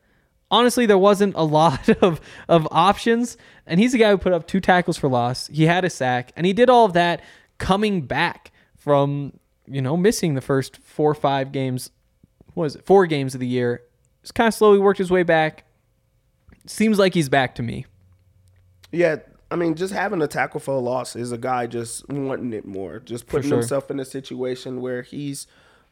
Honestly, 0.51 0.85
there 0.85 0.97
wasn't 0.97 1.35
a 1.35 1.43
lot 1.43 1.89
of, 2.01 2.19
of 2.47 2.67
options, 2.71 3.37
and 3.65 3.79
he's 3.79 3.91
the 3.91 3.97
guy 3.97 4.09
who 4.09 4.17
put 4.17 4.33
up 4.33 4.47
two 4.47 4.59
tackles 4.59 4.97
for 4.97 5.07
loss. 5.07 5.47
He 5.47 5.65
had 5.65 5.85
a 5.85 5.89
sack, 5.89 6.31
and 6.35 6.45
he 6.45 6.53
did 6.53 6.69
all 6.69 6.85
of 6.85 6.93
that 6.93 7.21
coming 7.57 8.01
back 8.01 8.51
from, 8.77 9.33
you 9.67 9.81
know, 9.81 9.95
missing 9.95 10.33
the 10.33 10.41
first 10.41 10.77
four 10.77 11.11
or 11.11 11.15
five 11.15 11.51
games. 11.51 11.91
What 12.53 12.63
was 12.63 12.75
it? 12.75 12.85
Four 12.85 13.05
games 13.05 13.33
of 13.33 13.39
the 13.39 13.47
year. 13.47 13.83
Just 14.21 14.35
kind 14.35 14.47
of 14.47 14.53
slowly 14.53 14.79
worked 14.79 14.97
his 14.97 15.11
way 15.11 15.23
back. 15.23 15.65
Seems 16.65 16.99
like 16.99 17.13
he's 17.13 17.29
back 17.29 17.55
to 17.55 17.63
me. 17.63 17.85
Yeah, 18.91 19.17
I 19.51 19.55
mean, 19.55 19.75
just 19.75 19.93
having 19.93 20.21
a 20.21 20.27
tackle 20.27 20.59
for 20.59 20.75
a 20.75 20.79
loss 20.79 21.15
is 21.15 21.31
a 21.31 21.37
guy 21.37 21.67
just 21.67 22.07
wanting 22.09 22.53
it 22.53 22.65
more, 22.65 22.99
just 22.99 23.27
putting 23.27 23.49
sure. 23.49 23.59
himself 23.59 23.89
in 23.89 23.99
a 23.99 24.05
situation 24.05 24.81
where 24.81 25.01
he's 25.01 25.47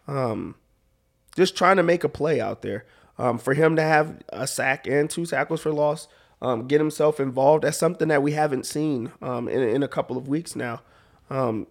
um, 0.08 0.56
just 1.36 1.56
trying 1.56 1.78
to 1.78 1.84
make 1.84 2.04
a 2.04 2.10
play 2.10 2.39
out 2.39 2.62
there. 2.62 2.86
Um, 3.19 3.38
for 3.38 3.53
him 3.53 3.75
to 3.75 3.82
have 3.82 4.21
a 4.30 4.45
sack 4.45 4.86
and 4.88 5.10
two 5.10 5.25
tackles 5.25 5.62
for 5.62 5.71
loss, 5.71 6.08
um, 6.41 6.67
get 6.67 6.80
himself 6.80 7.19
involved, 7.19 7.63
that's 7.63 7.77
something 7.77 8.10
that 8.10 8.21
we 8.21 8.34
haven't 8.34 8.65
seen 8.65 9.12
um, 9.21 9.47
in, 9.47 9.62
in 9.62 9.82
a 9.82 9.88
couple 9.88 10.17
of 10.17 10.27
weeks 10.27 10.56
now. 10.56 10.82
Um, 11.30 11.65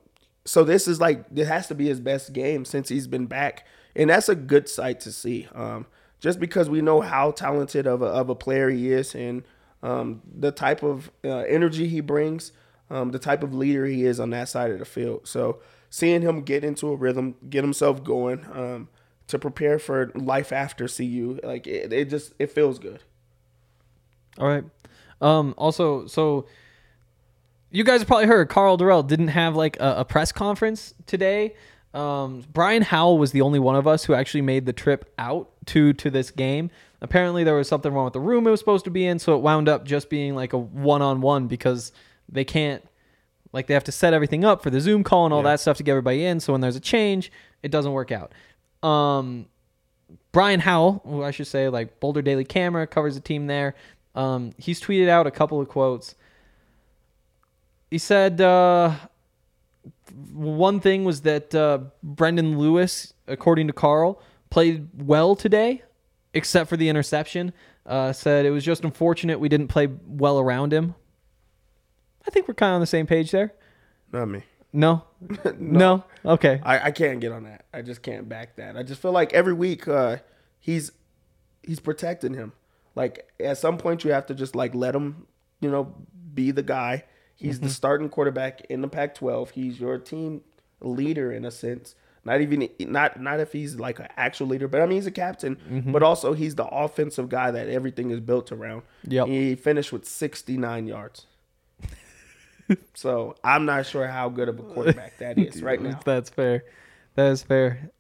so 0.45 0.65
this 0.65 0.89
is 0.89 1.01
like 1.01 1.25
it 1.35 1.47
has 1.47 1.69
to 1.69 1.75
be 1.75 1.87
his 1.87 2.01
best 2.01 2.33
game 2.33 2.65
since 2.65 2.89
he's 2.89 3.07
been 3.07 3.27
back, 3.27 3.67
and 3.95 4.11
that's 4.11 4.29
a 4.29 4.35
good 4.35 4.69
sight 4.69 5.01
to 5.01 5.13
see. 5.13 5.49
Um, 5.55 5.87
just 6.19 6.41
because 6.41 6.69
we 6.69 6.81
know 6.81 7.01
how 7.01 7.31
talented 7.31 7.87
of 7.87 8.03
a, 8.03 8.07
of 8.07 8.29
a 8.29 8.35
player 8.35 8.71
he 8.71 8.91
is, 8.91 9.15
and 9.15 9.45
um, 9.83 10.23
the 10.39 10.51
type 10.51 10.83
of 10.83 11.11
uh, 11.25 11.39
energy 11.39 11.87
he 11.87 12.01
brings, 12.01 12.53
the 12.89 13.19
type 13.19 13.43
of 13.43 13.55
leader 13.55 13.87
he 13.87 14.05
is 14.05 14.19
on 14.19 14.31
that 14.31 14.49
side 14.49 14.71
of 14.71 14.79
the 14.79 14.85
field. 14.85 15.29
So 15.29 15.61
seeing 15.91 16.23
him 16.23 16.43
get 16.43 16.65
into 16.65 16.89
a 16.89 16.97
rhythm, 16.97 17.37
get 17.49 17.63
himself 17.63 18.03
going 18.03 18.89
to 19.29 19.39
prepare 19.39 19.79
for 19.79 20.11
life 20.15 20.53
after 20.53 20.87
CU, 20.89 21.39
like 21.43 21.67
it, 21.67 21.93
it 21.93 22.11
just 22.11 22.33
it 22.39 22.51
feels 22.51 22.79
good. 22.79 23.03
All 24.39 24.47
right. 24.47 24.65
Um, 25.21 25.55
also, 25.57 26.07
so 26.07 26.47
you 27.71 27.85
guys 27.85 28.01
have 28.01 28.07
probably 28.07 28.27
heard 28.27 28.49
Karl 28.49 28.77
Dorrell 28.79 29.07
didn't 29.07 29.29
have 29.29 29.57
like 29.57 29.77
a, 29.81 29.97
a 29.99 30.05
press 30.05 30.33
conference 30.33 30.95
today. 31.07 31.55
Um, 31.95 32.45
Brian 32.53 32.83
Howell 32.83 33.17
was 33.19 33.33
the 33.33 33.41
only 33.41 33.59
one 33.59 33.75
of 33.77 33.87
us 33.87 34.05
who 34.05 34.13
actually 34.15 34.43
made 34.43 34.67
the 34.67 34.73
trip 34.73 35.13
out 35.19 35.51
to 35.67 35.93
to 35.95 36.11
this 36.11 36.31
game. 36.31 36.71
Apparently, 37.01 37.45
there 37.45 37.55
was 37.55 37.69
something 37.69 37.93
wrong 37.93 38.05
with 38.05 38.13
the 38.15 38.21
room 38.21 38.47
it 38.47 38.51
was 38.51 38.61
supposed 38.61 38.85
to 38.85 38.91
be 38.91 39.07
in, 39.07 39.19
so 39.19 39.35
it 39.35 39.41
wound 39.41 39.69
up 39.69 39.85
just 39.85 40.09
being 40.11 40.35
like 40.35 40.53
a 40.53 40.59
one 40.59 41.03
on 41.03 41.21
one 41.21 41.47
because 41.47 41.93
they 42.29 42.45
can't 42.45 42.83
Like 43.53 43.67
they 43.69 43.75
have 43.75 43.85
to 43.85 43.93
set 43.93 44.13
everything 44.13 44.45
up 44.45 44.63
for 44.63 44.69
the 44.71 44.81
Zoom 44.81 45.03
call 45.05 45.25
and 45.25 45.33
all 45.33 45.41
Yeah. 45.41 45.53
that 45.53 45.61
stuff 45.61 45.77
to 45.79 45.83
get 45.83 45.93
everybody 45.93 46.25
in. 46.25 46.41
So 46.41 46.53
when 46.53 46.61
there's 46.61 46.77
a 46.77 46.81
change, 46.81 47.33
it 47.63 47.71
doesn't 47.71 47.93
work 47.93 48.13
out. 48.13 48.33
Um, 48.83 49.47
Brian 50.33 50.61
Howell, 50.61 51.03
who 51.05 51.23
I 51.23 51.31
should 51.31 51.47
say, 51.47 51.69
like 51.69 51.99
Boulder 52.01 52.23
Daily 52.23 52.45
Camera 52.45 52.87
covers 52.87 53.15
the 53.15 53.21
team 53.21 53.47
there. 53.47 53.75
Um, 54.15 54.53
he's 54.59 54.81
tweeted 54.81 55.09
out 55.09 55.27
a 55.27 55.31
couple 55.31 55.61
of 55.61 55.69
quotes. 55.69 56.15
He 57.91 57.99
said 57.99 58.41
uh, 58.41 58.95
one 60.33 60.81
thing 60.81 61.05
was 61.05 61.23
that 61.23 61.55
uh, 61.55 61.79
Brendan 62.03 62.59
Lewis, 62.59 63.15
according 63.27 63.67
to 63.69 63.73
Karl, 63.73 64.21
played 64.51 64.89
well 64.95 65.37
today, 65.37 65.83
except 66.35 66.69
for 66.69 66.77
the 66.77 66.89
interception. 66.89 67.53
Uh, 67.85 68.13
said 68.13 68.45
it 68.45 68.51
was 68.51 68.65
just 68.65 68.85
unfortunate 68.85 69.39
we 69.39 69.49
didn't 69.49 69.69
play 69.69 69.89
well 70.07 70.41
around 70.41 70.73
him. 70.73 70.95
I 72.27 72.31
think 72.31 72.49
we're 72.49 72.55
kind 72.55 72.71
of 72.71 72.77
on 72.77 72.81
the 72.81 72.87
same 72.87 73.07
page 73.07 73.31
there. 73.31 73.55
Not 74.13 74.27
me. 74.27 74.43
No, 74.79 75.03
no, 75.59 76.05
okay. 76.25 76.61
I, 76.63 76.79
I 76.87 76.91
can't 76.91 77.21
get 77.21 77.33
on 77.33 77.45
that. 77.45 77.65
I 77.73 77.81
just 77.83 78.03
can't 78.03 78.29
back 78.29 78.57
that. 78.57 78.77
I 78.77 78.83
just 78.83 79.01
feel 79.01 79.13
like 79.13 79.33
every 79.33 79.55
week 79.55 79.89
uh, 79.89 80.19
he's 80.59 80.93
he's 81.63 81.81
protecting 81.81 82.35
him. 82.35 82.53
Like 82.95 83.29
at 83.41 83.59
some 83.59 83.79
point 83.79 84.05
you 84.05 84.13
have 84.13 84.27
to 84.27 84.35
just 84.35 84.55
like 84.55 84.75
let 84.75 84.95
him, 84.95 85.27
you 85.61 85.71
know, 85.71 85.95
be 86.35 86.51
the 86.51 86.63
guy. 86.63 87.05
He's 87.35 87.61
the 87.61 87.69
starting 87.71 88.09
quarterback 88.09 88.63
in 88.71 88.81
the 88.83 88.89
Pac-12. 88.89 89.51
He's 89.51 89.79
your 89.81 89.99
team 89.99 90.41
leader 90.81 91.31
in 91.33 91.45
a 91.45 91.51
sense. 91.51 91.95
Not 92.25 92.41
even 92.41 92.69
not 92.81 93.21
not 93.21 93.41
if 93.41 93.53
he's 93.53 93.77
like 93.77 93.99
an 94.01 94.09
actual 94.17 94.49
leader, 94.49 94.67
but 94.69 94.81
I 94.83 94.87
mean 94.87 94.97
he's 94.97 95.07
a 95.07 95.11
captain. 95.13 95.85
But 95.93 96.03
also 96.03 96.33
he's 96.35 96.55
the 96.57 96.67
offensive 96.67 97.29
guy 97.29 97.51
that 97.53 97.69
everything 97.69 98.11
is 98.11 98.21
built 98.21 98.53
around. 98.53 98.83
Yeah, 99.07 99.25
He 99.27 99.55
finished 99.55 99.93
with 99.93 100.05
69 100.07 100.87
yards. 100.87 101.27
So 102.95 103.37
I'm 103.45 103.65
not 103.65 103.87
sure 103.87 104.07
how 104.07 104.29
good 104.29 104.49
of 104.49 104.59
a 104.59 104.63
quarterback 104.63 105.19
that 105.19 105.39
is 105.39 105.63
right 105.63 105.81
now. 105.81 106.01
That's 106.05 106.31
fair. 106.31 106.65
That 107.15 107.33
is 107.33 107.43
fair. 107.43 107.91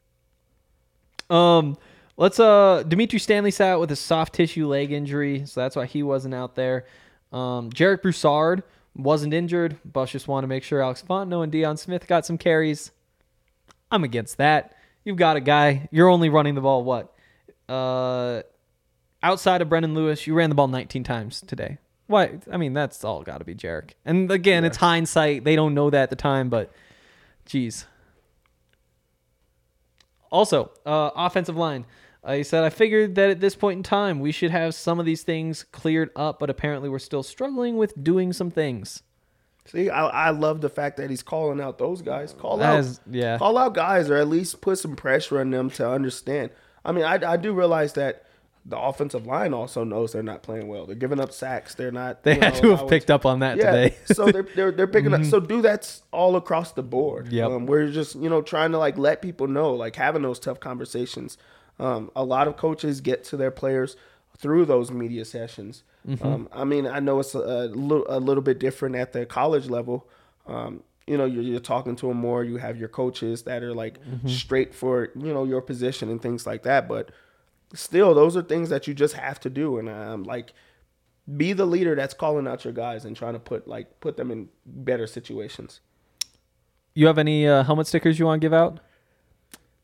Um, 1.30 1.76
let's 2.16 2.38
uh, 2.38 2.84
Dimitri 2.86 3.18
Stanley 3.18 3.50
sat 3.50 3.72
out 3.72 3.80
with 3.80 3.90
a 3.90 3.96
soft 3.96 4.34
tissue 4.34 4.66
leg 4.66 4.92
injury, 4.92 5.44
so 5.46 5.60
that's 5.60 5.76
why 5.76 5.86
he 5.86 6.02
wasn't 6.02 6.34
out 6.34 6.54
there. 6.54 6.86
Um, 7.32 7.70
Jarek 7.70 8.02
Broussard 8.02 8.62
wasn't 8.94 9.34
injured. 9.34 9.78
Bush 9.84 10.12
just 10.12 10.28
wanted 10.28 10.42
to 10.42 10.48
make 10.48 10.62
sure 10.62 10.82
Alex 10.82 11.02
Fontenot 11.06 11.44
and 11.44 11.52
Deion 11.52 11.78
Smith 11.78 12.06
got 12.06 12.24
some 12.24 12.38
carries. 12.38 12.92
I'm 13.90 14.04
against 14.04 14.38
that. 14.38 14.76
You've 15.04 15.16
got 15.16 15.36
a 15.36 15.40
guy. 15.40 15.88
You're 15.92 16.08
only 16.08 16.28
running 16.28 16.54
the 16.54 16.60
ball 16.60 16.82
what? 16.82 17.14
Uh, 17.68 18.42
outside 19.22 19.62
of 19.62 19.68
Brendan 19.68 19.94
Lewis, 19.94 20.26
you 20.26 20.34
ran 20.34 20.48
the 20.48 20.54
ball 20.56 20.68
19 20.68 21.04
times 21.04 21.40
today. 21.42 21.78
Why? 22.06 22.38
I 22.50 22.56
mean, 22.56 22.72
that's 22.72 23.02
all 23.04 23.22
got 23.22 23.38
to 23.38 23.44
be 23.44 23.54
Jarek. 23.54 23.90
And 24.04 24.30
again, 24.30 24.64
it's 24.64 24.76
hindsight. 24.76 25.44
They 25.44 25.56
don't 25.56 25.74
know 25.74 25.90
that 25.90 26.04
at 26.04 26.10
the 26.10 26.16
time, 26.16 26.48
but 26.48 26.72
geez. 27.46 27.86
Also, 30.30 30.70
uh, 30.84 31.10
offensive 31.14 31.56
line. 31.56 31.84
He 32.28 32.42
said, 32.42 32.64
I 32.64 32.70
figured 32.70 33.14
that 33.14 33.30
at 33.30 33.40
this 33.40 33.54
point 33.54 33.76
in 33.76 33.82
time, 33.84 34.18
we 34.18 34.32
should 34.32 34.50
have 34.50 34.74
some 34.74 34.98
of 34.98 35.06
these 35.06 35.22
things 35.22 35.62
cleared 35.70 36.10
up, 36.16 36.40
but 36.40 36.50
apparently 36.50 36.88
we're 36.88 36.98
still 36.98 37.22
struggling 37.22 37.76
with 37.76 38.02
doing 38.02 38.32
some 38.32 38.50
things. 38.50 39.04
See, 39.66 39.88
I, 39.90 40.06
I 40.06 40.30
love 40.30 40.60
the 40.60 40.68
fact 40.68 40.96
that 40.96 41.08
he's 41.08 41.22
calling 41.22 41.60
out 41.60 41.78
those 41.78 42.02
guys. 42.02 42.32
Call 42.32 42.56
That 42.56 42.74
out, 42.74 42.78
is- 42.80 43.00
yeah. 43.08 43.38
call 43.38 43.56
out 43.56 43.74
guys, 43.74 44.10
or 44.10 44.16
at 44.16 44.26
least 44.28 44.60
put 44.60 44.78
some 44.78 44.96
pressure 44.96 45.38
on 45.40 45.50
them 45.50 45.70
to 45.70 45.88
understand. 45.88 46.50
I 46.84 46.90
mean, 46.90 47.04
I, 47.04 47.14
I 47.32 47.36
do 47.36 47.52
realize 47.52 47.92
that 47.92 48.24
the 48.68 48.78
offensive 48.78 49.26
line 49.26 49.54
also 49.54 49.84
knows 49.84 50.12
they're 50.12 50.22
not 50.22 50.42
playing 50.42 50.66
well. 50.66 50.86
They're 50.86 50.96
giving 50.96 51.20
up 51.20 51.32
sacks. 51.32 51.74
They're 51.74 51.92
not. 51.92 52.24
They 52.24 52.34
had 52.34 52.54
know, 52.54 52.60
to 52.62 52.76
have 52.76 52.88
picked 52.88 53.10
up 53.10 53.24
on 53.24 53.38
that 53.40 53.58
yeah, 53.58 53.70
today. 53.70 53.96
so 54.06 54.30
they're 54.30 54.42
they're 54.42 54.72
they're 54.72 54.86
picking 54.86 55.14
up. 55.14 55.24
So 55.24 55.38
do 55.38 55.62
that's 55.62 56.02
all 56.12 56.36
across 56.36 56.72
the 56.72 56.82
board. 56.82 57.32
Yeah, 57.32 57.46
Um, 57.46 57.66
we're 57.66 57.88
just 57.88 58.16
you 58.16 58.28
know 58.28 58.42
trying 58.42 58.72
to 58.72 58.78
like 58.78 58.98
let 58.98 59.22
people 59.22 59.46
know, 59.46 59.72
like 59.72 59.96
having 59.96 60.22
those 60.22 60.40
tough 60.40 60.58
conversations. 60.60 61.38
Um, 61.78 62.10
a 62.16 62.24
lot 62.24 62.48
of 62.48 62.56
coaches 62.56 63.00
get 63.00 63.22
to 63.24 63.36
their 63.36 63.50
players 63.50 63.96
through 64.38 64.64
those 64.64 64.90
media 64.90 65.24
sessions. 65.24 65.82
Um, 66.22 66.48
I 66.52 66.64
mean, 66.64 66.86
I 66.86 67.00
know 67.00 67.18
it's 67.18 67.34
a, 67.34 67.40
a, 67.40 67.66
little, 67.66 68.06
a 68.08 68.20
little 68.20 68.42
bit 68.42 68.60
different 68.60 68.94
at 68.94 69.12
the 69.12 69.26
college 69.26 69.68
level. 69.68 70.08
Um, 70.46 70.84
you 71.06 71.16
know, 71.16 71.24
you're, 71.24 71.42
you're 71.42 71.60
talking 71.60 71.96
to 71.96 72.08
them 72.08 72.16
more. 72.16 72.44
You 72.44 72.58
have 72.58 72.76
your 72.76 72.88
coaches 72.88 73.42
that 73.42 73.62
are 73.62 73.74
like 73.74 73.98
straight 74.26 74.74
for 74.74 75.10
you 75.16 75.32
know 75.32 75.44
your 75.44 75.60
position 75.60 76.10
and 76.10 76.20
things 76.22 76.46
like 76.46 76.62
that. 76.62 76.88
But 76.88 77.10
still, 77.74 78.14
those 78.14 78.36
are 78.36 78.42
things 78.42 78.68
that 78.70 78.86
you 78.86 78.94
just 78.94 79.14
have 79.14 79.40
to 79.40 79.50
do. 79.50 79.78
And 79.78 79.88
um, 79.88 80.22
like 80.24 80.52
be 81.36 81.52
the 81.52 81.66
leader 81.66 81.94
that's 81.96 82.14
calling 82.14 82.46
out 82.46 82.64
your 82.64 82.72
guys 82.72 83.04
and 83.04 83.16
trying 83.16 83.32
to 83.34 83.40
put 83.40 83.66
like 83.66 84.00
put 84.00 84.16
them 84.16 84.30
in 84.30 84.48
better 84.64 85.06
situations. 85.06 85.80
You 86.94 87.06
have 87.08 87.18
any 87.18 87.46
uh, 87.46 87.62
helmet 87.64 87.86
stickers 87.86 88.18
you 88.18 88.24
want 88.26 88.40
to 88.40 88.44
give 88.44 88.54
out? 88.54 88.80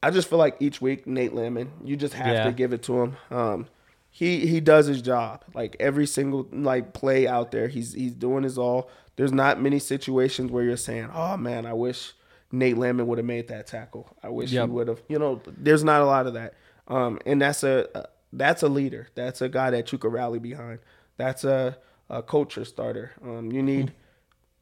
I 0.03 0.11
just 0.11 0.28
feel 0.28 0.39
like 0.39 0.57
each 0.61 0.80
week 0.80 1.07
Nate 1.07 1.35
Landman, 1.35 1.70
you 1.85 1.97
just 1.97 2.14
have 2.14 2.35
Yeah. 2.35 2.45
to 2.45 2.53
give 2.53 2.72
it 2.72 2.83
to 2.85 3.03
him. 3.03 3.16
Um, 3.30 3.66
he 4.11 4.47
he 4.47 4.61
does 4.61 4.87
his 4.87 5.01
job. 5.03 5.45
Like 5.55 5.76
every 5.80 6.07
single 6.07 6.47
like 6.53 6.93
play 6.93 7.26
out 7.26 7.51
there, 7.51 7.68
he's 7.68 7.93
he's 7.95 8.14
doing 8.14 8.45
his 8.45 8.59
all. 8.59 8.91
There's 9.16 9.33
not 9.33 9.61
many 9.61 9.78
situations 9.78 10.51
where 10.51 10.64
you're 10.64 10.76
saying, 10.76 11.11
"Oh 11.14 11.37
man, 11.37 11.66
I 11.66 11.72
wish 11.74 12.12
Nate 12.51 12.76
Landman 12.78 13.07
would 13.09 13.18
have 13.18 13.26
made 13.26 13.49
that 13.49 13.66
tackle. 13.66 14.09
I 14.22 14.28
wish 14.28 14.51
Yep. 14.53 14.68
he 14.68 14.72
would 14.72 14.89
have." 14.89 15.03
You 15.09 15.18
know, 15.18 15.41
there's 15.47 15.85
not 15.85 16.01
a 16.03 16.07
lot 16.07 16.26
of 16.26 16.35
that. 16.35 16.55
Um, 16.93 17.18
and 17.24 17.40
that's 17.40 17.64
a 17.64 18.09
that's 18.32 18.62
a 18.62 18.68
leader. 18.68 19.09
That's 19.14 19.40
a 19.40 19.49
guy 19.49 19.70
that 19.70 19.90
you 19.93 19.99
could 19.99 20.12
rally 20.12 20.38
behind. 20.38 20.80
That's 21.16 21.45
a 21.45 21.78
a 22.11 22.22
culture 22.22 22.64
starter. 22.64 23.12
Um, 23.22 23.51
you 23.51 23.62
need 23.62 23.95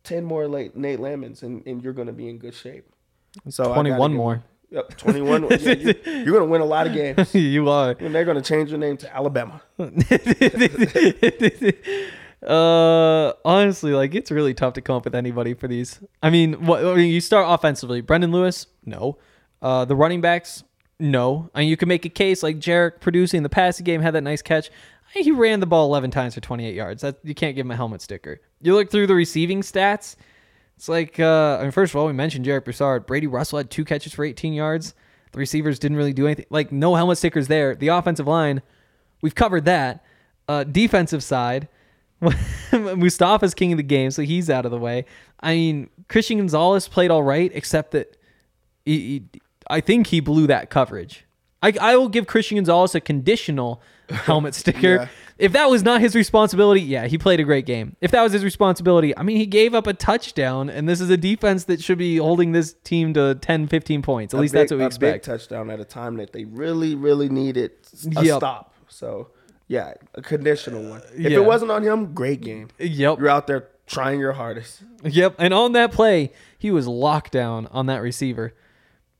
ten 0.04 0.24
more 0.24 0.46
late 0.46 0.76
Nate 0.76 1.00
Landmans, 1.00 1.42
and, 1.42 1.66
and 1.66 1.82
you're 1.82 1.92
going 1.92 2.06
to 2.06 2.12
be 2.12 2.28
in 2.28 2.38
good 2.38 2.54
shape. 2.54 2.84
So 3.48 3.72
21 3.72 4.14
more. 4.14 4.42
Yep, 4.70 4.96
21. 4.96 5.42
yeah, 5.50 5.72
you, 5.72 5.94
you're 6.04 6.24
going 6.26 6.40
to 6.40 6.44
win 6.44 6.60
a 6.60 6.64
lot 6.64 6.86
of 6.86 6.92
games. 6.92 7.34
you 7.34 7.68
are. 7.68 7.96
And 7.98 8.14
they're 8.14 8.24
going 8.24 8.40
to 8.40 8.42
change 8.42 8.70
your 8.70 8.78
name 8.78 8.96
to 8.98 9.16
Alabama. 9.16 9.60
uh, 12.46 13.32
honestly, 13.44 13.92
like 13.92 14.14
it's 14.14 14.30
really 14.30 14.54
tough 14.54 14.74
to 14.74 14.80
come 14.80 14.96
up 14.96 15.04
with 15.04 15.16
anybody 15.16 15.54
for 15.54 15.66
these. 15.66 16.00
I 16.22 16.30
mean, 16.30 16.66
what 16.66 16.84
I 16.84 16.94
mean, 16.94 17.12
you 17.12 17.20
start 17.20 17.46
offensively. 17.48 18.00
Brendan 18.00 18.30
Lewis, 18.30 18.68
no. 18.84 19.18
Uh, 19.60 19.84
the 19.84 19.96
running 19.96 20.20
backs, 20.20 20.62
no. 21.00 21.50
I 21.54 21.60
mean, 21.60 21.68
you 21.68 21.76
can 21.76 21.88
make 21.88 22.04
a 22.04 22.08
case 22.10 22.42
like 22.42 22.58
Jarek 22.58 23.00
producing 23.00 23.42
the 23.42 23.48
passing 23.48 23.84
game 23.84 24.00
had 24.00 24.14
that 24.14 24.22
nice 24.22 24.42
catch. 24.42 24.70
He 25.12 25.32
ran 25.32 25.58
the 25.60 25.66
ball 25.66 25.86
11 25.86 26.10
times 26.12 26.34
for 26.34 26.40
28 26.40 26.74
yards. 26.74 27.02
That 27.02 27.16
you 27.24 27.34
can't 27.34 27.56
give 27.56 27.66
him 27.66 27.70
a 27.72 27.76
helmet 27.76 28.00
sticker. 28.00 28.40
You 28.60 28.74
look 28.74 28.90
through 28.90 29.08
the 29.08 29.14
receiving 29.14 29.62
stats. 29.62 30.14
It's 30.76 30.88
like, 30.88 31.18
uh, 31.18 31.58
I 31.58 31.62
mean, 31.62 31.72
first 31.72 31.92
of 31.92 31.96
all, 31.96 32.06
we 32.06 32.12
mentioned 32.12 32.46
Jarek 32.46 32.64
Broussard. 32.64 33.06
Brady 33.06 33.26
Russell 33.26 33.58
had 33.58 33.70
two 33.70 33.84
catches 33.84 34.14
for 34.14 34.24
18 34.24 34.52
yards. 34.52 34.94
The 35.32 35.38
receivers 35.38 35.78
didn't 35.78 35.96
really 35.96 36.12
do 36.12 36.26
anything. 36.26 36.46
Like, 36.48 36.72
no 36.72 36.94
helmet 36.94 37.18
stickers 37.18 37.48
there. 37.48 37.74
The 37.74 37.88
offensive 37.88 38.26
line, 38.26 38.62
we've 39.20 39.34
covered 39.34 39.64
that. 39.66 40.04
Uh, 40.48 40.64
defensive 40.64 41.22
side, 41.22 41.68
Mustafa's 42.72 43.54
king 43.54 43.72
of 43.72 43.76
the 43.76 43.82
game, 43.82 44.10
so 44.10 44.22
he's 44.22 44.50
out 44.50 44.64
of 44.64 44.70
the 44.70 44.78
way. 44.78 45.04
I 45.40 45.54
mean, 45.54 45.90
Christian 46.08 46.38
Gonzalez 46.38 46.88
played 46.88 47.10
all 47.10 47.22
right, 47.22 47.50
except 47.54 47.92
that 47.92 48.16
he, 48.84 48.98
he- 49.32 49.40
I 49.70 49.80
think 49.80 50.08
he 50.08 50.20
blew 50.20 50.46
that 50.48 50.70
coverage. 50.70 51.24
I, 51.62 51.74
I 51.80 51.96
will 51.96 52.08
give 52.08 52.26
Christian 52.26 52.56
Gonzalez 52.56 52.94
a 52.94 53.00
conditional 53.00 53.82
helmet 54.08 54.54
sticker. 54.54 54.94
Yeah. 54.94 55.08
If 55.38 55.52
that 55.52 55.70
was 55.70 55.82
not 55.82 56.00
his 56.00 56.14
responsibility, 56.14 56.80
yeah, 56.82 57.06
he 57.06 57.16
played 57.18 57.40
a 57.40 57.44
great 57.44 57.64
game. 57.66 57.96
If 58.00 58.10
that 58.10 58.22
was 58.22 58.32
his 58.32 58.44
responsibility, 58.44 59.16
I 59.16 59.22
mean, 59.22 59.36
he 59.38 59.46
gave 59.46 59.74
up 59.74 59.86
a 59.86 59.94
touchdown, 59.94 60.68
and 60.68 60.86
this 60.88 61.00
is 61.00 61.08
a 61.10 61.16
defense 61.16 61.64
that 61.64 61.82
should 61.82 61.96
be 61.98 62.16
holding 62.18 62.52
this 62.52 62.74
team 62.84 63.14
to 63.14 63.34
10, 63.36 63.68
15 63.68 64.02
points. 64.02 64.34
At 64.34 64.38
A 64.38 64.40
least 64.40 64.52
big- 64.52 64.60
that's 64.60 64.72
what 64.72 64.78
we 64.80 64.84
expect. 64.86 65.26
a 65.26 65.30
big 65.30 65.38
touchdown 65.38 65.70
at 65.70 65.80
a 65.80 65.84
time 65.84 66.16
that 66.16 66.32
they 66.32 66.44
really, 66.44 66.94
really 66.94 67.28
needed 67.30 67.72
a 68.16 68.24
Yep. 68.24 68.36
stop. 68.38 68.74
So, 68.88 69.28
yeah, 69.68 69.94
a 70.14 70.20
conditional 70.22 70.82
one. 70.90 71.02
If 71.14 71.32
Yeah. 71.32 71.38
it 71.38 71.44
wasn't 71.44 71.70
on 71.70 71.82
him, 71.82 72.12
great 72.14 72.40
game. 72.42 72.68
Yep. 72.78 73.18
You're 73.18 73.28
out 73.28 73.46
there 73.46 73.68
trying 73.86 74.18
your 74.20 74.32
hardest. 74.32 74.82
Yep. 75.04 75.36
And 75.38 75.54
on 75.54 75.72
that 75.72 75.90
play, 75.92 76.32
he 76.58 76.70
was 76.70 76.86
locked 76.86 77.32
down 77.32 77.66
on 77.70 77.86
that 77.86 78.02
receiver. 78.02 78.52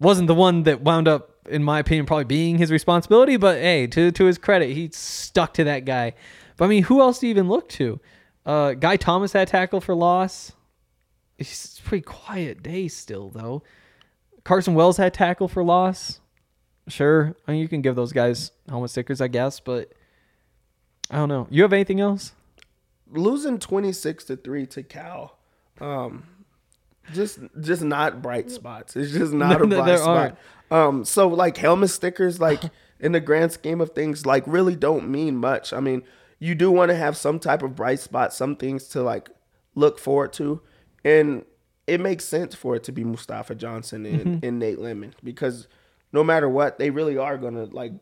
Wasn't 0.01 0.27
the 0.27 0.35
one 0.35 0.63
that 0.65 0.81
wound 0.81 1.07
up, 1.07 1.47
in 1.49 1.63
my 1.63 1.79
opinion, 1.79 2.07
probably 2.07 2.25
being 2.25 2.59
his 2.59 2.73
responsibility, 2.73 3.37
but 3.37 3.59
hey, 3.59 3.87
to 3.89 4.11
to 4.11 4.25
his 4.25 4.39
credit, 4.39 4.71
he 4.71 4.91
stuck 4.93 5.55
to 5.55 5.65
that 5.65 5.85
guy. 5.85 6.15
But 6.57 6.65
I 6.65 6.69
mean, 6.69 6.85
who 6.85 7.01
else 7.01 7.21
to 7.21 7.27
even 7.27 7.49
look 7.49 7.69
to? 7.71 8.01
Uh, 8.45 8.73
Guy 8.73 8.97
Thomas 8.97 9.33
had 9.33 9.49
tackle 9.49 9.81
for 9.81 9.95
loss. 9.95 10.53
It's 11.39 11.81
pretty 11.81 12.03
quiet 12.03 12.63
day 12.63 12.89
still, 12.89 13.31
though. 13.31 13.63
Carson 14.45 14.75
Wells 14.75 14.97
had 14.97 15.15
tackle 15.15 15.49
for 15.49 15.63
loss. 15.63 16.21
Sure, 16.89 17.37
I 17.47 17.53
mean, 17.53 17.61
you 17.61 17.69
can 17.69 17.83
give 17.83 17.95
those 17.95 18.13
guys 18.13 18.53
helmet 18.69 18.91
stickers, 18.91 19.21
I 19.21 19.29
guess, 19.29 19.61
but 19.61 19.93
I 21.11 21.17
don't 21.17 21.29
know. 21.29 21.47
You 21.51 21.63
have 21.63 21.73
anything 21.73 22.01
else? 22.01 22.33
Losing 23.11 23.59
26 23.59 24.25
to 24.25 24.37
3 24.37 24.67
to 24.67 24.83
Cal. 24.83 25.39
Um, 25.81 26.25
just 27.13 27.39
just 27.61 27.83
not 27.83 28.23
bright 28.23 28.51
spots. 28.51 28.97
It's 28.97 29.13
just 29.13 29.33
not 29.33 29.61
a 29.63 29.67
bright 29.67 29.87
there 29.87 29.99
spot. 29.99 30.39
Um, 30.71 31.05
so 31.05 31.29
like 31.29 31.57
helmet 31.57 31.91
stickers, 31.91 32.41
like 32.41 32.63
in 33.01 33.13
the 33.13 33.21
grand 33.21 33.53
scheme 33.53 33.81
of 33.81 33.91
things, 33.91 34.27
like 34.27 34.45
really 34.47 34.77
don't 34.77 35.09
mean 35.09 35.37
much. 35.37 35.73
I 35.73 35.81
mean, 35.81 36.03
you 36.39 36.55
do 36.55 36.71
want 36.71 36.91
to 36.91 36.97
have 36.97 37.17
some 37.17 37.39
type 37.39 37.63
of 37.63 37.75
bright 37.75 38.01
spot, 38.01 38.33
some 38.33 38.57
things 38.57 38.89
to 38.89 39.03
like 39.03 39.31
look 39.75 39.99
forward 39.99 40.33
to, 40.35 40.61
and 41.05 41.45
it 41.87 42.01
makes 42.01 42.25
sense 42.25 42.55
for 42.55 42.77
it 42.77 42.85
to 42.85 42.93
be 42.93 43.03
Mustafa 43.03 43.55
Johnson 43.55 44.07
and, 44.07 44.45
and 44.45 44.59
Nate 44.59 44.79
Landman 44.79 45.15
because 45.25 45.67
no 46.13 46.23
matter 46.23 46.49
what, 46.49 46.79
they 46.79 46.91
really 46.91 47.17
are 47.17 47.37
gonna 47.37 47.65
like 47.65 47.93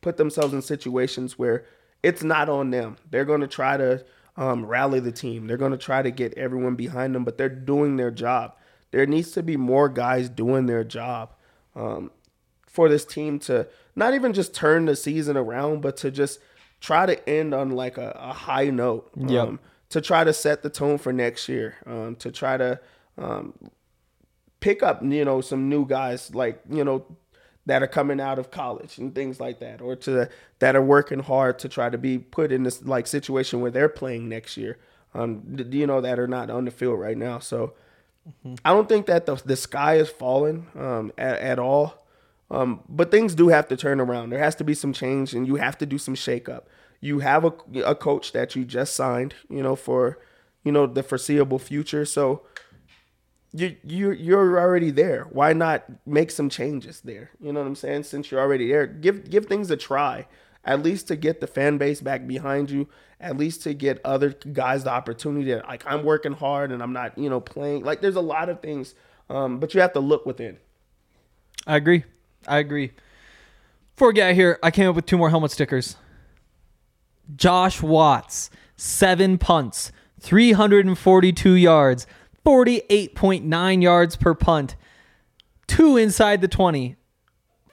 put 0.00 0.16
themselves 0.16 0.54
in 0.54 0.62
situations 0.62 1.38
where 1.38 1.66
it's 2.02 2.22
not 2.22 2.48
on 2.48 2.70
them. 2.70 2.96
They're 3.10 3.24
gonna 3.24 3.46
try 3.46 3.76
to 3.76 4.04
um, 4.36 4.66
rally 4.66 5.00
the 5.00 5.12
team. 5.12 5.46
They're 5.46 5.56
gonna 5.56 5.78
try 5.78 6.02
to 6.02 6.10
get 6.10 6.34
everyone 6.34 6.74
behind 6.74 7.14
them, 7.14 7.24
but 7.24 7.38
they're 7.38 7.48
doing 7.48 7.96
their 7.96 8.10
job. 8.10 8.54
There 8.90 9.06
needs 9.06 9.32
to 9.32 9.42
be 9.42 9.56
more 9.56 9.88
guys 9.88 10.28
doing 10.28 10.66
their 10.66 10.84
job 10.84 11.34
um, 11.74 12.10
for 12.66 12.88
this 12.88 13.04
team 13.04 13.38
to 13.40 13.66
not 13.96 14.14
even 14.14 14.32
just 14.32 14.54
turn 14.54 14.86
the 14.86 14.96
season 14.96 15.36
around, 15.36 15.82
but 15.82 15.96
to 15.98 16.10
just 16.10 16.40
try 16.80 17.06
to 17.06 17.28
end 17.28 17.54
on 17.54 17.70
like 17.70 17.96
a, 17.98 18.10
a 18.20 18.32
high 18.32 18.70
note. 18.70 19.10
Um, 19.42 19.60
to 19.90 20.00
try 20.00 20.24
to 20.24 20.32
set 20.32 20.62
the 20.62 20.70
tone 20.70 20.98
for 20.98 21.12
next 21.12 21.48
year. 21.48 21.76
Um, 21.86 22.16
to 22.16 22.32
try 22.32 22.56
to 22.56 22.80
um, 23.16 23.54
pick 24.60 24.82
up, 24.82 25.02
you 25.04 25.24
know, 25.24 25.40
some 25.40 25.68
new 25.68 25.86
guys 25.86 26.34
like 26.34 26.60
you 26.68 26.82
know 26.84 27.04
that 27.66 27.82
are 27.82 27.88
coming 27.88 28.20
out 28.20 28.38
of 28.38 28.50
college 28.50 28.98
and 28.98 29.14
things 29.14 29.40
like 29.40 29.58
that, 29.60 29.80
or 29.80 29.96
to 29.96 30.28
that 30.58 30.76
are 30.76 30.82
working 30.82 31.20
hard 31.20 31.58
to 31.60 31.68
try 31.68 31.88
to 31.88 31.98
be 31.98 32.18
put 32.18 32.52
in 32.52 32.62
this 32.62 32.82
like 32.82 33.06
situation 33.06 33.60
where 33.60 33.70
they're 33.70 33.88
playing 33.88 34.28
next 34.28 34.56
year. 34.56 34.78
Um, 35.14 35.56
you 35.70 35.86
know 35.86 36.00
that 36.00 36.18
are 36.18 36.26
not 36.26 36.50
on 36.50 36.64
the 36.64 36.70
field 36.70 36.98
right 36.98 37.16
now. 37.16 37.38
So 37.38 37.74
I 38.64 38.72
don't 38.72 38.88
think 38.88 39.06
that 39.06 39.26
the 39.26 39.36
the 39.36 39.56
sky 39.56 39.96
is 39.96 40.10
falling 40.10 40.66
um, 40.78 41.12
at, 41.16 41.38
at 41.38 41.58
all. 41.58 42.04
Um, 42.50 42.80
but 42.88 43.10
things 43.10 43.34
do 43.34 43.48
have 43.48 43.68
to 43.68 43.76
turn 43.76 44.00
around. 44.00 44.30
There 44.30 44.38
has 44.38 44.54
to 44.56 44.64
be 44.64 44.74
some 44.74 44.92
change, 44.92 45.34
and 45.34 45.46
you 45.46 45.56
have 45.56 45.78
to 45.78 45.86
do 45.86 45.98
some 45.98 46.14
shakeup. 46.14 46.64
You 47.00 47.20
have 47.20 47.44
a, 47.44 47.52
a 47.84 47.94
coach 47.94 48.32
that 48.32 48.54
you 48.54 48.64
just 48.64 48.94
signed, 48.94 49.34
you 49.48 49.62
know, 49.62 49.76
for 49.76 50.18
you 50.62 50.72
know 50.72 50.86
the 50.86 51.02
foreseeable 51.02 51.58
future. 51.58 52.04
So 52.04 52.42
you 53.54 53.76
you 53.84 54.10
you're 54.10 54.58
already 54.58 54.90
there. 54.90 55.24
Why 55.30 55.52
not 55.52 55.84
make 56.06 56.30
some 56.30 56.50
changes 56.50 57.00
there? 57.02 57.30
You 57.40 57.52
know 57.52 57.60
what 57.60 57.66
I'm 57.66 57.76
saying? 57.76 58.02
Since 58.02 58.30
you're 58.30 58.40
already 58.40 58.68
there, 58.68 58.86
give 58.86 59.30
give 59.30 59.46
things 59.46 59.70
a 59.70 59.76
try. 59.76 60.26
At 60.64 60.82
least 60.82 61.08
to 61.08 61.16
get 61.16 61.40
the 61.40 61.46
fan 61.46 61.78
base 61.78 62.00
back 62.00 62.26
behind 62.26 62.70
you. 62.70 62.88
At 63.20 63.36
least 63.36 63.62
to 63.62 63.74
get 63.74 64.00
other 64.04 64.30
guys 64.30 64.84
the 64.84 64.90
opportunity. 64.90 65.46
To, 65.46 65.62
like 65.68 65.84
I'm 65.86 66.04
working 66.04 66.32
hard 66.32 66.72
and 66.72 66.82
I'm 66.82 66.92
not 66.92 67.16
you 67.16 67.30
know 67.30 67.40
playing. 67.40 67.84
Like 67.84 68.00
there's 68.00 68.16
a 68.16 68.20
lot 68.20 68.48
of 68.48 68.60
things, 68.60 68.94
um, 69.30 69.60
but 69.60 69.72
you 69.72 69.80
have 69.80 69.92
to 69.92 70.00
look 70.00 70.26
within. 70.26 70.58
I 71.66 71.76
agree. 71.76 72.04
I 72.48 72.58
agree. 72.58 72.90
Before 73.94 74.08
we 74.08 74.14
get 74.14 74.30
out 74.30 74.34
here, 74.34 74.58
I 74.62 74.72
came 74.72 74.88
up 74.88 74.96
with 74.96 75.06
two 75.06 75.16
more 75.16 75.30
helmet 75.30 75.52
stickers. 75.52 75.96
Josh 77.36 77.80
Watts, 77.80 78.50
seven 78.76 79.38
punts, 79.38 79.92
342 80.20 81.52
yards, 81.54 82.06
48.9 82.44 83.82
yards 83.82 84.16
per 84.16 84.34
punt, 84.34 84.76
two 85.66 85.96
inside 85.96 86.40
the 86.40 86.48
20, 86.48 86.96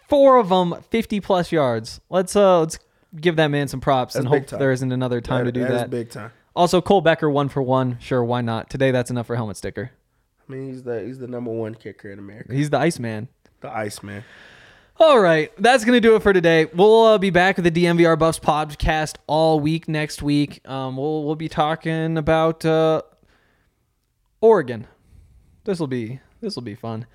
four 0.07 0.37
of 0.37 0.49
them 0.49 0.75
50 0.89 1.19
plus 1.19 1.51
yards. 1.51 1.99
Let's 2.09 2.35
uh 2.35 2.61
let's 2.61 2.79
give 3.19 3.35
that 3.35 3.47
man 3.47 3.67
some 3.67 3.81
props 3.81 4.15
and 4.15 4.25
That's 4.25 4.31
big 4.33 4.41
hope 4.43 4.49
time. 4.51 4.59
there 4.59 4.71
isn't 4.71 4.91
another 4.91 5.21
time 5.21 5.45
to 5.45 5.51
do 5.51 5.61
that 5.61 5.69
that. 5.71 5.89
big 5.89 6.09
time. 6.09 6.31
Also, 6.55 6.81
Cole 6.81 7.01
Becker 7.01 7.29
one 7.29 7.49
for 7.49 7.61
one. 7.61 7.97
Sure, 7.99 8.23
why 8.23 8.41
not? 8.41 8.69
Today 8.69 8.91
that's 8.91 9.09
enough 9.11 9.27
for 9.27 9.35
helmet 9.35 9.57
sticker. 9.57 9.91
I 10.47 10.51
mean, 10.51 10.67
he's 10.67 10.83
the 10.83 11.01
he's 11.01 11.19
the 11.19 11.27
number 11.27 11.51
one 11.51 11.75
kicker 11.75 12.11
in 12.11 12.19
America. 12.19 12.53
He's 12.53 12.69
the 12.69 12.77
Iceman. 12.77 13.29
The 13.61 13.69
Iceman. 13.69 14.23
All 14.99 15.19
right, 15.19 15.51
that's 15.57 15.83
gonna 15.85 16.01
do 16.01 16.15
it 16.15 16.21
for 16.21 16.31
today. 16.33 16.65
We'll 16.65 17.03
uh, 17.05 17.17
be 17.17 17.29
back 17.29 17.55
with 17.57 17.65
the 17.65 17.71
DNVR 17.71 18.19
Buffs 18.19 18.37
podcast 18.37 19.15
all 19.27 19.59
week 19.59 19.87
next 19.87 20.21
week. 20.21 20.67
Um, 20.67 20.97
we'll 20.97 21.23
we'll 21.23 21.35
be 21.37 21.47
talking 21.49 22.17
about 22.17 22.63
uh, 22.65 23.01
Oregon. 24.41 24.87
This 25.65 25.79
will 25.79 25.87
be 25.87 26.19
this 26.41 26.55
will 26.55 26.63
be 26.63 26.75
fun. 26.75 27.05